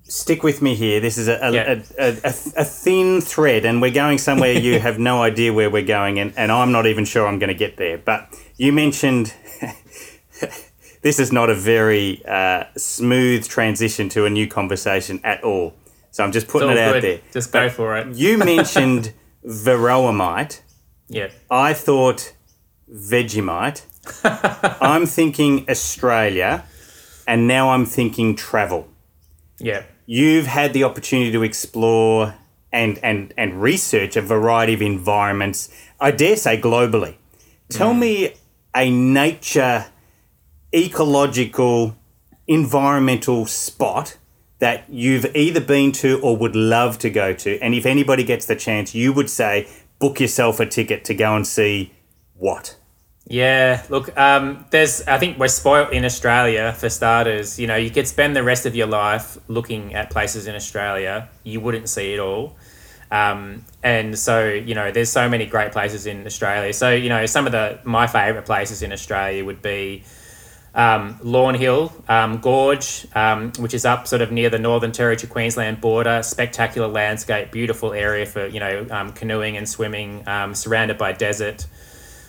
stick 0.07 0.43
with 0.43 0.61
me 0.61 0.75
here. 0.75 0.99
This 0.99 1.17
is 1.17 1.27
a 1.27 1.37
a, 1.41 1.51
yeah. 1.51 1.81
a, 1.97 2.09
a, 2.23 2.27
a, 2.27 2.65
thin 2.65 3.21
thread, 3.21 3.65
and 3.65 3.81
we're 3.81 3.91
going 3.91 4.17
somewhere 4.17 4.53
you 4.53 4.79
have 4.87 4.99
no 4.99 5.21
idea 5.21 5.53
where 5.53 5.69
we're 5.69 5.85
going, 5.85 6.19
and, 6.19 6.33
and 6.37 6.51
I'm 6.51 6.71
not 6.71 6.85
even 6.85 7.05
sure 7.05 7.27
I'm 7.27 7.39
going 7.39 7.49
to 7.49 7.55
get 7.55 7.77
there. 7.77 7.97
But 7.97 8.33
you 8.57 8.71
mentioned 8.71 9.33
this 11.01 11.19
is 11.19 11.31
not 11.31 11.49
a 11.49 11.55
very 11.55 12.23
uh, 12.25 12.65
smooth 12.75 13.47
transition 13.47 14.09
to 14.09 14.25
a 14.25 14.29
new 14.29 14.47
conversation 14.47 15.19
at 15.23 15.43
all. 15.43 15.73
So 16.11 16.23
I'm 16.23 16.31
just 16.31 16.47
putting 16.47 16.69
it 16.69 16.77
out 16.77 16.93
good. 16.93 17.03
there. 17.03 17.19
Just 17.31 17.51
go 17.51 17.69
for 17.69 17.97
it. 17.97 18.15
you 18.15 18.37
mentioned 18.53 19.13
varroa 19.45 20.13
mite. 20.15 20.63
Yeah. 21.09 21.29
I 21.49 21.73
thought 21.73 22.33
Vegemite. 22.91 23.83
I'm 24.81 25.05
thinking 25.05 25.69
Australia, 25.69 26.65
and 27.27 27.47
now 27.47 27.71
I'm 27.71 27.85
thinking 27.85 28.35
travel. 28.35 28.87
Yeah. 29.59 29.83
You've 30.07 30.47
had 30.47 30.73
the 30.73 30.83
opportunity 30.85 31.31
to 31.33 31.43
explore 31.43 32.33
and, 32.71 32.97
and, 33.03 33.33
and 33.37 33.61
research 33.61 34.15
a 34.15 34.21
variety 34.21 34.73
of 34.73 34.81
environments, 34.81 35.69
I 35.99 36.11
dare 36.11 36.37
say 36.37 36.59
globally. 36.59 37.17
Tell 37.69 37.93
mm. 37.93 37.99
me 37.99 38.33
a 38.75 38.89
nature 38.89 39.85
ecological, 40.73 41.95
environmental 42.47 43.45
spot 43.45 44.17
that 44.59 44.85
you've 44.89 45.25
either 45.35 45.59
been 45.61 45.91
to 45.91 46.19
or 46.21 46.35
would 46.37 46.55
love 46.55 46.97
to 46.99 47.09
go 47.09 47.33
to? 47.33 47.59
And 47.59 47.73
if 47.73 47.85
anybody 47.85 48.23
gets 48.23 48.45
the 48.45 48.55
chance, 48.55 48.95
you 48.95 49.13
would 49.13 49.29
say, 49.29 49.67
book 49.99 50.19
yourself 50.19 50.59
a 50.59 50.65
ticket 50.65 51.03
to 51.05 51.13
go 51.13 51.35
and 51.35 51.45
see 51.45 51.93
what? 52.33 52.77
Yeah, 53.29 53.83
look, 53.89 54.17
um, 54.17 54.65
there's. 54.69 55.01
I 55.05 55.17
think 55.17 55.37
we're 55.37 55.49
spoilt 55.49 55.91
in 55.91 56.05
Australia 56.05 56.71
for 56.71 56.89
starters. 56.89 57.59
You 57.59 57.67
know, 57.67 57.75
you 57.75 57.89
could 57.89 58.07
spend 58.07 58.37
the 58.37 58.43
rest 58.43 58.65
of 58.65 58.73
your 58.73 58.87
life 58.87 59.37
looking 59.49 59.93
at 59.95 60.09
places 60.09 60.47
in 60.47 60.55
Australia, 60.55 61.27
you 61.43 61.59
wouldn't 61.59 61.89
see 61.89 62.13
it 62.13 62.19
all. 62.19 62.55
Um, 63.11 63.65
and 63.83 64.17
so, 64.17 64.47
you 64.47 64.75
know, 64.75 64.91
there's 64.91 65.09
so 65.09 65.29
many 65.29 65.45
great 65.45 65.73
places 65.73 66.05
in 66.05 66.25
Australia. 66.25 66.73
So, 66.73 66.91
you 66.91 67.09
know, 67.09 67.25
some 67.25 67.45
of 67.45 67.51
the 67.51 67.79
my 67.83 68.07
favourite 68.07 68.45
places 68.45 68.81
in 68.81 68.93
Australia 68.93 69.43
would 69.43 69.61
be 69.61 70.03
um, 70.73 71.19
Lawn 71.21 71.55
Hill 71.55 71.91
um, 72.07 72.37
Gorge, 72.37 73.07
um, 73.13 73.51
which 73.59 73.73
is 73.73 73.83
up 73.83 74.07
sort 74.07 74.21
of 74.21 74.31
near 74.31 74.49
the 74.49 74.59
Northern 74.59 74.93
Territory 74.93 75.29
Queensland 75.29 75.81
border. 75.81 76.23
Spectacular 76.23 76.87
landscape, 76.87 77.51
beautiful 77.51 77.91
area 77.91 78.25
for 78.25 78.47
you 78.47 78.61
know 78.61 78.87
um, 78.89 79.11
canoeing 79.11 79.57
and 79.57 79.67
swimming, 79.67 80.25
um, 80.29 80.55
surrounded 80.55 80.97
by 80.97 81.11
desert. 81.11 81.67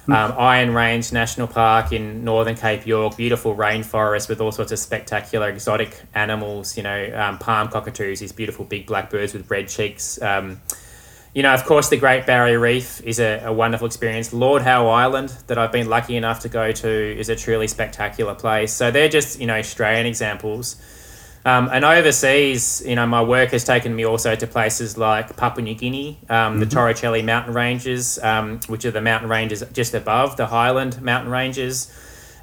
Hmm. 0.08 0.14
Um, 0.14 0.34
Iron 0.38 0.74
Range 0.74 1.12
National 1.12 1.46
Park 1.46 1.92
in 1.92 2.24
northern 2.24 2.56
Cape 2.56 2.86
York, 2.86 3.16
beautiful 3.16 3.54
rainforest 3.54 4.28
with 4.28 4.40
all 4.40 4.50
sorts 4.50 4.72
of 4.72 4.78
spectacular 4.78 5.48
exotic 5.48 6.00
animals. 6.14 6.76
You 6.76 6.82
know, 6.82 7.36
palm 7.38 7.68
cockatoos, 7.68 8.20
these 8.20 8.32
beautiful 8.32 8.64
big 8.64 8.86
black 8.86 9.10
birds 9.10 9.34
with 9.34 9.50
red 9.50 9.68
cheeks 9.68 10.18
you 11.34 11.42
know, 11.42 11.52
of 11.52 11.64
course, 11.64 11.88
the 11.88 11.96
Great 11.96 12.26
Barrier 12.26 12.58
Reef 12.58 13.00
is 13.04 13.20
a, 13.20 13.44
a, 13.44 13.52
wonderful 13.52 13.86
experience. 13.86 14.32
Lord 14.32 14.62
Howe 14.62 14.88
Island, 14.88 15.28
that 15.46 15.58
I've 15.58 15.70
been 15.70 15.88
lucky 15.88 16.16
enough 16.16 16.40
to 16.40 16.48
go 16.48 16.72
to, 16.72 17.18
is 17.18 17.28
a 17.28 17.36
truly 17.36 17.68
spectacular 17.68 18.34
place. 18.34 18.72
So 18.72 18.90
they're 18.90 19.08
just, 19.08 19.38
you 19.38 19.46
know, 19.46 19.56
Australian 19.56 20.06
examples. 20.06 20.76
Um, 21.48 21.70
and 21.72 21.84
overseas, 21.84 22.82
you 22.84 22.94
know, 22.94 23.06
my 23.06 23.22
work 23.22 23.50
has 23.50 23.64
taken 23.64 23.96
me 23.96 24.04
also 24.04 24.34
to 24.34 24.46
places 24.46 24.98
like 24.98 25.34
Papua 25.36 25.62
New 25.62 25.74
Guinea, 25.74 26.18
um, 26.28 26.36
mm-hmm. 26.36 26.60
the 26.60 26.66
Torricelli 26.66 27.24
mountain 27.24 27.54
ranges, 27.54 28.18
um, 28.22 28.60
which 28.66 28.84
are 28.84 28.90
the 28.90 29.00
mountain 29.00 29.30
ranges 29.30 29.64
just 29.72 29.94
above 29.94 30.36
the 30.36 30.46
Highland 30.46 31.00
mountain 31.00 31.30
ranges. 31.30 31.90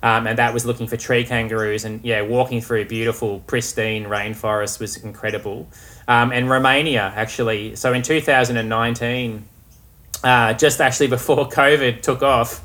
Um, 0.02 0.26
and 0.28 0.38
that 0.39 0.54
was 0.54 0.65
looking 0.65 0.88
for 0.88 0.98
tree 0.98 1.24
kangaroos. 1.24 1.86
And 1.86 2.04
yeah, 2.04 2.21
walking 2.21 2.62
through 2.62 2.86
beautiful, 2.86 3.42
pristine 3.42 4.06
rainforest 4.06 4.79
was 4.79 4.98
incredible 4.98 5.67
um, 6.08 6.32
and 6.32 6.50
Romania 6.50 7.13
actually. 7.15 7.75
So 7.75 7.94
in 7.94 8.02
2019, 8.02 9.46
uh, 10.23 10.54
just 10.54 10.82
actually 10.82 11.08
before 11.08 11.48
COVID 11.62 12.02
took 12.02 12.23
off, 12.23 12.62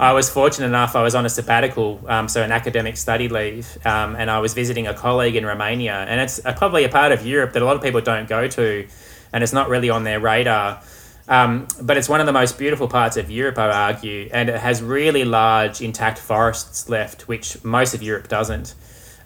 I 0.00 0.14
was 0.14 0.30
fortunate 0.30 0.66
enough, 0.66 0.96
I 0.96 1.02
was 1.02 1.14
on 1.14 1.26
a 1.26 1.28
sabbatical, 1.28 2.00
um, 2.08 2.26
so 2.26 2.42
an 2.42 2.52
academic 2.52 2.96
study 2.96 3.28
leave, 3.28 3.76
um, 3.84 4.16
and 4.16 4.30
I 4.30 4.38
was 4.38 4.54
visiting 4.54 4.86
a 4.86 4.94
colleague 4.94 5.36
in 5.36 5.44
Romania. 5.44 6.06
And 6.08 6.22
it's 6.22 6.40
a, 6.42 6.54
probably 6.54 6.84
a 6.84 6.88
part 6.88 7.12
of 7.12 7.26
Europe 7.26 7.52
that 7.52 7.60
a 7.60 7.66
lot 7.66 7.76
of 7.76 7.82
people 7.82 8.00
don't 8.00 8.26
go 8.26 8.48
to, 8.48 8.88
and 9.34 9.44
it's 9.44 9.52
not 9.52 9.68
really 9.68 9.90
on 9.90 10.04
their 10.04 10.18
radar. 10.18 10.82
Um, 11.28 11.68
but 11.82 11.98
it's 11.98 12.08
one 12.08 12.18
of 12.18 12.26
the 12.26 12.32
most 12.32 12.58
beautiful 12.58 12.88
parts 12.88 13.18
of 13.18 13.30
Europe, 13.30 13.58
I 13.58 13.66
would 13.66 13.74
argue, 13.74 14.30
and 14.32 14.48
it 14.48 14.58
has 14.58 14.82
really 14.82 15.26
large 15.26 15.82
intact 15.82 16.18
forests 16.18 16.88
left, 16.88 17.28
which 17.28 17.62
most 17.62 17.92
of 17.92 18.02
Europe 18.02 18.26
doesn't. 18.26 18.74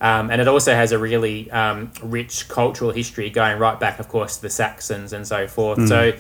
Um, 0.01 0.29
and 0.29 0.41
it 0.41 0.49
also 0.49 0.75
has 0.75 0.91
a 0.91 0.99
really 0.99 1.49
um, 1.53 1.93
rich 2.03 2.49
cultural 2.49 2.91
history 2.91 3.31
going 3.31 3.61
right 3.61 3.79
back, 3.79 4.01
of 4.01 4.09
course, 4.09 4.37
to 4.37 4.43
the 4.43 4.51
Saxons 4.51 5.13
and 5.13 5.25
so 5.25 5.47
forth. 5.47 5.79
Mm. 5.79 5.89
So 5.89 6.13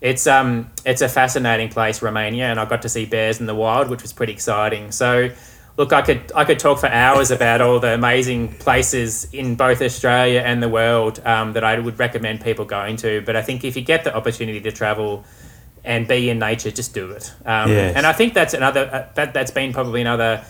it's 0.00 0.26
um 0.26 0.70
it's 0.84 1.02
a 1.02 1.08
fascinating 1.08 1.68
place, 1.68 2.02
Romania, 2.02 2.46
and 2.46 2.58
I 2.58 2.64
got 2.64 2.82
to 2.82 2.88
see 2.88 3.04
bears 3.04 3.40
in 3.40 3.46
the 3.46 3.54
wild, 3.54 3.90
which 3.90 4.02
was 4.02 4.12
pretty 4.12 4.32
exciting. 4.32 4.92
So, 4.92 5.30
look, 5.76 5.92
I 5.92 6.02
could 6.02 6.32
I 6.34 6.44
could 6.44 6.58
talk 6.58 6.78
for 6.78 6.88
hours 6.88 7.30
about 7.30 7.60
all 7.60 7.80
the 7.80 7.94
amazing 7.94 8.54
places 8.54 9.32
in 9.32 9.56
both 9.56 9.82
Australia 9.82 10.40
and 10.40 10.62
the 10.62 10.68
world 10.68 11.20
um, 11.26 11.52
that 11.52 11.64
I 11.64 11.78
would 11.78 11.98
recommend 11.98 12.40
people 12.40 12.64
going 12.64 12.96
to. 12.98 13.20
But 13.22 13.36
I 13.36 13.42
think 13.42 13.62
if 13.64 13.76
you 13.76 13.82
get 13.82 14.04
the 14.04 14.14
opportunity 14.14 14.60
to 14.60 14.72
travel 14.72 15.24
and 15.84 16.08
be 16.08 16.30
in 16.30 16.38
nature, 16.38 16.70
just 16.70 16.94
do 16.94 17.10
it. 17.10 17.32
Um, 17.44 17.70
Yes. 17.70 17.96
And 17.96 18.06
I 18.06 18.12
think 18.12 18.32
that's 18.32 18.54
another 18.54 18.88
uh, 18.90 19.12
that 19.14 19.34
that's 19.34 19.50
been 19.50 19.72
probably 19.72 20.00
another. 20.00 20.44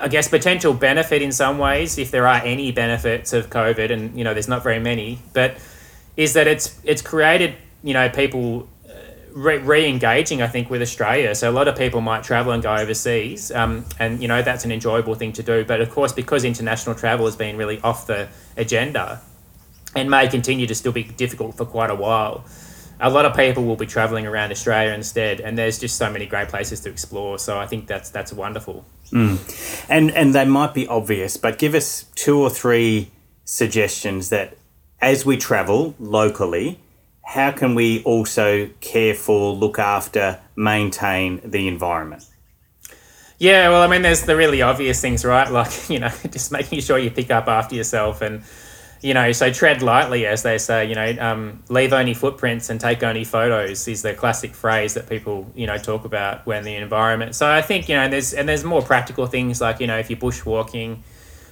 I 0.00 0.06
guess 0.06 0.28
potential 0.28 0.74
benefit 0.74 1.22
in 1.22 1.32
some 1.32 1.58
ways, 1.58 1.98
if 1.98 2.12
there 2.12 2.28
are 2.28 2.40
any 2.44 2.70
benefits 2.70 3.32
of 3.32 3.50
COVID, 3.50 3.90
and 3.90 4.16
you 4.16 4.22
know, 4.22 4.32
there's 4.32 4.46
not 4.46 4.62
very 4.62 4.78
many, 4.78 5.18
but 5.32 5.56
is 6.16 6.34
that 6.34 6.46
it's 6.46 6.78
it's 6.84 7.02
created 7.02 7.56
you 7.82 7.94
know 7.94 8.08
people 8.08 8.68
uh, 8.88 8.92
re- 9.32 9.58
re-engaging 9.58 10.42
I 10.42 10.48
think 10.48 10.70
with 10.70 10.82
Australia. 10.82 11.34
So 11.34 11.50
a 11.50 11.52
lot 11.52 11.68
of 11.68 11.76
people 11.76 12.00
might 12.00 12.24
travel 12.24 12.52
and 12.52 12.62
go 12.62 12.74
overseas, 12.74 13.50
um, 13.52 13.84
and 13.98 14.20
you 14.22 14.28
know 14.28 14.42
that's 14.42 14.64
an 14.64 14.72
enjoyable 14.72 15.14
thing 15.14 15.32
to 15.34 15.42
do. 15.42 15.64
But 15.64 15.80
of 15.80 15.90
course, 15.90 16.12
because 16.12 16.44
international 16.44 16.94
travel 16.94 17.26
has 17.26 17.36
been 17.36 17.56
really 17.56 17.80
off 17.82 18.06
the 18.06 18.28
agenda, 18.56 19.20
and 19.94 20.10
may 20.10 20.28
continue 20.28 20.66
to 20.66 20.74
still 20.74 20.92
be 20.92 21.04
difficult 21.04 21.56
for 21.56 21.64
quite 21.64 21.90
a 21.90 21.94
while. 21.94 22.44
A 23.00 23.10
lot 23.10 23.24
of 23.24 23.36
people 23.36 23.64
will 23.64 23.76
be 23.76 23.86
traveling 23.86 24.26
around 24.26 24.50
Australia 24.50 24.92
instead, 24.92 25.40
and 25.40 25.56
there's 25.56 25.78
just 25.78 25.96
so 25.96 26.10
many 26.10 26.26
great 26.26 26.48
places 26.48 26.80
to 26.80 26.90
explore. 26.90 27.38
So 27.38 27.56
I 27.58 27.66
think 27.66 27.86
that's 27.86 28.10
that's 28.10 28.32
wonderful. 28.32 28.84
And 29.88 30.10
and 30.10 30.34
they 30.34 30.44
might 30.44 30.74
be 30.74 30.86
obvious, 30.88 31.36
but 31.36 31.58
give 31.58 31.74
us 31.74 32.06
two 32.16 32.38
or 32.40 32.50
three 32.50 33.10
suggestions 33.44 34.30
that 34.30 34.56
as 35.00 35.24
we 35.24 35.36
travel 35.36 35.94
locally, 36.00 36.80
how 37.28 37.50
can 37.50 37.74
we 37.74 38.02
also 38.04 38.70
care 38.80 39.12
for, 39.12 39.52
look 39.52 39.78
after, 39.78 40.40
maintain 40.56 41.42
the 41.44 41.68
environment? 41.68 42.24
Yeah, 43.36 43.68
well, 43.68 43.82
I 43.82 43.86
mean, 43.86 44.00
there's 44.00 44.22
the 44.22 44.34
really 44.34 44.62
obvious 44.62 45.02
things, 45.02 45.26
right? 45.26 45.50
Like, 45.52 45.90
you 45.90 45.98
know, 45.98 46.08
just 46.30 46.50
making 46.50 46.80
sure 46.80 46.98
you 46.98 47.10
pick 47.10 47.30
up 47.30 47.46
after 47.46 47.74
yourself 47.74 48.22
and, 48.22 48.44
you 49.02 49.12
know, 49.12 49.30
so 49.32 49.52
tread 49.52 49.82
lightly, 49.82 50.24
as 50.24 50.42
they 50.42 50.56
say, 50.56 50.86
you 50.86 50.94
know, 50.94 51.16
um, 51.20 51.62
leave 51.68 51.92
only 51.92 52.14
footprints 52.14 52.70
and 52.70 52.80
take 52.80 53.02
only 53.02 53.24
photos 53.24 53.86
is 53.86 54.00
the 54.00 54.14
classic 54.14 54.54
phrase 54.54 54.94
that 54.94 55.06
people, 55.06 55.52
you 55.54 55.66
know, 55.66 55.76
talk 55.76 56.06
about 56.06 56.46
when 56.46 56.64
the 56.64 56.76
environment. 56.76 57.34
So 57.34 57.46
I 57.46 57.60
think, 57.60 57.90
you 57.90 57.96
know, 57.96 58.08
there's, 58.08 58.32
and 58.32 58.48
there's 58.48 58.64
more 58.64 58.80
practical 58.80 59.26
things 59.26 59.60
like, 59.60 59.80
you 59.80 59.86
know, 59.86 59.98
if 59.98 60.08
you're 60.08 60.18
bushwalking, 60.18 61.00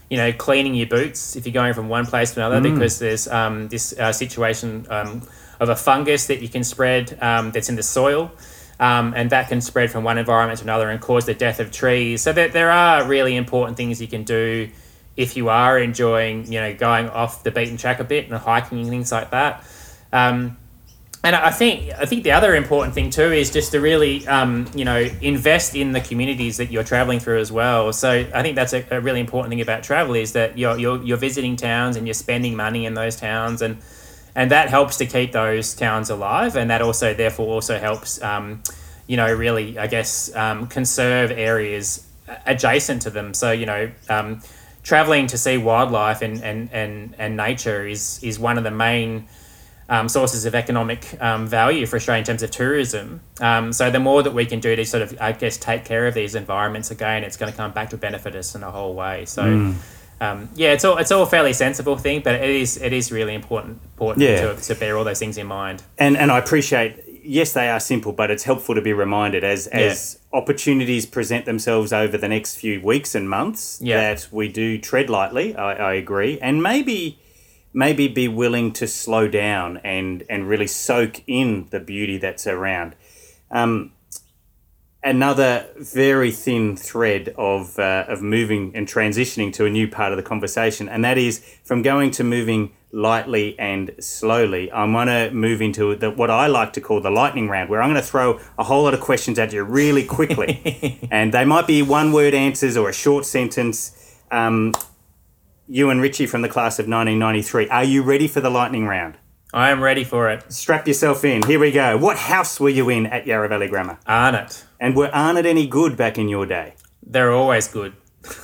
you 0.09 0.17
know, 0.17 0.33
cleaning 0.33 0.75
your 0.75 0.87
boots 0.87 1.37
if 1.37 1.45
you're 1.45 1.53
going 1.53 1.75
from 1.75 1.91
one 1.91 2.07
place 2.07 2.33
to 2.33 2.41
another 2.41 2.63
because 2.63 2.99
there's 2.99 3.29
um, 3.29 3.69
this 3.69 3.93
uh, 3.99 4.11
situation 4.11 4.87
um, 4.89 5.21
of 5.61 5.69
a 5.69 5.77
fungus 5.77 6.27
that 6.27 6.43
you 6.43 6.49
can 6.49 6.65
spread 6.65 7.17
um, 7.23 7.53
that's 7.53 7.69
in 7.69 7.77
the 7.77 7.83
soil. 7.83 8.31
Um, 8.79 9.15
and 9.17 9.31
that 9.31 9.49
can 9.49 9.63
spread 9.63 9.91
from 9.91 10.05
one 10.05 10.19
environment 10.19 10.59
to 10.59 10.65
another 10.65 10.91
and 10.91 11.01
cause 11.01 11.25
the 11.25 11.33
death 11.33 11.61
of 11.61 11.73
trees. 11.73 12.21
So 12.21 12.33
that 12.35 12.53
there 12.53 12.71
are 12.71 13.07
really 13.09 13.35
important 13.35 13.79
things 13.79 14.03
you 14.03 14.09
can 14.09 14.23
do 14.23 14.69
if 15.17 15.35
you 15.35 15.49
are 15.49 15.79
enjoying, 15.79 16.53
you 16.53 16.61
know, 16.61 16.75
going 16.75 17.09
off 17.09 17.43
the 17.43 17.51
beaten 17.51 17.79
track 17.79 18.01
a 18.01 18.05
bit 18.05 18.29
and 18.29 18.37
hiking 18.37 18.81
and 18.81 18.91
things 18.91 19.11
like 19.11 19.31
that. 19.31 19.65
Um, 20.13 20.59
and 21.27 21.35
I 21.35 21.51
think 21.51 21.91
I 21.99 22.07
think 22.07 22.23
the 22.23 22.33
other 22.33 22.55
important 22.55 22.95
thing 22.95 23.11
too 23.11 23.33
is 23.33 23.51
just 23.51 23.73
to 23.73 23.81
really 23.81 24.27
um, 24.29 24.71
you 24.77 24.85
know 24.85 25.09
invest 25.21 25.75
in 25.75 25.91
the 25.91 26.01
communities 26.01 26.59
that 26.59 26.71
you're 26.71 26.85
traveling 26.85 27.19
through 27.19 27.41
as 27.41 27.51
well. 27.51 27.93
So 27.93 28.11
I 28.33 28.43
think 28.43 28.55
that's 28.55 28.73
a, 28.73 28.85
a 28.93 29.01
really 29.01 29.19
important 29.19 29.51
thing 29.51 29.61
about 29.61 29.83
travel 29.83 30.15
is 30.15 30.35
that 30.35 30.57
you're, 30.57 30.79
you're 30.79 31.03
you're 31.03 31.17
visiting 31.17 31.57
towns 31.57 31.97
and 31.97 32.07
you're 32.07 32.15
spending 32.15 32.55
money 32.55 32.87
in 32.87 32.95
those 32.95 33.17
towns 33.17 33.61
and 33.61 33.79
and 34.37 34.53
that 34.53 34.71
helps 34.71 34.99
to 34.99 35.07
keep 35.07 35.33
those 35.33 35.75
towns 35.75 36.09
alive 36.11 36.55
and 36.55 36.71
that 36.71 36.83
also 36.83 37.13
therefore 37.13 37.49
also 37.49 37.79
helps 37.79 38.23
um, 38.23 38.63
you 39.09 39.17
know 39.17 39.33
really 39.35 39.77
I 39.77 39.89
guess 39.89 40.33
um, 40.37 40.69
conserve 40.69 41.33
areas 41.33 42.07
adjacent 42.47 43.03
to 43.03 43.11
them. 43.11 43.35
So 43.35 43.51
you 43.51 43.67
know. 43.67 43.91
Um, 44.09 44.43
traveling 44.87 45.27
to 45.27 45.37
see 45.37 45.59
wildlife 45.59 46.23
and, 46.23 46.45
and, 46.45 46.71
and, 46.73 47.13
and 47.19 47.37
nature 47.37 47.89
is, 47.89 48.23
is 48.23 48.39
one 48.39 48.57
of 48.57 48.63
the 48.63 48.71
main 48.71 49.27
um, 49.89 50.09
sources 50.09 50.45
of 50.45 50.55
economic 50.55 51.21
um, 51.21 51.49
value 51.49 51.85
for 51.87 51.97
Australia 51.97 52.21
in 52.21 52.25
terms 52.25 52.45
of 52.45 52.53
tourism. 52.53 53.21
Um, 53.41 53.73
so 53.73 53.91
the 53.91 53.99
more 53.99 54.23
that 54.23 54.33
we 54.33 54.47
can 54.47 54.61
do 54.61 54.77
to 54.77 54.85
sort 54.85 55.03
of, 55.03 55.21
I 55.21 55.33
guess, 55.33 55.57
take 55.57 55.85
care 55.85 56.07
of 56.07 56.15
these 56.15 56.37
environments 56.37 56.93
again, 56.93 57.25
it's 57.25 57.37
going 57.37 57.51
to 57.51 57.57
come 57.57 57.73
back 57.73 57.91
to 57.91 57.97
benefit 57.97 58.37
us 58.37 58.55
in 58.55 58.63
a 58.63 58.71
whole 58.71 58.95
way. 58.95 59.25
So. 59.25 59.75
Um, 60.21 60.49
yeah, 60.55 60.73
it's 60.73 60.85
all 60.85 60.97
it's 60.99 61.13
all 61.13 61.23
a 61.23 61.27
fairly 61.27 61.53
sensible 61.53 61.97
thing, 61.97 62.23
but 62.25 62.35
it 62.37 62.49
is 62.49 62.77
it 62.79 62.93
is 62.93 63.13
really 63.13 63.35
important 63.35 63.81
important 63.93 64.23
Yeah. 64.25 64.53
to, 64.55 64.57
to 64.63 64.75
bear 64.75 64.97
all 64.97 65.05
those 65.05 65.19
things 65.19 65.37
in 65.39 65.47
mind. 65.47 65.83
And 65.99 66.17
and 66.17 66.31
I 66.33 66.39
appreciate 66.39 67.03
yes 67.23 67.53
they 67.53 67.69
are 67.69 67.81
simple, 67.81 68.13
but 68.13 68.31
it's 68.31 68.45
helpful 68.45 68.75
to 68.75 68.81
be 68.81 68.93
reminded 68.95 69.45
as 69.45 69.67
as 69.69 70.19
opportunities 70.33 71.05
present 71.07 71.45
themselves 71.45 71.93
over 71.93 72.17
the 72.17 72.29
next 72.29 72.57
few 72.57 72.81
weeks 72.81 73.15
and 73.15 73.29
months 73.29 73.79
Yeah. 73.83 74.01
that 74.15 74.29
we 74.33 74.49
do 74.49 74.79
tread 74.79 75.11
lightly. 75.11 75.55
I, 75.55 75.73
I 75.91 75.95
agree, 75.95 76.39
and 76.41 76.63
maybe 76.63 77.19
maybe 77.75 78.09
be 78.09 78.27
willing 78.27 78.73
to 78.73 78.87
slow 78.87 79.29
down 79.29 79.77
and 79.85 80.23
and 80.31 80.49
really 80.49 80.67
soak 80.67 81.21
in 81.27 81.67
the 81.71 81.81
beauty 81.81 82.17
that's 82.17 82.47
around. 82.47 82.95
Um, 83.51 83.93
another 85.07 85.67
very 85.77 86.33
thin 86.33 86.77
thread 86.77 87.33
of 87.39 87.79
uh, 87.79 88.05
of 88.09 88.21
moving 88.21 88.73
and 88.75 88.87
transitioning 88.87 89.53
to 89.53 89.65
a 89.65 89.71
new 89.71 89.89
part 89.89 90.13
of 90.13 90.17
the 90.17 90.23
conversation, 90.23 90.89
and 90.89 91.05
that 91.05 91.17
is 91.17 91.39
from 91.65 91.81
going 91.81 92.11
to 92.11 92.25
moving 92.25 92.73
lightly 92.91 93.59
and 93.59 93.95
slowly. 94.01 94.71
I 94.71 94.85
want 94.85 95.09
to 95.09 95.31
move 95.31 95.63
into 95.63 95.95
the, 95.95 96.11
what 96.11 96.31
I 96.31 96.49
like 96.49 96.73
to 96.75 96.81
call 96.81 97.01
the 97.01 97.11
lightning 97.11 97.49
round, 97.49 97.71
where 97.71 97.81
I'm 97.81 97.91
going 97.91 98.03
to 98.03 98.07
throw 98.07 98.41
a 98.59 98.65
whole 98.65 98.83
lot 98.83 98.95
of 98.95 99.01
questions 99.01 99.39
at 99.39 99.53
you 99.53 99.63
really 99.63 100.05
quickly, 100.05 100.99
and 101.11 101.33
they 101.33 101.45
might 101.45 101.67
be 101.67 101.83
one 101.83 102.13
word 102.13 102.35
answers 102.35 102.77
or 102.77 102.89
a 102.91 102.95
short 102.95 103.25
sentence. 103.25 104.19
Um, 104.31 104.75
you 105.69 105.91
and 105.91 106.01
Richie 106.01 106.27
from 106.27 106.43
the 106.43 106.49
class 106.49 106.79
of 106.79 106.85
1993, 106.85 107.69
are 107.69 107.85
you 107.85 108.03
ready 108.03 108.29
for 108.29 108.41
the 108.41 108.51
lightning 108.51 108.87
round? 108.87 109.17
I 109.55 109.71
am 109.71 109.83
ready 109.83 110.05
for 110.05 110.29
it. 110.31 110.53
Strap 110.53 110.87
yourself 110.89 111.25
in. 111.25 111.43
Here 111.43 111.59
we 111.61 111.71
go. 111.71 111.97
What 111.97 112.17
house 112.17 112.59
were 112.59 112.69
you 112.69 112.89
in 112.91 113.07
at 113.07 113.27
Yarra 113.27 113.49
Valley 113.49 113.69
Grammar? 113.69 113.99
Arnott. 114.07 114.65
And 114.81 114.97
were 114.97 115.09
Arnott 115.15 115.47
any 115.47 115.67
good 115.67 115.97
back 115.97 116.19
in 116.19 116.29
your 116.29 116.47
day? 116.47 116.75
They're 117.03 117.33
always 117.33 117.69
good. 117.69 117.95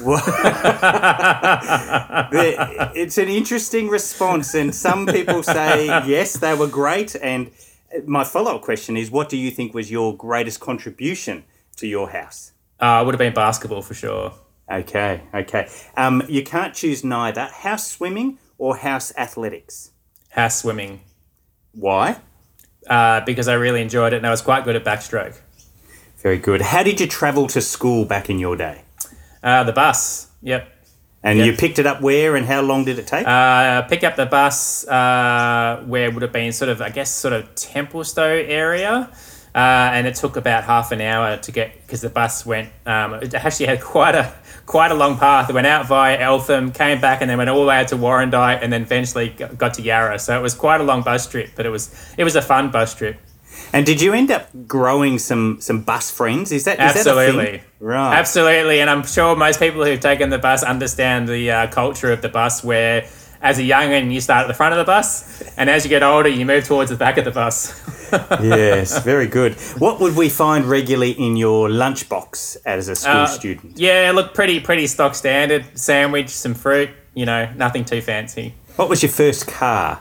It's 2.95 3.19
an 3.19 3.29
interesting 3.29 3.89
response, 3.89 4.55
and 4.55 4.73
some 4.75 5.07
people 5.07 5.43
say 5.43 5.87
yes, 5.87 6.35
they 6.35 6.55
were 6.55 6.69
great. 6.69 7.17
And 7.17 7.51
my 8.07 8.23
follow 8.23 8.57
up 8.57 8.63
question 8.63 8.97
is, 8.97 9.11
what 9.11 9.29
do 9.29 9.37
you 9.37 9.51
think 9.51 9.75
was 9.75 9.91
your 9.91 10.17
greatest 10.17 10.61
contribution 10.61 11.45
to 11.77 11.87
your 11.87 12.11
house? 12.11 12.53
Uh, 12.79 13.03
would 13.05 13.15
have 13.15 13.19
been 13.19 13.35
basketball 13.35 13.83
for 13.83 13.95
sure. 13.95 14.35
Okay, 14.71 15.23
okay. 15.35 15.69
Um, 15.97 16.23
you 16.29 16.43
can't 16.45 16.75
choose 16.75 17.03
neither 17.05 17.47
house 17.47 17.91
swimming 17.91 18.39
or 18.59 18.77
house 18.77 19.13
athletics. 19.17 19.92
House 20.33 20.57
swimming. 20.61 21.01
Why? 21.75 22.17
Uh, 22.89 23.21
because 23.25 23.49
I 23.49 23.55
really 23.55 23.81
enjoyed 23.81 24.13
it 24.13 24.17
and 24.17 24.27
I 24.27 24.31
was 24.31 24.43
quite 24.43 24.65
good 24.65 24.77
at 24.77 24.85
backstroke. 24.85 25.39
Very 26.23 26.39
good. 26.39 26.61
How 26.63 26.83
did 26.83 27.01
you 27.01 27.07
travel 27.07 27.47
to 27.49 27.61
school 27.61 28.05
back 28.05 28.29
in 28.31 28.39
your 28.39 28.57
day? 28.57 28.83
Uh, 29.43 29.65
the 29.65 29.73
bus. 29.73 30.29
Yep. 30.43 30.69
And 31.23 31.39
Yeah. 31.39 31.45
you 31.47 31.53
picked 31.57 31.79
it 31.79 31.87
up 31.87 32.01
where 32.01 32.35
and 32.35 32.47
how 32.47 32.63
long 32.63 32.85
did 32.85 32.99
it 32.99 33.07
take? 33.07 33.27
Uh, 33.27 33.83
pick 33.83 34.03
up 34.05 34.17
the 34.17 34.27
bus 34.27 34.87
uh, 34.89 35.83
where 35.87 36.07
it 36.09 36.15
would 36.15 36.23
have 36.23 36.33
been 36.33 36.53
sort 36.53 36.69
of, 36.69 36.81
I 36.83 36.89
guess, 36.91 37.11
sort 37.15 37.35
of 37.35 37.55
Templestowe 37.55 38.45
area. 38.49 39.11
Uh, 39.55 39.91
and 39.93 40.07
it 40.07 40.15
took 40.15 40.37
about 40.37 40.65
half 40.65 40.93
an 40.93 41.03
hour 41.03 41.37
to 41.37 41.53
get 41.53 41.75
because 41.83 42.01
the 42.01 42.09
bus 42.09 42.47
went. 42.47 42.71
Um, 42.87 43.15
it 43.15 43.35
actually 43.35 43.67
had 43.67 43.81
quite 43.95 44.15
a 44.15 44.33
quite 44.65 44.91
a 44.91 44.95
long 44.95 45.19
path. 45.19 45.51
It 45.51 45.53
went 45.53 45.67
out 45.67 45.87
via 45.87 46.19
Eltham, 46.19 46.73
came 46.73 47.01
back, 47.01 47.21
and 47.21 47.29
then 47.29 47.37
went 47.37 47.51
all 47.51 47.61
the 47.61 47.67
way 47.67 47.77
out 47.77 47.89
to 47.89 47.97
Warrandyte, 47.97 48.61
and 48.63 48.73
then 48.73 48.83
eventually 48.83 49.29
got 49.29 49.75
to 49.75 49.83
Yarra. 49.83 50.19
So 50.19 50.39
it 50.39 50.43
was 50.43 50.55
quite 50.55 50.81
a 50.81 50.85
long 50.85 51.03
bus 51.03 51.29
trip, 51.29 51.51
but 51.55 51.67
it 51.67 51.71
was 51.71 51.95
it 52.17 52.25
was 52.25 52.35
a 52.35 52.43
fun 52.43 52.71
bus 52.71 52.95
trip. 52.95 53.17
and 53.75 53.85
did 53.85 54.01
you 54.01 54.15
end 54.15 54.31
up 54.31 54.49
growing 54.67 55.19
some 55.19 55.61
some 55.61 55.83
bus 55.83 56.11
friends? 56.11 56.51
Is 56.51 56.65
that 56.65 56.81
is 56.81 56.95
that 56.95 57.07
Absolutely. 57.07 57.45
thing? 57.45 57.61
Right. 57.79 58.17
Absolutely, 58.17 58.81
and 58.81 58.89
I'm 58.89 59.03
sure 59.05 59.37
most 59.37 59.61
people 59.61 59.85
who've 59.85 60.01
taken 60.01 60.31
the 60.31 60.39
bus 60.39 60.63
understand 60.63 61.29
the 61.29 61.51
uh, 61.51 61.67
culture 61.67 62.11
of 62.11 62.23
the 62.23 62.31
bus, 62.31 62.65
where 62.65 63.07
as 63.43 63.59
a 63.59 63.63
youngin 63.63 64.13
you 64.13 64.21
start 64.21 64.43
at 64.43 64.49
the 64.49 64.55
front 64.55 64.73
of 64.73 64.79
the 64.79 64.85
bus, 64.85 65.43
and 65.57 65.69
as 65.69 65.85
you 65.85 65.89
get 65.91 66.03
older 66.03 66.29
you 66.29 66.47
move 66.47 66.65
towards 66.65 66.91
the 66.91 66.97
back 66.97 67.19
of 67.19 67.25
the 67.25 67.31
bus. 67.31 67.81
yes, 68.43 69.03
very 69.03 69.27
good. 69.27 69.55
What 69.79 70.01
would 70.01 70.15
we 70.17 70.29
find 70.29 70.65
regularly 70.65 71.13
in 71.13 71.37
your 71.37 71.69
lunchbox 71.69 72.59
as 72.65 72.89
a 72.89 72.95
school 72.95 73.13
Uh, 73.23 73.27
student? 73.27 73.79
yeah, 73.79 74.13
look 74.15 74.33
pretty 74.35 74.61
pretty 74.61 74.87
stock 74.87 75.15
standard 75.15 75.65
sandwich, 75.79 76.29
some 76.29 76.55
fruit, 76.55 76.91
you 77.15 77.27
know, 77.27 77.49
nothing 77.57 77.85
too 77.85 78.01
fancy. 78.01 78.55
What 78.77 78.89
was 78.89 79.03
your 79.03 79.13
first 79.13 79.47
car? 79.47 80.01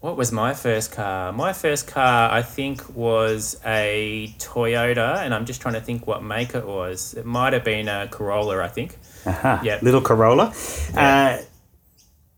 What 0.00 0.16
was 0.16 0.32
my 0.32 0.52
first 0.52 0.90
car? 0.90 1.32
My 1.32 1.52
first 1.52 1.86
car, 1.86 2.28
I 2.32 2.42
think, 2.42 2.82
was 2.96 3.60
a 3.64 4.34
Toyota, 4.38 5.18
and 5.18 5.32
I'm 5.32 5.46
just 5.46 5.60
trying 5.62 5.74
to 5.74 5.80
think 5.80 6.08
what 6.08 6.24
make 6.24 6.56
it 6.56 6.66
was. 6.66 7.14
It 7.14 7.24
might 7.24 7.52
have 7.52 7.62
been 7.62 7.86
a 7.88 8.08
Corolla, 8.10 8.60
I 8.64 8.68
think. 8.68 8.96
Aha, 9.26 9.60
Yeah. 9.62 9.78
Little 9.80 10.00
Corolla. 10.00 10.52
Uh, 10.96 11.38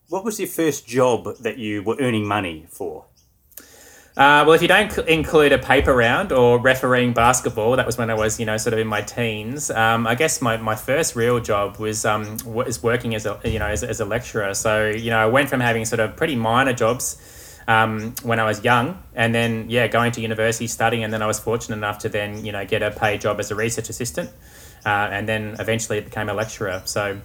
what 0.09 0.25
was 0.25 0.39
your 0.39 0.49
first 0.49 0.87
job 0.87 1.37
that 1.39 1.59
you 1.59 1.83
were 1.83 1.97
earning 2.01 2.27
money 2.27 2.67
for? 2.69 3.07
Uh, 4.17 4.45
well, 4.47 4.53
if 4.53 4.63
you 4.63 4.69
don't 4.69 4.97
include 5.09 5.51
a 5.51 5.59
paper 5.59 5.93
round 5.93 6.31
or 6.31 6.61
refereeing 6.61 7.13
basketball, 7.13 7.75
that 7.75 7.85
was 7.85 7.99
when 7.99 8.11
I 8.11 8.15
was, 8.15 8.39
you 8.39 8.47
know, 8.47 8.57
sort 8.57 8.73
of 8.73 8.79
in 8.79 8.87
my 8.87 9.03
teens. 9.03 9.73
Um, 9.73 10.07
I 10.07 10.15
guess 10.15 10.41
my, 10.41 10.57
my 10.57 10.77
first 10.77 11.17
real 11.17 11.41
job 11.41 11.79
was 11.79 12.05
um, 12.05 12.37
was 12.45 12.81
working 12.81 13.17
as 13.17 13.27
a 13.27 13.41
you 13.45 13.59
know 13.59 13.67
as, 13.67 13.83
as 13.83 13.99
a 13.99 14.05
lecturer. 14.05 14.55
So 14.55 14.89
you 14.89 15.11
know, 15.11 15.19
I 15.19 15.27
went 15.27 15.49
from 15.49 15.59
having 15.59 15.85
sort 15.85 15.99
of 15.99 16.17
pretty 16.17 16.37
minor 16.37 16.73
jobs 16.73 17.21
um, 17.67 18.15
when 18.23 18.39
I 18.39 18.45
was 18.45 18.63
young, 18.63 19.03
and 19.17 19.35
then 19.35 19.69
yeah, 19.69 19.89
going 19.89 20.13
to 20.13 20.21
university 20.21 20.69
studying, 20.69 21.03
and 21.03 21.13
then 21.13 21.21
I 21.21 21.27
was 21.27 21.41
fortunate 21.41 21.77
enough 21.77 21.99
to 22.01 22.09
then 22.09 22.45
you 22.45 22.53
know 22.53 22.65
get 22.65 22.85
a 22.85 22.93
paid 22.93 23.21
job 23.21 23.41
as 23.41 23.51
a 23.51 23.57
research 23.57 23.89
assistant, 23.89 24.31
uh, 24.87 25.09
and 25.11 25.29
then 25.29 25.57
eventually 25.59 26.01
became 26.01 26.29
a 26.29 26.35
lecturer. 26.35 26.83
So 26.85 27.19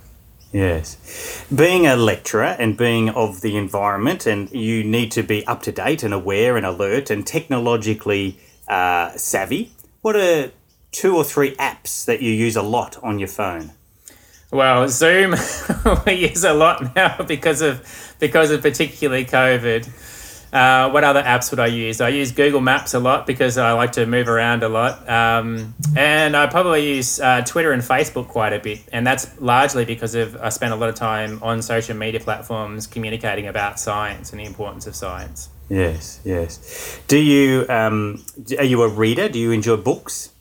Yes. 0.52 1.46
Being 1.54 1.86
a 1.86 1.96
lecturer 1.96 2.56
and 2.58 2.76
being 2.76 3.10
of 3.10 3.42
the 3.42 3.56
environment, 3.56 4.26
and 4.26 4.52
you 4.52 4.84
need 4.84 5.12
to 5.12 5.24
be 5.24 5.46
up 5.46 5.62
to 5.64 5.72
date 5.72 6.04
and 6.04 6.14
aware 6.14 6.58
and 6.58 6.66
alert 6.66 7.10
and 7.10 7.26
technologically 7.26 8.40
uh, 8.68 9.12
savvy. 9.12 9.72
What 10.02 10.16
are 10.16 10.52
two 10.92 11.16
or 11.16 11.24
three 11.24 11.56
apps 11.58 12.06
that 12.06 12.22
you 12.22 12.32
use 12.32 12.56
a 12.56 12.62
lot 12.62 12.98
on 13.04 13.20
your 13.20 13.28
phone? 13.28 13.72
Well, 14.52 14.88
Zoom 14.88 15.36
we 16.06 16.14
use 16.14 16.44
a 16.44 16.54
lot 16.54 16.96
now 16.96 17.22
because 17.24 17.62
of 17.62 18.16
because 18.20 18.50
of 18.50 18.64
particularly 18.64 19.26
COVID. 19.26 19.88
Uh, 20.52 20.90
what 20.90 21.04
other 21.04 21.22
apps 21.22 21.52
would 21.52 21.60
I 21.60 21.68
use? 21.68 22.02
I 22.02 22.10
use 22.10 22.32
Google 22.32 22.62
Maps 22.62 22.94
a 22.94 23.00
lot 23.00 23.28
because 23.28 23.58
I 23.58 23.74
like 23.74 23.92
to 23.94 24.06
move 24.06 24.28
around 24.28 24.64
a 24.64 24.70
lot. 24.70 25.08
Um, 25.08 25.76
and 25.96 26.36
I 26.36 26.48
probably 26.48 26.96
use 26.96 27.20
uh, 27.20 27.42
Twitter 27.42 27.72
and 27.72 27.82
Facebook 27.82 28.28
quite 28.28 28.54
a 28.54 28.60
bit. 28.60 28.82
And 28.92 29.06
that's 29.06 29.40
largely 29.40 29.86
because 29.86 30.16
of 30.16 30.36
I 30.38 30.50
spend 30.50 30.74
a 30.74 30.76
lot 30.76 30.90
of 30.90 30.96
time 30.96 31.40
on 31.44 31.62
social 31.62 31.96
media 31.96 32.20
platforms 32.20 32.88
communicating 32.88 33.48
about 33.48 33.80
science 33.80 34.32
and 34.32 34.40
the 34.40 34.46
importance 34.46 34.88
of 34.88 34.96
science. 34.96 35.50
Yes, 35.70 36.20
yes. 36.26 37.00
Do 37.08 37.18
you 37.18 37.66
um, 37.70 38.26
are 38.58 38.64
you 38.64 38.82
a 38.82 38.88
reader? 38.88 39.30
Do 39.30 39.38
you 39.38 39.52
enjoy 39.52 39.78
books? 39.78 40.32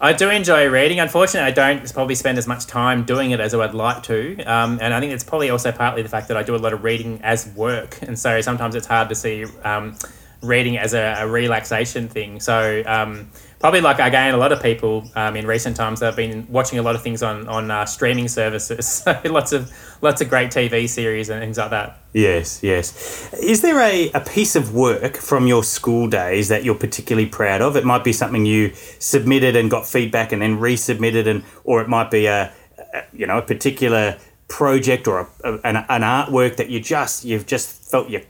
I 0.00 0.12
do 0.12 0.30
enjoy 0.30 0.68
reading. 0.68 1.00
Unfortunately, 1.00 1.48
I 1.48 1.50
don't 1.50 1.92
probably 1.92 2.14
spend 2.14 2.38
as 2.38 2.46
much 2.46 2.66
time 2.66 3.02
doing 3.04 3.32
it 3.32 3.40
as 3.40 3.52
I 3.52 3.56
would 3.56 3.74
like 3.74 4.04
to. 4.04 4.40
Um, 4.44 4.78
and 4.80 4.94
I 4.94 5.00
think 5.00 5.12
it's 5.12 5.24
probably 5.24 5.50
also 5.50 5.72
partly 5.72 6.02
the 6.02 6.08
fact 6.08 6.28
that 6.28 6.36
I 6.36 6.44
do 6.44 6.54
a 6.54 6.56
lot 6.56 6.72
of 6.72 6.84
reading 6.84 7.20
as 7.24 7.48
work. 7.56 7.98
And 8.02 8.16
so 8.16 8.40
sometimes 8.40 8.76
it's 8.76 8.86
hard 8.86 9.08
to 9.08 9.16
see 9.16 9.46
um, 9.64 9.96
reading 10.40 10.78
as 10.78 10.94
a, 10.94 11.16
a, 11.18 11.28
relaxation 11.28 12.08
thing. 12.08 12.38
So 12.38 12.84
um, 12.86 13.30
probably 13.58 13.80
like 13.80 13.98
again, 13.98 14.34
a 14.34 14.36
lot 14.36 14.52
of 14.52 14.62
people 14.62 15.10
um, 15.14 15.36
in 15.36 15.46
recent 15.46 15.76
times 15.76 16.00
have 16.00 16.16
been 16.16 16.46
watching 16.48 16.78
a 16.78 16.82
lot 16.82 16.94
of 16.94 17.02
things 17.02 17.22
on 17.22 17.48
on 17.48 17.70
uh, 17.70 17.84
streaming 17.86 18.28
services. 18.28 19.04
So 19.08 19.20
lots 19.24 19.52
of 19.52 19.72
lots 20.02 20.20
of 20.20 20.28
great 20.28 20.50
TV 20.50 20.88
series 20.88 21.28
and 21.30 21.40
things 21.40 21.56
like 21.56 21.70
that. 21.70 21.98
Yes, 22.12 22.62
yes. 22.62 23.32
Is 23.34 23.62
there 23.62 23.80
a, 23.80 24.10
a 24.12 24.20
piece 24.20 24.56
of 24.56 24.74
work 24.74 25.16
from 25.16 25.46
your 25.46 25.62
school 25.62 26.08
days 26.08 26.48
that 26.48 26.64
you're 26.64 26.74
particularly 26.74 27.28
proud 27.28 27.62
of? 27.62 27.76
It 27.76 27.84
might 27.84 28.04
be 28.04 28.12
something 28.12 28.44
you 28.44 28.72
submitted 28.98 29.56
and 29.56 29.70
got 29.70 29.86
feedback 29.86 30.32
and 30.32 30.42
then 30.42 30.58
resubmitted, 30.58 31.26
and 31.26 31.44
or 31.64 31.80
it 31.80 31.88
might 31.88 32.10
be 32.10 32.26
a, 32.26 32.52
a 32.94 33.04
you 33.12 33.26
know 33.26 33.38
a 33.38 33.42
particular 33.42 34.18
project 34.48 35.06
or 35.06 35.20
a, 35.20 35.28
a, 35.44 35.60
an, 35.64 35.76
an 35.76 36.02
artwork 36.02 36.56
that 36.56 36.70
you 36.70 36.80
just 36.80 37.24
you've 37.24 37.46
just 37.46 37.90
felt 37.90 38.08
you 38.08 38.22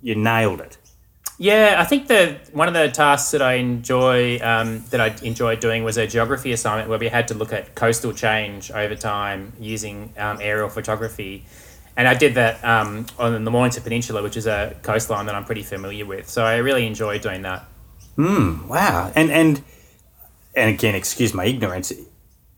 you 0.00 0.14
nailed 0.14 0.60
it. 0.60 0.76
Yeah, 1.42 1.74
I 1.76 1.84
think 1.84 2.06
the 2.06 2.38
one 2.52 2.68
of 2.68 2.74
the 2.74 2.88
tasks 2.88 3.32
that 3.32 3.42
I 3.42 3.54
enjoy 3.54 4.38
um, 4.38 4.84
that 4.90 5.00
I 5.00 5.08
enjoyed 5.26 5.58
doing 5.58 5.82
was 5.82 5.96
a 5.96 6.06
geography 6.06 6.52
assignment 6.52 6.88
where 6.88 7.00
we 7.00 7.08
had 7.08 7.26
to 7.28 7.34
look 7.34 7.52
at 7.52 7.74
coastal 7.74 8.12
change 8.12 8.70
over 8.70 8.94
time 8.94 9.52
using 9.58 10.14
um, 10.16 10.38
aerial 10.40 10.68
photography, 10.68 11.44
and 11.96 12.06
I 12.06 12.14
did 12.14 12.36
that 12.36 12.64
um, 12.64 13.06
on 13.18 13.42
the 13.42 13.50
Mornington 13.50 13.82
Peninsula, 13.82 14.22
which 14.22 14.36
is 14.36 14.46
a 14.46 14.76
coastline 14.82 15.26
that 15.26 15.34
I'm 15.34 15.44
pretty 15.44 15.64
familiar 15.64 16.06
with. 16.06 16.28
So 16.28 16.44
I 16.44 16.58
really 16.58 16.86
enjoyed 16.86 17.22
doing 17.22 17.42
that. 17.42 17.64
Hmm. 18.14 18.68
Wow. 18.68 19.10
And 19.16 19.32
and 19.32 19.64
and 20.54 20.70
again, 20.70 20.94
excuse 20.94 21.34
my 21.34 21.46
ignorance. 21.46 21.92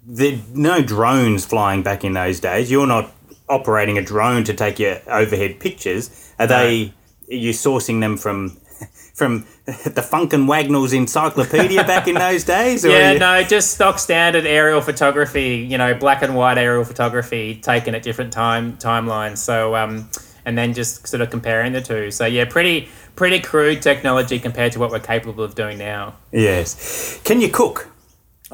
There 0.06 0.38
no 0.52 0.82
drones 0.82 1.46
flying 1.46 1.82
back 1.82 2.04
in 2.04 2.12
those 2.12 2.38
days. 2.38 2.70
You're 2.70 2.86
not 2.86 3.10
operating 3.48 3.96
a 3.96 4.02
drone 4.02 4.44
to 4.44 4.52
take 4.52 4.78
your 4.78 5.00
overhead 5.06 5.58
pictures. 5.58 6.34
Are 6.38 6.46
they? 6.46 6.92
Are 7.30 7.34
you 7.34 7.52
sourcing 7.52 8.00
them 8.00 8.18
from 8.18 8.58
from 9.14 9.46
the 9.64 10.02
Funk 10.02 10.32
and 10.32 10.48
Wagnalls 10.48 10.92
encyclopedia 10.92 11.84
back 11.84 12.08
in 12.08 12.14
those 12.14 12.44
days? 12.44 12.84
yeah, 12.84 13.12
you... 13.12 13.18
no, 13.18 13.42
just 13.42 13.72
stock 13.72 13.98
standard 13.98 14.46
aerial 14.46 14.80
photography. 14.80 15.66
You 15.68 15.78
know, 15.78 15.94
black 15.94 16.22
and 16.22 16.34
white 16.34 16.58
aerial 16.58 16.84
photography 16.84 17.56
taken 17.56 17.94
at 17.94 18.02
different 18.02 18.32
time 18.32 18.76
timelines. 18.76 19.38
So, 19.38 19.76
um, 19.76 20.10
and 20.44 20.58
then 20.58 20.74
just 20.74 21.06
sort 21.06 21.20
of 21.20 21.30
comparing 21.30 21.72
the 21.72 21.80
two. 21.80 22.10
So 22.10 22.26
yeah, 22.26 22.44
pretty 22.44 22.88
pretty 23.16 23.40
crude 23.40 23.82
technology 23.82 24.38
compared 24.38 24.72
to 24.72 24.78
what 24.78 24.90
we're 24.90 25.00
capable 25.00 25.44
of 25.44 25.54
doing 25.54 25.78
now. 25.78 26.16
Yes. 26.32 27.20
Can 27.24 27.40
you 27.40 27.48
cook? 27.48 27.93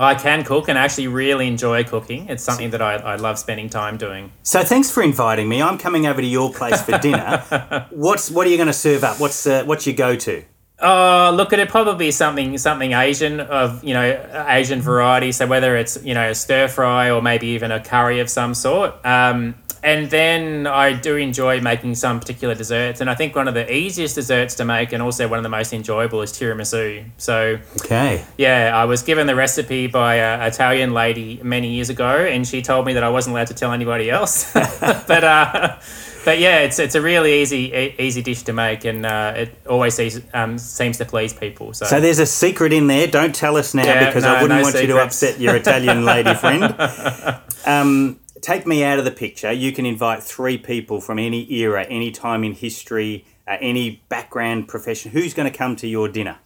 I 0.00 0.14
can 0.14 0.44
cook 0.44 0.68
and 0.68 0.78
actually 0.78 1.08
really 1.08 1.46
enjoy 1.46 1.84
cooking. 1.84 2.26
It's 2.30 2.42
something 2.42 2.70
that 2.70 2.80
I, 2.80 2.94
I 2.94 3.16
love 3.16 3.38
spending 3.38 3.68
time 3.68 3.98
doing. 3.98 4.32
So 4.42 4.64
thanks 4.64 4.90
for 4.90 5.02
inviting 5.02 5.46
me. 5.46 5.60
I'm 5.60 5.76
coming 5.76 6.06
over 6.06 6.22
to 6.22 6.26
your 6.26 6.50
place 6.50 6.80
for 6.80 6.96
dinner. 6.98 7.86
What's 7.90 8.30
what 8.30 8.46
are 8.46 8.50
you 8.50 8.56
going 8.56 8.68
to 8.68 8.72
serve 8.72 9.04
up? 9.04 9.20
What's 9.20 9.46
uh, 9.46 9.64
what's 9.64 9.86
your 9.86 9.94
go 9.94 10.16
to? 10.16 10.42
Oh, 10.82 11.32
look, 11.34 11.52
at 11.52 11.58
it'd 11.58 11.70
probably 11.70 12.06
be 12.06 12.10
something 12.10 12.56
something 12.58 12.92
Asian 12.92 13.40
of 13.40 13.84
you 13.84 13.94
know 13.94 14.46
Asian 14.48 14.80
variety. 14.80 15.32
So 15.32 15.46
whether 15.46 15.76
it's 15.76 16.02
you 16.02 16.14
know 16.14 16.30
a 16.30 16.34
stir 16.34 16.68
fry 16.68 17.10
or 17.10 17.20
maybe 17.20 17.48
even 17.48 17.70
a 17.70 17.80
curry 17.80 18.20
of 18.20 18.30
some 18.30 18.54
sort. 18.54 18.94
Um, 19.04 19.54
and 19.82 20.10
then 20.10 20.66
I 20.66 20.92
do 20.92 21.16
enjoy 21.16 21.60
making 21.60 21.94
some 21.94 22.20
particular 22.20 22.54
desserts, 22.54 23.00
and 23.00 23.08
I 23.08 23.14
think 23.14 23.34
one 23.34 23.48
of 23.48 23.54
the 23.54 23.72
easiest 23.72 24.14
desserts 24.14 24.54
to 24.56 24.64
make, 24.64 24.92
and 24.92 25.02
also 25.02 25.26
one 25.26 25.38
of 25.38 25.42
the 25.42 25.48
most 25.48 25.72
enjoyable, 25.72 26.20
is 26.20 26.32
tiramisu. 26.32 27.04
So, 27.16 27.58
okay, 27.80 28.24
yeah, 28.36 28.72
I 28.74 28.84
was 28.84 29.02
given 29.02 29.26
the 29.26 29.34
recipe 29.34 29.86
by 29.86 30.16
an 30.16 30.42
Italian 30.42 30.92
lady 30.92 31.40
many 31.42 31.70
years 31.72 31.88
ago, 31.88 32.10
and 32.10 32.46
she 32.46 32.60
told 32.60 32.84
me 32.84 32.92
that 32.92 33.02
I 33.02 33.08
wasn't 33.08 33.34
allowed 33.36 33.46
to 33.46 33.54
tell 33.54 33.72
anybody 33.72 34.10
else. 34.10 34.52
but 34.52 35.24
uh, 35.24 35.78
but 36.24 36.38
yeah, 36.38 36.58
it's 36.60 36.78
it's 36.78 36.94
a 36.94 37.00
really 37.00 37.40
easy 37.40 37.94
easy 37.98 38.22
dish 38.22 38.42
to 38.42 38.52
make, 38.52 38.84
and 38.84 39.06
uh, 39.06 39.32
it 39.36 39.54
always 39.68 39.94
seems, 39.94 40.20
um, 40.34 40.58
seems 40.58 40.98
to 40.98 41.04
please 41.04 41.32
people. 41.32 41.72
So. 41.72 41.86
so 41.86 42.00
there's 42.00 42.18
a 42.18 42.26
secret 42.26 42.72
in 42.72 42.86
there. 42.86 43.06
Don't 43.06 43.34
tell 43.34 43.56
us 43.56 43.74
now 43.74 43.84
yeah, 43.84 44.06
because 44.06 44.24
no, 44.24 44.30
I 44.34 44.42
wouldn't 44.42 44.58
no 44.58 44.62
want 44.62 44.74
secrets. 44.74 44.88
you 44.88 44.94
to 44.94 45.02
upset 45.02 45.40
your 45.40 45.56
Italian 45.56 46.04
lady 46.12 46.34
friend. 46.34 46.74
Um, 47.66 48.18
take 48.40 48.66
me 48.66 48.82
out 48.82 48.98
of 48.98 49.04
the 49.04 49.10
picture. 49.10 49.52
You 49.52 49.70
can 49.70 49.84
invite 49.84 50.22
three 50.22 50.56
people 50.56 50.98
from 50.98 51.18
any 51.18 51.52
era, 51.52 51.84
any 51.84 52.10
time 52.10 52.42
in 52.42 52.52
history, 52.52 53.26
uh, 53.46 53.58
any 53.60 54.02
background, 54.08 54.66
profession. 54.66 55.12
Who's 55.12 55.34
going 55.34 55.50
to 55.50 55.56
come 55.56 55.76
to 55.76 55.86
your 55.86 56.08
dinner? 56.08 56.38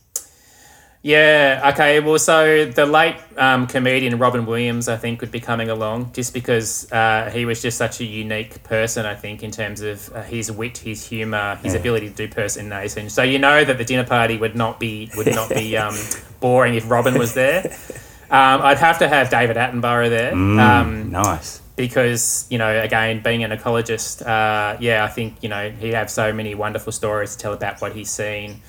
Yeah, 1.04 1.70
okay. 1.74 2.00
Well, 2.00 2.18
so 2.18 2.64
the 2.64 2.86
late 2.86 3.16
um, 3.36 3.66
comedian 3.66 4.16
Robin 4.16 4.46
Williams, 4.46 4.88
I 4.88 4.96
think, 4.96 5.20
would 5.20 5.30
be 5.30 5.38
coming 5.38 5.68
along 5.68 6.12
just 6.14 6.32
because 6.32 6.90
uh, 6.90 7.30
he 7.30 7.44
was 7.44 7.60
just 7.60 7.76
such 7.76 8.00
a 8.00 8.06
unique 8.06 8.62
person, 8.62 9.04
I 9.04 9.14
think, 9.14 9.42
in 9.42 9.50
terms 9.50 9.82
of 9.82 10.10
uh, 10.14 10.22
his 10.22 10.50
wit, 10.50 10.78
his 10.78 11.06
humour, 11.06 11.56
his 11.56 11.74
yeah. 11.74 11.80
ability 11.80 12.08
to 12.08 12.14
do 12.14 12.26
personation. 12.26 13.10
So 13.10 13.22
you 13.22 13.38
know 13.38 13.66
that 13.66 13.76
the 13.76 13.84
dinner 13.84 14.06
party 14.06 14.38
would 14.38 14.56
not 14.56 14.80
be 14.80 15.10
would 15.14 15.26
not 15.26 15.50
be 15.50 15.76
um, 15.84 15.94
boring 16.40 16.74
if 16.74 16.90
Robin 16.90 17.18
was 17.18 17.34
there. 17.34 17.76
Um, 18.30 18.62
I'd 18.62 18.78
have 18.78 18.98
to 19.00 19.08
have 19.08 19.28
David 19.28 19.58
Attenborough 19.58 20.08
there. 20.08 20.32
Mm, 20.32 20.58
um, 20.58 21.10
nice 21.10 21.60
because 21.76 22.46
you 22.50 22.56
know 22.56 22.80
again 22.80 23.20
being 23.20 23.42
an 23.42 23.50
ecologist 23.50 24.22
uh, 24.24 24.76
yeah 24.78 25.04
i 25.04 25.08
think 25.08 25.34
you 25.42 25.48
know 25.48 25.70
he'd 25.70 25.92
have 25.92 26.08
so 26.08 26.32
many 26.32 26.54
wonderful 26.54 26.92
stories 26.92 27.34
to 27.34 27.38
tell 27.42 27.52
about 27.52 27.80
what 27.80 27.92
he's 27.92 28.12
seen 28.12 28.62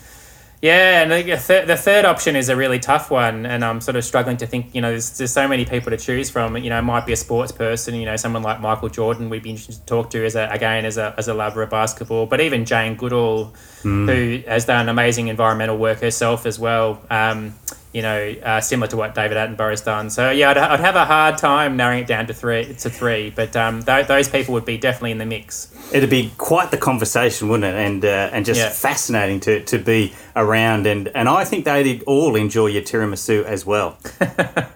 yeah 0.62 1.02
and 1.02 1.12
the, 1.12 1.24
th- 1.24 1.68
the 1.68 1.78
third 1.78 2.06
option 2.06 2.36
is 2.36 2.50
a 2.50 2.56
really 2.56 2.80
tough 2.80 3.12
one 3.12 3.46
and 3.46 3.64
i'm 3.64 3.82
sort 3.82 3.96
of 3.96 4.04
struggling 4.04 4.38
to 4.38 4.48
think 4.48 4.74
you 4.74 4.82
know 4.82 4.92
there's, 4.92 5.18
there's 5.18 5.32
so 5.32 5.48
many 5.48 5.66
people 5.66 5.92
to 5.92 5.98
choose 5.98 6.30
from 6.30 6.58
you 6.58 6.70
know 6.70 6.80
it 6.80 6.84
might 6.84 7.06
be 7.06 7.14
a 7.14 7.18
sports 7.18 7.52
person 7.52 7.96
you 7.96 8.06
know 8.06 8.16
someone 8.16 8.44
like 8.44 8.60
michael 8.60 8.90
jordan 8.90 9.30
we'd 9.30 9.44
be 9.44 9.50
interested 9.50 9.76
to 9.76 9.86
talk 9.86 10.10
to 10.10 10.26
as 10.26 10.36
a, 10.36 10.48
again 10.50 10.86
as 10.86 10.98
a, 10.98 11.14
as 11.18 11.28
a 11.28 11.34
lover 11.34 11.62
of 11.62 11.70
basketball 11.70 12.26
but 12.26 12.40
even 12.42 12.66
jane 12.66 12.96
goodall 12.96 13.54
mm. 13.84 14.10
who 14.10 14.50
has 14.50 14.66
done 14.66 14.90
amazing 14.90 15.28
environmental 15.28 15.78
work 15.78 16.00
herself 16.00 16.46
as 16.46 16.58
well 16.58 17.02
um, 17.10 17.54
you 17.96 18.02
know, 18.02 18.36
uh, 18.44 18.60
similar 18.60 18.90
to 18.90 18.98
what 18.98 19.16
David 19.16 19.38
Attenborough's 19.38 19.80
done. 19.80 20.10
So 20.10 20.30
yeah, 20.30 20.50
I'd, 20.50 20.58
I'd, 20.58 20.80
have 20.82 20.98
a 20.98 21.06
hard 21.06 21.38
time 21.38 21.78
narrowing 21.78 22.00
it 22.04 22.08
down 22.08 22.28
to 22.28 22.34
three 22.34 22.66
to 22.66 22.90
three, 22.90 23.30
but 23.30 23.56
um, 23.56 23.84
th- 23.84 24.08
those 24.08 24.28
people 24.28 24.54
would 24.54 24.66
be 24.66 24.78
definitely 24.78 25.12
in 25.12 25.18
the 25.18 25.26
mix. 25.26 25.74
It'd 25.92 26.10
be 26.10 26.32
quite 26.38 26.72
the 26.72 26.78
conversation, 26.78 27.48
wouldn't 27.48 27.74
it? 27.74 27.78
And 27.78 28.04
uh, 28.04 28.30
and 28.34 28.46
just 28.46 28.60
yeah. 28.60 28.70
fascinating 28.70 29.40
to, 29.42 29.64
to 29.66 29.78
be 29.78 30.14
around, 30.36 30.88
and 30.88 31.10
and 31.10 31.30
I 31.30 31.46
think 31.46 31.66
they'd 31.66 32.04
all 32.04 32.36
enjoy 32.36 32.68
your 32.68 32.82
tiramisu 32.82 33.44
as 33.44 33.66
well. 33.66 33.98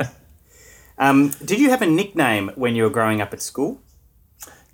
um, 0.98 1.32
did 1.44 1.60
you 1.60 1.70
have 1.72 1.82
a 1.82 1.88
nickname 1.88 2.52
when 2.56 2.76
you 2.76 2.84
were 2.84 2.90
growing 2.90 3.22
up 3.22 3.34
at 3.34 3.42
school? 3.42 3.82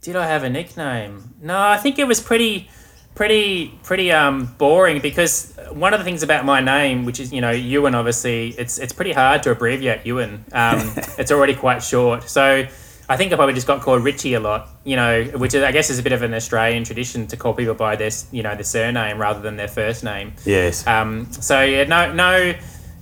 Did 0.01 0.15
I 0.15 0.27
have 0.27 0.43
a 0.43 0.49
nickname? 0.49 1.33
No, 1.41 1.59
I 1.59 1.77
think 1.77 1.97
it 1.97 2.05
was 2.05 2.19
pretty 2.19 2.69
pretty 3.15 3.69
pretty 3.81 4.11
um 4.11 4.53
boring 4.57 4.99
because 4.99 5.57
one 5.71 5.93
of 5.93 5.99
the 5.99 6.03
things 6.03 6.21
about 6.21 6.45
my 6.45 6.59
name, 6.59 7.05
which 7.05 7.19
is 7.19 7.33
you 7.33 7.41
know 7.41 7.51
Ewan, 7.51 7.95
obviously 7.95 8.49
it's 8.49 8.77
it's 8.77 8.93
pretty 8.93 9.13
hard 9.13 9.41
to 9.43 9.51
abbreviate 9.51 10.05
Ewan. 10.05 10.45
Um, 10.51 10.91
it's 11.17 11.31
already 11.31 11.55
quite 11.55 11.81
short, 11.81 12.29
so 12.29 12.67
I 13.07 13.17
think 13.17 13.31
I 13.31 13.35
probably 13.35 13.53
just 13.53 13.67
got 13.67 13.81
called 13.81 14.03
Ritchie 14.03 14.33
a 14.33 14.39
lot, 14.39 14.67
you 14.83 14.95
know, 14.95 15.23
which 15.35 15.53
is, 15.53 15.61
I 15.63 15.71
guess 15.71 15.89
is 15.89 15.99
a 15.99 16.03
bit 16.03 16.13
of 16.13 16.23
an 16.23 16.33
Australian 16.33 16.83
tradition 16.83 17.27
to 17.27 17.37
call 17.37 17.53
people 17.53 17.75
by 17.75 17.95
their, 17.95 18.09
you 18.31 18.41
know, 18.41 18.55
their 18.55 18.63
surname 18.63 19.19
rather 19.19 19.39
than 19.39 19.57
their 19.57 19.67
first 19.67 20.03
name. 20.03 20.33
Yes. 20.43 20.85
Um, 20.87 21.31
so 21.31 21.61
yeah, 21.61 21.83
no, 21.83 22.11
no, 22.13 22.55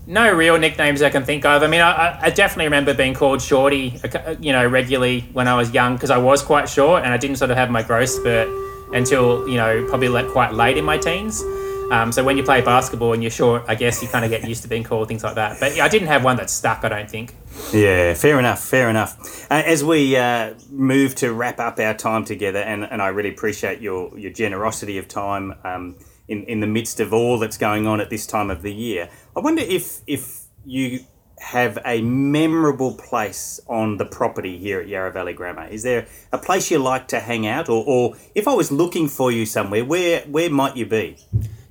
no 0.06 0.34
real 0.34 0.58
nicknames 0.58 1.02
I 1.02 1.10
can 1.10 1.24
think 1.24 1.46
of. 1.46 1.64
I 1.64 1.68
mean, 1.68 1.80
I, 1.80 2.20
I 2.22 2.30
definitely 2.32 2.66
remember 2.66 2.94
being 2.94 3.14
called 3.14 3.42
Shorty, 3.42 4.00
you 4.42 4.52
know, 4.52 4.68
regularly 4.68 5.22
when 5.32 5.48
I 5.48 5.56
was 5.56 5.72
young 5.72 5.96
because 5.96 6.10
I 6.10 6.18
was 6.18 6.42
quite 6.42 6.68
short 6.68 7.04
and 7.04 7.14
I 7.14 7.18
didn't 7.18 7.38
sort 7.38 7.52
of 7.52 7.58
have 7.58 7.70
my 7.70 7.82
growth 7.82 8.10
spurt 8.10 8.50
until 8.94 9.48
you 9.48 9.58
know 9.58 9.86
probably 9.88 10.08
like 10.08 10.28
quite 10.28 10.54
late 10.54 10.78
in 10.78 10.86
my 10.86 10.98
teens. 10.98 11.44
Um, 11.92 12.12
so 12.12 12.24
when 12.24 12.38
you 12.38 12.44
play 12.44 12.62
basketball 12.62 13.14
and 13.14 13.22
you're 13.22 13.32
short, 13.32 13.64
I 13.68 13.76
guess 13.76 14.02
you 14.02 14.08
kind 14.08 14.26
of 14.26 14.32
get 14.32 14.48
used 14.48 14.64
to 14.64 14.68
being 14.68 14.84
called 14.84 15.08
things 15.08 15.24
like 15.24 15.36
that. 15.36 15.60
But 15.60 15.80
I 15.80 15.88
didn't 15.88 16.08
have 16.08 16.24
one 16.24 16.38
that 16.38 16.50
stuck. 16.50 16.84
I 16.84 16.90
don't 16.90 17.10
think. 17.10 17.36
Yeah, 17.74 18.14
fair 18.14 18.40
enough. 18.40 18.64
Fair 18.64 18.90
enough. 18.90 19.46
Uh, 19.52 19.64
as 19.66 19.84
we 19.84 20.16
uh, 20.16 20.54
move 20.70 21.16
to 21.16 21.34
wrap 21.34 21.60
up 21.60 21.80
our 21.80 21.94
time 21.94 22.26
together, 22.26 22.60
and, 22.60 22.84
and 22.84 23.02
I 23.02 23.08
really 23.08 23.30
appreciate 23.30 23.82
your 23.82 24.18
your 24.18 24.32
generosity 24.32 24.98
of 24.98 25.08
time 25.08 25.56
um, 25.64 25.96
in 26.28 26.44
in 26.44 26.60
the 26.60 26.68
midst 26.68 27.00
of 27.00 27.14
all 27.14 27.40
that's 27.40 27.58
going 27.58 27.88
on 27.88 28.00
at 28.00 28.10
this 28.10 28.26
time 28.28 28.50
of 28.50 28.62
the 28.62 28.74
year. 28.74 29.10
I 29.36 29.40
wonder 29.40 29.62
if 29.62 30.02
if 30.08 30.44
you 30.66 31.00
have 31.44 31.78
a 31.86 32.02
memorable 32.02 32.94
place 32.94 33.60
on 33.68 33.98
the 33.98 34.06
property 34.06 34.58
here 34.58 34.80
at 34.80 34.88
Yarra 34.88 35.12
Valley 35.12 35.34
Grammar? 35.34 35.68
Is 35.68 35.84
there 35.84 36.08
a 36.32 36.38
place 36.38 36.72
you 36.72 36.80
like 36.80 37.08
to 37.10 37.20
hang 37.20 37.46
out, 37.46 37.70
or, 37.70 37.84
or 37.86 38.16
if 38.34 38.48
I 38.48 38.54
was 38.54 38.72
looking 38.72 39.10
for 39.10 39.32
you 39.32 39.46
somewhere, 39.46 39.84
where 39.84 40.22
where 40.22 40.50
might 40.50 40.78
you 40.78 40.86
be? 40.86 41.18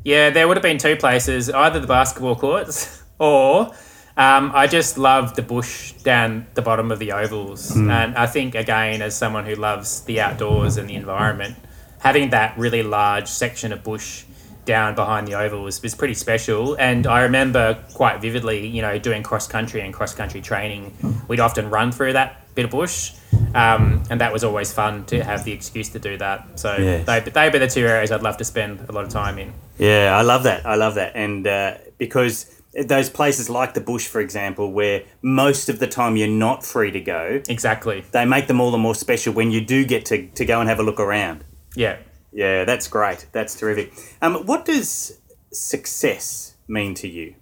Yeah, 0.05 0.30
there 0.30 0.47
would 0.47 0.57
have 0.57 0.62
been 0.62 0.78
two 0.78 0.97
places, 0.97 1.49
either 1.49 1.80
the 1.80 1.87
basketball 1.87 2.37
courts 2.37 3.03
or 3.18 3.72
um, 4.16 4.52
I 4.54 4.66
just 4.66 4.98
love 4.98 5.34
the 5.36 5.42
bush 5.42 5.92
down 5.92 6.46
the 6.54 6.62
bottom 6.62 6.92
of 6.92 6.98
the 6.98 7.12
ovals. 7.12 7.72
Mm. 7.72 7.90
And 7.90 8.16
I 8.16 8.26
think, 8.26 8.54
again, 8.54 9.00
as 9.00 9.16
someone 9.16 9.46
who 9.46 9.54
loves 9.54 10.02
the 10.02 10.20
outdoors 10.20 10.76
and 10.76 10.88
the 10.88 10.94
environment, 10.94 11.56
having 12.00 12.30
that 12.30 12.56
really 12.58 12.82
large 12.82 13.28
section 13.28 13.72
of 13.72 13.82
bush 13.82 14.24
down 14.64 14.94
behind 14.94 15.26
the 15.26 15.34
oval 15.34 15.62
was, 15.62 15.82
was 15.82 15.94
pretty 15.94 16.14
special. 16.14 16.74
And 16.74 17.06
I 17.06 17.22
remember 17.22 17.82
quite 17.94 18.20
vividly, 18.20 18.66
you 18.66 18.82
know, 18.82 18.98
doing 18.98 19.22
cross 19.22 19.48
country 19.48 19.80
and 19.80 19.92
cross 19.92 20.14
country 20.14 20.40
training, 20.40 20.94
we'd 21.28 21.40
often 21.40 21.70
run 21.70 21.90
through 21.90 22.12
that 22.12 22.54
bit 22.54 22.66
of 22.66 22.70
bush. 22.70 23.14
Um, 23.54 24.02
and 24.08 24.20
that 24.20 24.32
was 24.32 24.44
always 24.44 24.72
fun 24.72 25.04
to 25.06 25.22
have 25.24 25.44
the 25.44 25.52
excuse 25.52 25.88
to 25.90 25.98
do 25.98 26.16
that. 26.18 26.60
So 26.60 26.76
yes. 26.76 27.06
they, 27.06 27.20
they'd 27.20 27.52
be 27.52 27.58
the 27.58 27.66
two 27.66 27.86
areas 27.86 28.12
I'd 28.12 28.22
love 28.22 28.36
to 28.38 28.44
spend 28.44 28.80
a 28.88 28.92
lot 28.92 29.04
of 29.04 29.10
time 29.10 29.38
in. 29.38 29.52
Yeah, 29.78 30.16
I 30.16 30.22
love 30.22 30.44
that. 30.44 30.64
I 30.64 30.76
love 30.76 30.94
that. 30.94 31.12
And 31.16 31.46
uh, 31.46 31.78
because 31.98 32.61
those 32.75 33.11
places 33.11 33.51
like 33.51 33.75
the 33.75 33.81
bush, 33.81 34.07
for 34.07 34.20
example, 34.20 34.73
where 34.73 35.05
most 35.20 35.68
of 35.68 35.79
the 35.79 35.87
time 35.87 36.16
you're 36.16 36.29
not 36.29 36.64
free 36.64 36.91
to 36.91 37.01
go. 37.01 37.43
Exactly. 37.49 38.05
They 38.12 38.25
make 38.25 38.47
them 38.47 38.61
all 38.61 38.70
the 38.70 38.79
more 38.79 38.95
special 38.95 39.35
when 39.35 39.51
you 39.51 39.64
do 39.64 39.85
get 39.85 40.07
to, 40.07 40.29
to 40.29 40.45
go 40.45 40.61
and 40.61 40.68
have 40.68 40.79
a 40.79 40.83
look 40.83 41.01
around. 41.01 41.45
Yeah. 41.75 41.99
Yeah, 42.33 42.64
that's 42.64 42.89
great. 42.89 43.27
That's 43.33 43.55
terrific. 43.55 43.93
Um, 44.23 44.47
what 44.47 44.64
does 44.64 45.20
success 45.53 46.55
mean 46.66 46.95
to 46.95 47.09
you? 47.09 47.35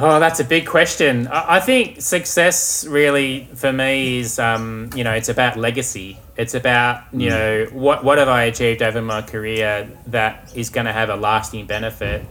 Oh, 0.00 0.20
that's 0.20 0.38
a 0.38 0.44
big 0.44 0.66
question. 0.66 1.26
I 1.26 1.58
think 1.58 2.00
success 2.00 2.86
really 2.86 3.48
for 3.54 3.72
me 3.72 4.18
is, 4.18 4.38
um, 4.38 4.90
you 4.94 5.02
know, 5.02 5.12
it's 5.12 5.28
about 5.28 5.56
legacy. 5.56 6.18
It's 6.36 6.54
about, 6.54 7.02
you 7.12 7.30
mm. 7.30 7.30
know, 7.30 7.64
what, 7.72 8.04
what 8.04 8.18
have 8.18 8.28
I 8.28 8.44
achieved 8.44 8.80
over 8.80 9.02
my 9.02 9.22
career 9.22 9.88
that 10.06 10.52
is 10.54 10.70
going 10.70 10.86
to 10.86 10.92
have 10.92 11.08
a 11.08 11.16
lasting 11.16 11.66
benefit. 11.66 12.24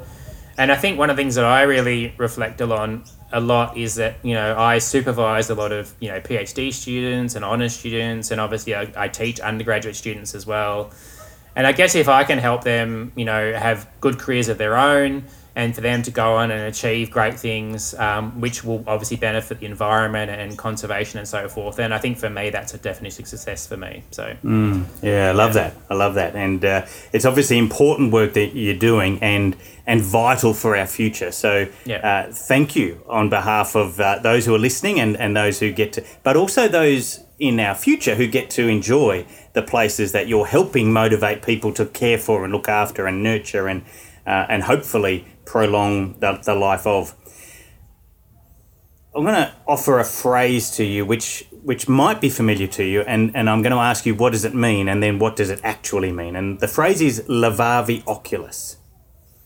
And 0.57 0.71
I 0.71 0.75
think 0.75 0.97
one 0.97 1.09
of 1.09 1.15
the 1.15 1.21
things 1.21 1.35
that 1.35 1.45
I 1.45 1.61
really 1.63 2.13
reflect 2.17 2.61
on 2.61 3.03
a 3.31 3.39
lot 3.39 3.77
is 3.77 3.95
that, 3.95 4.15
you 4.23 4.33
know, 4.33 4.57
I 4.57 4.79
supervise 4.79 5.49
a 5.49 5.55
lot 5.55 5.71
of, 5.71 5.93
you 5.99 6.09
know, 6.09 6.19
PhD 6.19 6.73
students 6.73 7.35
and 7.35 7.45
honours 7.45 7.75
students, 7.75 8.31
and 8.31 8.41
obviously 8.41 8.73
I, 8.73 8.91
I 8.95 9.07
teach 9.07 9.39
undergraduate 9.39 9.95
students 9.95 10.33
as 10.33 10.47
well. 10.47 10.91
And 11.55 11.67
I 11.67 11.73
guess 11.73 11.93
if 11.95 12.09
I 12.09 12.23
can 12.23 12.39
help 12.39 12.63
them, 12.63 13.11
you 13.15 13.25
know, 13.25 13.53
have 13.53 13.87
good 14.01 14.17
careers 14.17 14.47
of 14.47 14.57
their 14.57 14.75
own, 14.75 15.25
and 15.55 15.73
for 15.73 15.81
them 15.81 16.03
to 16.03 16.11
go 16.11 16.35
on 16.35 16.51
and 16.51 16.61
achieve 16.61 17.09
great 17.09 17.33
things, 17.33 17.95
um, 17.95 18.39
which 18.39 18.63
will 18.63 18.83
obviously 18.85 19.17
benefit 19.17 19.59
the 19.59 19.65
environment 19.65 20.29
and 20.29 20.55
conservation 20.55 21.17
and 21.17 21.27
so 21.27 21.49
forth. 21.49 21.79
And 21.79 21.95
I 21.95 21.97
think 21.97 22.19
for 22.19 22.29
me, 22.29 22.51
that's 22.51 22.75
a 22.75 22.77
definition 22.77 23.23
of 23.23 23.27
success 23.27 23.65
for 23.65 23.75
me. 23.75 24.03
So 24.11 24.35
mm, 24.43 24.85
yeah, 25.01 25.29
I 25.29 25.31
love 25.31 25.55
yeah. 25.55 25.69
that. 25.69 25.75
I 25.89 25.95
love 25.95 26.13
that, 26.13 26.35
and 26.35 26.63
uh, 26.63 26.85
it's 27.11 27.25
obviously 27.25 27.57
important 27.57 28.13
work 28.13 28.33
that 28.33 28.55
you're 28.55 28.75
doing 28.75 29.17
and 29.23 29.55
and 29.87 30.01
vital 30.01 30.53
for 30.53 30.75
our 30.75 30.85
future. 30.85 31.31
So 31.31 31.67
yeah. 31.85 32.27
uh, 32.27 32.31
thank 32.31 32.75
you 32.75 33.01
on 33.07 33.29
behalf 33.29 33.75
of 33.75 33.99
uh, 33.99 34.19
those 34.19 34.45
who 34.45 34.53
are 34.53 34.59
listening 34.59 34.99
and 34.99 35.17
and 35.17 35.35
those 35.35 35.59
who 35.59 35.71
get 35.71 35.93
to, 35.93 36.03
but 36.23 36.35
also 36.35 36.67
those 36.67 37.23
in 37.39 37.59
our 37.59 37.75
future 37.75 38.15
who 38.15 38.27
get 38.27 38.49
to 38.49 38.67
enjoy 38.67 39.25
the 39.53 39.61
places 39.61 40.11
that 40.11 40.27
you're 40.27 40.47
helping 40.47 40.91
motivate 40.91 41.41
people 41.41 41.71
to 41.71 41.85
care 41.85 42.17
for 42.17 42.43
and 42.43 42.51
look 42.51 42.67
after 42.67 43.07
and 43.07 43.23
nurture 43.23 43.67
and 43.67 43.83
uh, 44.25 44.45
and 44.49 44.63
hopefully 44.63 45.25
prolong 45.45 46.19
the, 46.19 46.33
the 46.43 46.53
life 46.53 46.85
of. 46.85 47.15
I'm 49.15 49.23
going 49.23 49.35
to 49.35 49.51
offer 49.65 49.97
a 49.97 50.03
phrase 50.03 50.69
to 50.71 50.83
you 50.83 51.05
which 51.05 51.47
which 51.63 51.89
might 51.89 52.21
be 52.21 52.29
familiar 52.29 52.67
to 52.67 52.83
you, 52.83 53.01
and, 53.01 53.35
and 53.35 53.49
I'm 53.49 53.61
going 53.61 53.73
to 53.73 53.79
ask 53.79 54.05
you 54.05 54.15
what 54.15 54.31
does 54.31 54.45
it 54.45 54.53
mean, 54.53 54.87
and 54.87 55.03
then 55.03 55.19
what 55.19 55.35
does 55.35 55.49
it 55.49 55.59
actually 55.63 56.13
mean. 56.13 56.35
And 56.35 56.61
the 56.61 56.67
phrase 56.67 57.01
is 57.01 57.21
levavi 57.27 58.03
oculos. 58.03 58.76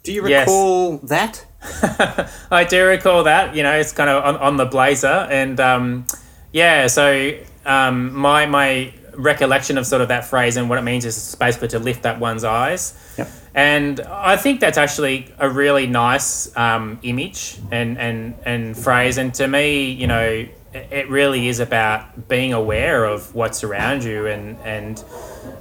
Do 0.04 0.14
you 0.14 0.24
recall 0.24 0.99
yes. 1.04 1.45
that? 1.62 2.32
I 2.52 2.64
do 2.64 2.86
recall 2.86 3.24
that. 3.26 3.56
You 3.56 3.64
know, 3.64 3.74
it's 3.74 3.91
kind 3.91 4.10
of 4.10 4.24
on, 4.24 4.38
on 4.38 4.58
the 4.58 4.66
blazer, 4.66 5.08
and 5.08 5.60
um, 5.60 6.08
yeah. 6.52 6.88
So 6.88 7.38
um, 7.66 8.14
my 8.16 8.45
my 8.47 8.93
recollection 9.16 9.78
of 9.78 9.86
sort 9.86 10.02
of 10.02 10.08
that 10.08 10.26
phrase 10.26 10.58
and 10.58 10.70
what 10.70 10.78
it 10.78 10.84
means 10.84 11.06
is 11.06 11.36
basically 11.36 11.68
to 11.70 11.80
lift 11.80 12.06
up 12.06 12.20
one's 12.20 12.43
eyes. 12.43 12.97
Yep. 13.18 13.30
And 13.54 13.99
I 13.99 14.38
think 14.38 14.60
that's 14.60 14.78
actually 14.78 15.34
a 15.38 15.49
really 15.49 15.88
nice 15.88 16.56
um, 16.56 16.99
image 17.04 17.60
and, 17.72 17.97
and, 17.97 18.36
and 18.45 18.78
phrase. 18.78 19.18
And 19.18 19.34
to 19.36 19.47
me, 19.47 19.91
you 19.91 20.08
know, 20.08 20.47
it 20.74 21.10
really 21.10 21.49
is 21.49 21.60
about 21.60 22.30
being 22.30 22.54
aware 22.54 23.04
of 23.04 23.36
what's 23.36 23.64
around 23.64 24.06
you. 24.06 24.28
And, 24.28 24.58
and 24.60 25.04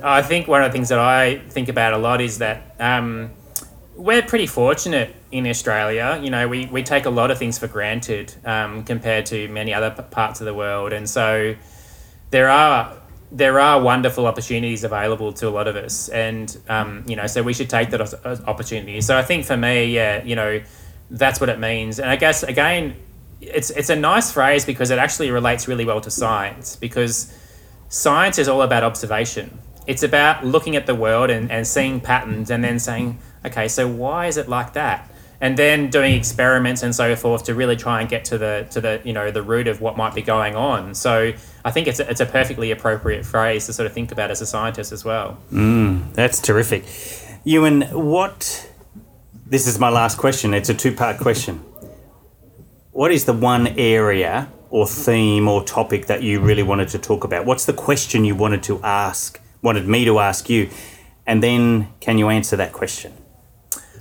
I 0.04 0.22
think 0.22 0.46
one 0.46 0.62
of 0.62 0.70
the 0.70 0.72
things 0.72 0.90
that 0.90 1.00
I 1.00 1.38
think 1.38 1.68
about 1.68 1.92
a 1.92 1.98
lot 1.98 2.20
is 2.20 2.38
that 2.38 2.76
um, 2.78 3.30
we're 4.00 4.22
pretty 4.22 4.46
fortunate 4.46 5.14
in 5.30 5.46
Australia. 5.46 6.18
You 6.22 6.30
know, 6.30 6.48
we, 6.48 6.66
we 6.66 6.82
take 6.82 7.04
a 7.04 7.10
lot 7.10 7.30
of 7.30 7.38
things 7.38 7.58
for 7.58 7.68
granted 7.68 8.34
um, 8.46 8.82
compared 8.82 9.26
to 9.26 9.46
many 9.48 9.74
other 9.74 9.90
parts 9.90 10.40
of 10.40 10.46
the 10.46 10.54
world. 10.54 10.94
And 10.94 11.08
so 11.08 11.54
there 12.30 12.48
are 12.48 12.96
there 13.32 13.60
are 13.60 13.80
wonderful 13.80 14.26
opportunities 14.26 14.82
available 14.82 15.32
to 15.34 15.48
a 15.48 15.50
lot 15.50 15.68
of 15.68 15.76
us, 15.76 16.08
and 16.08 16.56
um, 16.68 17.04
you 17.06 17.14
know, 17.14 17.28
so 17.28 17.44
we 17.44 17.52
should 17.52 17.70
take 17.70 17.90
that 17.90 18.00
opportunity. 18.48 19.00
So 19.02 19.16
I 19.16 19.22
think 19.22 19.44
for 19.44 19.56
me, 19.56 19.84
yeah, 19.84 20.24
you 20.24 20.34
know, 20.34 20.60
that's 21.10 21.38
what 21.40 21.48
it 21.48 21.60
means. 21.60 22.00
And 22.00 22.10
I 22.10 22.16
guess 22.16 22.42
again, 22.42 22.96
it's 23.40 23.70
it's 23.70 23.90
a 23.90 23.94
nice 23.94 24.32
phrase 24.32 24.64
because 24.64 24.90
it 24.90 24.98
actually 24.98 25.30
relates 25.30 25.68
really 25.68 25.84
well 25.84 26.00
to 26.00 26.10
science 26.10 26.74
because 26.74 27.32
science 27.88 28.38
is 28.38 28.48
all 28.48 28.62
about 28.62 28.82
observation. 28.82 29.60
It's 29.86 30.02
about 30.02 30.44
looking 30.44 30.74
at 30.74 30.86
the 30.86 30.94
world 30.94 31.30
and, 31.30 31.50
and 31.50 31.66
seeing 31.66 32.00
patterns 32.00 32.50
and 32.50 32.64
then 32.64 32.78
saying, 32.78 33.18
okay, 33.44 33.68
so 33.68 33.88
why 33.88 34.26
is 34.26 34.36
it 34.36 34.48
like 34.48 34.72
that? 34.74 35.10
and 35.40 35.56
then 35.56 35.88
doing 35.88 36.14
experiments 36.14 36.82
and 36.82 36.94
so 36.94 37.16
forth 37.16 37.44
to 37.44 37.54
really 37.54 37.76
try 37.76 38.00
and 38.00 38.10
get 38.10 38.24
to 38.26 38.38
the 38.38 38.66
to 38.70 38.80
the 38.80 39.00
you 39.04 39.12
know 39.12 39.30
the 39.30 39.42
root 39.42 39.66
of 39.66 39.80
what 39.80 39.96
might 39.96 40.14
be 40.14 40.22
going 40.22 40.54
on. 40.54 40.94
So 40.94 41.32
I 41.64 41.70
think 41.70 41.86
it's 41.86 41.98
a, 41.98 42.08
it's 42.10 42.20
a 42.20 42.26
perfectly 42.26 42.70
appropriate 42.70 43.24
phrase 43.24 43.66
to 43.66 43.72
sort 43.72 43.86
of 43.86 43.92
think 43.92 44.12
about 44.12 44.30
as 44.30 44.40
a 44.40 44.46
scientist 44.46 44.92
as 44.92 45.04
well. 45.04 45.38
Mm, 45.52 46.12
that's 46.12 46.40
terrific, 46.40 46.84
Ewan. 47.44 47.82
What? 47.82 48.66
This 49.46 49.66
is 49.66 49.78
my 49.80 49.88
last 49.88 50.16
question. 50.18 50.54
It's 50.54 50.68
a 50.68 50.74
two 50.74 50.94
part 50.94 51.18
question. 51.18 51.64
What 52.92 53.12
is 53.12 53.24
the 53.24 53.32
one 53.32 53.68
area 53.78 54.50
or 54.68 54.84
theme 54.84 55.46
or 55.46 55.62
topic 55.64 56.06
that 56.06 56.24
you 56.24 56.40
really 56.40 56.64
wanted 56.64 56.88
to 56.88 56.98
talk 56.98 57.22
about? 57.22 57.46
What's 57.46 57.64
the 57.64 57.72
question 57.72 58.24
you 58.24 58.34
wanted 58.34 58.64
to 58.64 58.82
ask? 58.82 59.40
Wanted 59.62 59.86
me 59.86 60.04
to 60.04 60.18
ask 60.18 60.50
you, 60.50 60.68
and 61.24 61.40
then 61.40 61.88
can 62.00 62.18
you 62.18 62.28
answer 62.28 62.56
that 62.56 62.72
question? 62.72 63.12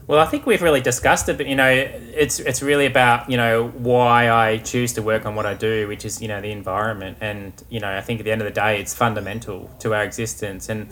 Well, 0.10 0.20
I 0.20 0.26
think 0.26 0.48
we've 0.48 0.64
really 0.64 0.82
discussed 0.82 1.30
it, 1.30 1.38
but 1.38 1.46
you 1.46 1.54
know, 1.54 1.70
it's 1.70 2.40
it's 2.40 2.64
really 2.64 2.88
about 2.88 3.30
you 3.30 3.38
know 3.38 3.68
why 3.68 4.32
I 4.32 4.58
choose 4.58 4.94
to 4.94 5.04
work 5.04 5.28
on 5.28 5.36
what 5.36 5.46
I 5.46 5.54
do, 5.54 5.88
which 5.88 6.04
is 6.04 6.20
you 6.20 6.28
know 6.28 6.42
the 6.42 6.52
environment, 6.52 7.20
and 7.22 7.54
you 7.70 7.80
know 7.80 7.96
I 7.96 8.02
think 8.02 8.20
at 8.20 8.24
the 8.24 8.32
end 8.32 8.42
of 8.42 8.48
the 8.48 8.52
day, 8.52 8.82
it's 8.82 8.96
fundamental 8.96 9.70
to 9.82 9.94
our 9.94 10.04
existence, 10.04 10.68
and 10.68 10.90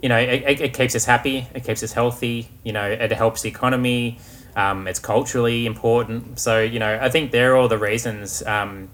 you 0.00 0.08
know 0.08 0.16
it, 0.16 0.60
it 0.60 0.74
keeps 0.74 0.94
us 0.94 1.04
happy, 1.04 1.48
it 1.52 1.64
keeps 1.64 1.82
us 1.82 1.92
healthy, 1.92 2.50
you 2.62 2.72
know 2.72 2.88
it 2.88 3.10
helps 3.10 3.42
the 3.42 3.48
economy, 3.48 4.20
um, 4.54 4.86
it's 4.86 5.00
culturally 5.00 5.66
important, 5.66 6.38
so 6.38 6.60
you 6.60 6.78
know 6.78 7.00
I 7.02 7.08
think 7.08 7.32
they're 7.32 7.56
all 7.56 7.66
the 7.66 7.78
reasons. 7.78 8.44
Um, 8.46 8.90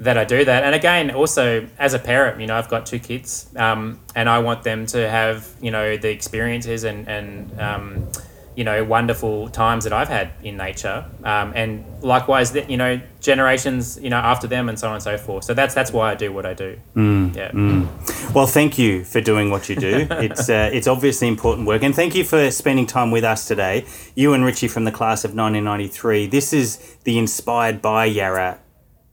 that 0.00 0.18
I 0.18 0.24
do 0.24 0.44
that. 0.44 0.64
And 0.64 0.74
again, 0.74 1.12
also 1.12 1.68
as 1.78 1.94
a 1.94 2.00
parent, 2.00 2.40
you 2.40 2.48
know, 2.48 2.56
I've 2.56 2.68
got 2.68 2.84
two 2.84 2.98
kids, 2.98 3.48
um, 3.54 4.00
and 4.16 4.28
I 4.28 4.40
want 4.40 4.64
them 4.64 4.86
to 4.86 5.08
have, 5.08 5.48
you 5.62 5.70
know, 5.70 5.96
the 5.96 6.10
experiences 6.10 6.82
and 6.82 7.08
and 7.08 7.60
um, 7.60 8.08
you 8.56 8.64
know 8.64 8.84
wonderful 8.84 9.48
times 9.48 9.84
that 9.84 9.92
I've 9.92 10.08
had 10.08 10.30
in 10.42 10.56
nature, 10.56 11.04
um, 11.24 11.52
and 11.54 11.84
likewise 12.02 12.52
that 12.52 12.70
you 12.70 12.76
know 12.76 13.00
generations 13.20 13.98
you 14.00 14.10
know 14.10 14.16
after 14.16 14.46
them 14.46 14.68
and 14.68 14.78
so 14.78 14.88
on 14.88 14.94
and 14.94 15.02
so 15.02 15.16
forth. 15.18 15.44
So 15.44 15.54
that's 15.54 15.74
that's 15.74 15.92
why 15.92 16.10
I 16.10 16.14
do 16.14 16.32
what 16.32 16.46
I 16.46 16.54
do. 16.54 16.78
Mm, 16.94 17.34
yeah. 17.34 17.50
Mm. 17.50 18.34
Well, 18.34 18.46
thank 18.46 18.78
you 18.78 19.04
for 19.04 19.20
doing 19.20 19.50
what 19.50 19.68
you 19.68 19.76
do. 19.76 20.06
it's 20.10 20.48
uh, 20.48 20.70
it's 20.72 20.86
obviously 20.86 21.28
important 21.28 21.66
work, 21.66 21.82
and 21.82 21.94
thank 21.94 22.14
you 22.14 22.24
for 22.24 22.50
spending 22.50 22.86
time 22.86 23.10
with 23.10 23.24
us 23.24 23.46
today. 23.46 23.86
Ewan 24.14 24.42
Ritchie 24.44 24.68
from 24.68 24.84
the 24.84 24.92
class 24.92 25.24
of 25.24 25.34
1993. 25.34 26.26
This 26.26 26.52
is 26.52 26.96
the 27.04 27.18
Inspired 27.18 27.82
by 27.82 28.04
Yarra 28.06 28.60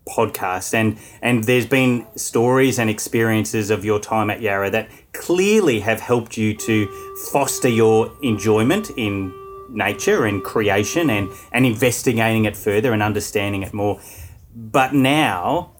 podcast 0.08 0.74
and 0.74 0.98
and 1.22 1.44
there's 1.44 1.68
been 1.68 2.06
stories 2.16 2.80
and 2.80 2.90
experiences 2.90 3.70
of 3.70 3.86
your 3.86 4.00
time 4.00 4.30
at 4.30 4.42
Yarra 4.42 4.70
that 4.72 4.90
clearly 5.14 5.80
have 5.82 6.00
helped 6.00 6.38
you 6.38 6.56
to 6.56 6.88
foster 7.32 7.70
your 7.70 8.12
enjoyment 8.24 8.90
in 8.98 9.34
nature 9.70 10.26
and 10.26 10.44
creation 10.44 11.10
and 11.10 11.30
and 11.52 11.66
investigating 11.66 12.46
it 12.46 12.58
further 12.58 12.94
and 12.94 13.04
understanding 13.04 13.64
it 13.64 13.74
more. 13.74 14.02
But 14.56 14.94
now 14.94 15.72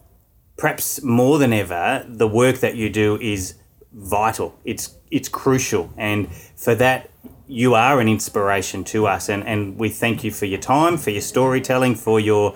perhaps 0.56 1.02
more 1.02 1.38
than 1.38 1.52
ever 1.52 2.04
the 2.08 2.28
work 2.28 2.58
that 2.58 2.76
you 2.76 2.88
do 2.88 3.18
is 3.20 3.54
vital. 3.92 4.58
It's 4.64 4.94
it's 5.10 5.28
crucial. 5.28 5.92
And 5.96 6.32
for 6.56 6.74
that 6.76 7.10
you 7.48 7.74
are 7.74 8.00
an 8.00 8.08
inspiration 8.08 8.84
to 8.84 9.06
us. 9.06 9.28
And 9.28 9.46
and 9.46 9.78
we 9.78 9.88
thank 9.88 10.24
you 10.24 10.30
for 10.30 10.46
your 10.46 10.60
time 10.60 10.96
for 10.96 11.10
your 11.10 11.20
storytelling 11.20 11.96
for 11.96 12.20
your 12.20 12.54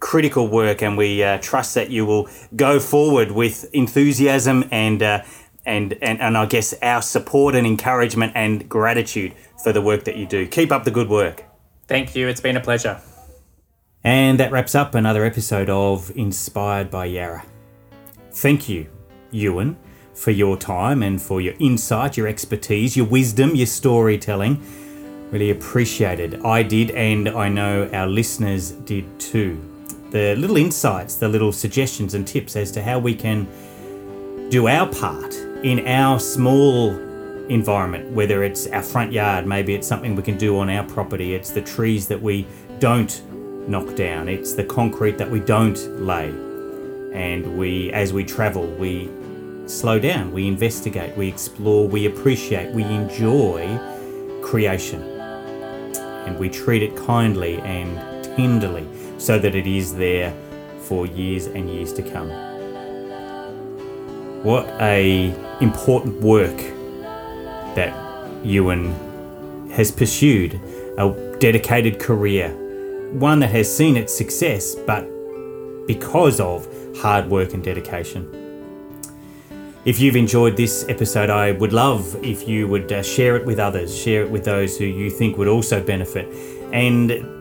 critical 0.00 0.48
work, 0.48 0.82
and 0.82 0.96
we 0.96 1.22
uh, 1.22 1.38
trust 1.38 1.74
that 1.74 1.90
you 1.90 2.06
will 2.06 2.28
go 2.54 2.78
forward 2.80 3.32
with 3.32 3.68
enthusiasm 3.72 4.64
and, 4.70 5.02
uh, 5.02 5.22
and, 5.64 5.96
and, 6.02 6.20
and 6.20 6.36
I 6.36 6.46
guess 6.46 6.74
our 6.82 7.02
support 7.02 7.54
and 7.54 7.66
encouragement 7.66 8.32
and 8.34 8.68
gratitude 8.68 9.34
for 9.62 9.72
the 9.72 9.82
work 9.82 10.04
that 10.04 10.16
you 10.16 10.26
do. 10.26 10.46
Keep 10.46 10.72
up 10.72 10.84
the 10.84 10.90
good 10.90 11.08
work. 11.08 11.44
Thank 11.86 12.14
you. 12.14 12.28
It's 12.28 12.40
been 12.40 12.56
a 12.56 12.60
pleasure. 12.60 13.00
And 14.04 14.38
that 14.38 14.52
wraps 14.52 14.74
up 14.74 14.94
another 14.94 15.24
episode 15.24 15.68
of 15.68 16.10
Inspired 16.16 16.90
by 16.90 17.06
Yarra. 17.06 17.44
Thank 18.30 18.68
you, 18.68 18.86
Ewan, 19.30 19.76
for 20.14 20.30
your 20.30 20.56
time 20.56 21.02
and 21.02 21.20
for 21.20 21.40
your 21.40 21.54
insight, 21.58 22.16
your 22.16 22.28
expertise, 22.28 22.96
your 22.96 23.06
wisdom, 23.06 23.54
your 23.54 23.66
storytelling. 23.66 24.62
Really 25.32 25.50
appreciated. 25.50 26.44
I 26.44 26.62
did, 26.62 26.92
and 26.92 27.28
I 27.28 27.48
know 27.48 27.90
our 27.92 28.06
listeners 28.06 28.70
did 28.70 29.18
too 29.18 29.60
the 30.10 30.34
little 30.36 30.56
insights, 30.56 31.16
the 31.16 31.28
little 31.28 31.52
suggestions 31.52 32.14
and 32.14 32.26
tips 32.26 32.56
as 32.56 32.70
to 32.72 32.82
how 32.82 32.98
we 32.98 33.14
can 33.14 33.46
do 34.50 34.68
our 34.68 34.86
part 34.86 35.34
in 35.62 35.86
our 35.86 36.20
small 36.20 36.90
environment, 37.48 38.10
whether 38.12 38.42
it's 38.44 38.66
our 38.68 38.82
front 38.82 39.12
yard, 39.12 39.46
maybe 39.46 39.74
it's 39.74 39.86
something 39.86 40.14
we 40.14 40.22
can 40.22 40.36
do 40.36 40.58
on 40.58 40.70
our 40.70 40.84
property, 40.84 41.34
it's 41.34 41.50
the 41.50 41.62
trees 41.62 42.06
that 42.08 42.20
we 42.20 42.46
don't 42.78 43.22
knock 43.68 43.94
down, 43.96 44.28
it's 44.28 44.52
the 44.52 44.64
concrete 44.64 45.18
that 45.18 45.30
we 45.30 45.40
don't 45.40 45.78
lay. 46.00 46.28
And 47.12 47.56
we, 47.56 47.90
as 47.92 48.12
we 48.12 48.24
travel, 48.24 48.66
we 48.66 49.10
slow 49.66 49.98
down, 49.98 50.32
we 50.32 50.46
investigate, 50.46 51.16
we 51.16 51.28
explore, 51.28 51.88
we 51.88 52.06
appreciate, 52.06 52.72
we 52.72 52.84
enjoy 52.84 53.78
creation. 54.42 55.02
And 55.02 56.38
we 56.38 56.48
treat 56.48 56.82
it 56.82 56.96
kindly 56.96 57.58
and 57.58 58.24
tenderly 58.36 58.86
so 59.26 59.40
that 59.40 59.56
it 59.56 59.66
is 59.66 59.96
there 59.96 60.32
for 60.82 61.04
years 61.04 61.46
and 61.46 61.68
years 61.68 61.92
to 61.92 62.00
come. 62.00 62.30
What 64.44 64.68
a 64.80 65.34
important 65.60 66.20
work 66.20 66.56
that 67.74 67.92
Ewan 68.44 68.94
has 69.72 69.90
pursued, 69.90 70.60
a 70.96 71.36
dedicated 71.40 71.98
career, 71.98 72.50
one 73.14 73.40
that 73.40 73.50
has 73.50 73.66
seen 73.76 73.96
its 73.96 74.14
success, 74.14 74.76
but 74.76 75.04
because 75.88 76.38
of 76.38 76.68
hard 76.98 77.28
work 77.28 77.52
and 77.52 77.64
dedication. 77.64 78.22
If 79.84 79.98
you've 79.98 80.16
enjoyed 80.16 80.56
this 80.56 80.84
episode, 80.88 81.30
I 81.30 81.50
would 81.50 81.72
love 81.72 82.16
if 82.24 82.46
you 82.46 82.68
would 82.68 82.92
uh, 82.92 83.02
share 83.02 83.36
it 83.36 83.44
with 83.44 83.58
others, 83.58 83.96
share 83.96 84.22
it 84.22 84.30
with 84.30 84.44
those 84.44 84.78
who 84.78 84.84
you 84.84 85.10
think 85.10 85.36
would 85.36 85.48
also 85.48 85.82
benefit, 85.82 86.28
and 86.72 87.35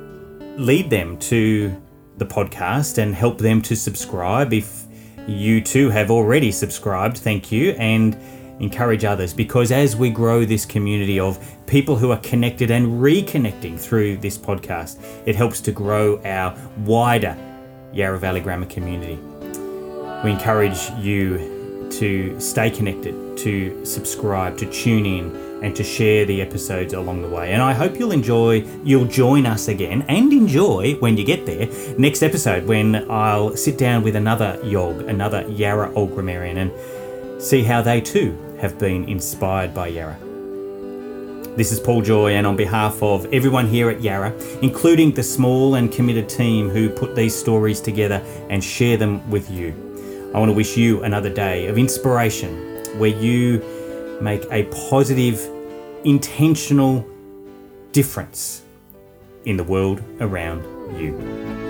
lead 0.58 0.90
them 0.90 1.18
to 1.18 1.82
the 2.18 2.26
podcast 2.26 2.98
and 2.98 3.14
help 3.14 3.38
them 3.38 3.62
to 3.64 3.76
subscribe. 3.76 4.54
If 4.54 4.86
you 5.28 5.62
too 5.62 5.90
have 5.90 6.12
already 6.12 6.52
subscribed, 6.52 7.18
thank 7.18 7.52
you, 7.52 7.72
and 7.72 8.18
encourage 8.60 9.04
others 9.04 9.34
because 9.34 9.72
as 9.72 9.98
we 9.98 10.10
grow 10.10 10.46
this 10.46 10.66
community 10.66 11.20
of 11.20 11.38
people 11.68 11.98
who 11.98 12.12
are 12.12 12.20
connected 12.20 12.72
and 12.72 13.02
reconnecting 13.02 13.78
through 13.78 14.18
this 14.18 14.38
podcast, 14.38 15.04
it 15.26 15.36
helps 15.36 15.60
to 15.62 15.72
grow 15.72 16.22
our 16.24 16.58
wider 16.86 17.36
Yarra 17.92 18.20
Valley 18.20 18.40
Grammar 18.40 18.68
community. 18.68 19.20
We 20.24 20.32
encourage 20.32 20.90
you 20.92 21.90
to 21.92 22.40
stay 22.40 22.70
connected, 22.70 23.38
to 23.38 23.86
subscribe, 23.86 24.58
to 24.58 24.72
tune 24.72 25.06
in 25.06 25.45
and 25.66 25.76
to 25.76 25.84
share 25.84 26.26
the 26.26 26.44
episodes 26.44 26.94
along 26.94 27.24
the 27.24 27.28
way. 27.28 27.52
And 27.52 27.60
I 27.60 27.74
hope 27.74 27.98
you'll 27.98 28.12
enjoy, 28.12 28.64
you'll 28.84 29.08
join 29.08 29.48
us 29.48 29.68
again 29.68 30.06
and 30.08 30.32
enjoy 30.32 30.94
when 31.00 31.18
you 31.18 31.26
get 31.26 31.48
there 31.48 31.68
next 31.98 32.22
episode 32.22 32.68
when 32.68 33.10
I'll 33.10 33.58
sit 33.58 33.76
down 33.76 34.04
with 34.04 34.16
another 34.16 34.60
Yog, 34.64 35.02
another 35.10 35.42
Yarra 35.50 35.92
Old 35.96 36.14
Grammarian, 36.14 36.58
and 36.58 37.42
see 37.42 37.64
how 37.64 37.82
they 37.82 38.00
too 38.00 38.38
have 38.62 38.78
been 38.78 39.10
inspired 39.10 39.74
by 39.74 39.88
Yarra. 39.88 40.20
This 41.58 41.72
is 41.72 41.80
Paul 41.80 42.04
Joy, 42.04 42.34
and 42.34 42.46
on 42.46 42.56
behalf 42.56 43.02
of 43.02 43.26
everyone 43.34 43.68
here 43.68 43.90
at 43.90 44.02
Yarra, 44.02 44.34
including 44.62 45.14
the 45.14 45.24
small 45.24 45.76
and 45.76 45.92
committed 45.92 46.30
team 46.30 46.70
who 46.70 46.92
put 46.92 47.16
these 47.16 47.36
stories 47.36 47.82
together 47.82 48.22
and 48.52 48.64
share 48.64 48.98
them 48.98 49.28
with 49.32 49.50
you, 49.50 49.74
I 50.36 50.38
want 50.38 50.50
to 50.50 50.54
wish 50.56 50.78
you 50.78 51.02
another 51.02 51.34
day 51.34 51.66
of 51.66 51.80
inspiration 51.80 52.84
where 53.00 53.10
you 53.10 53.64
make 54.22 54.46
a 54.52 54.64
positive 54.90 55.55
intentional 56.06 57.04
difference 57.92 58.62
in 59.46 59.58
the 59.58 59.64
world 59.64 60.04
around 60.20 60.64
you. 61.00 61.65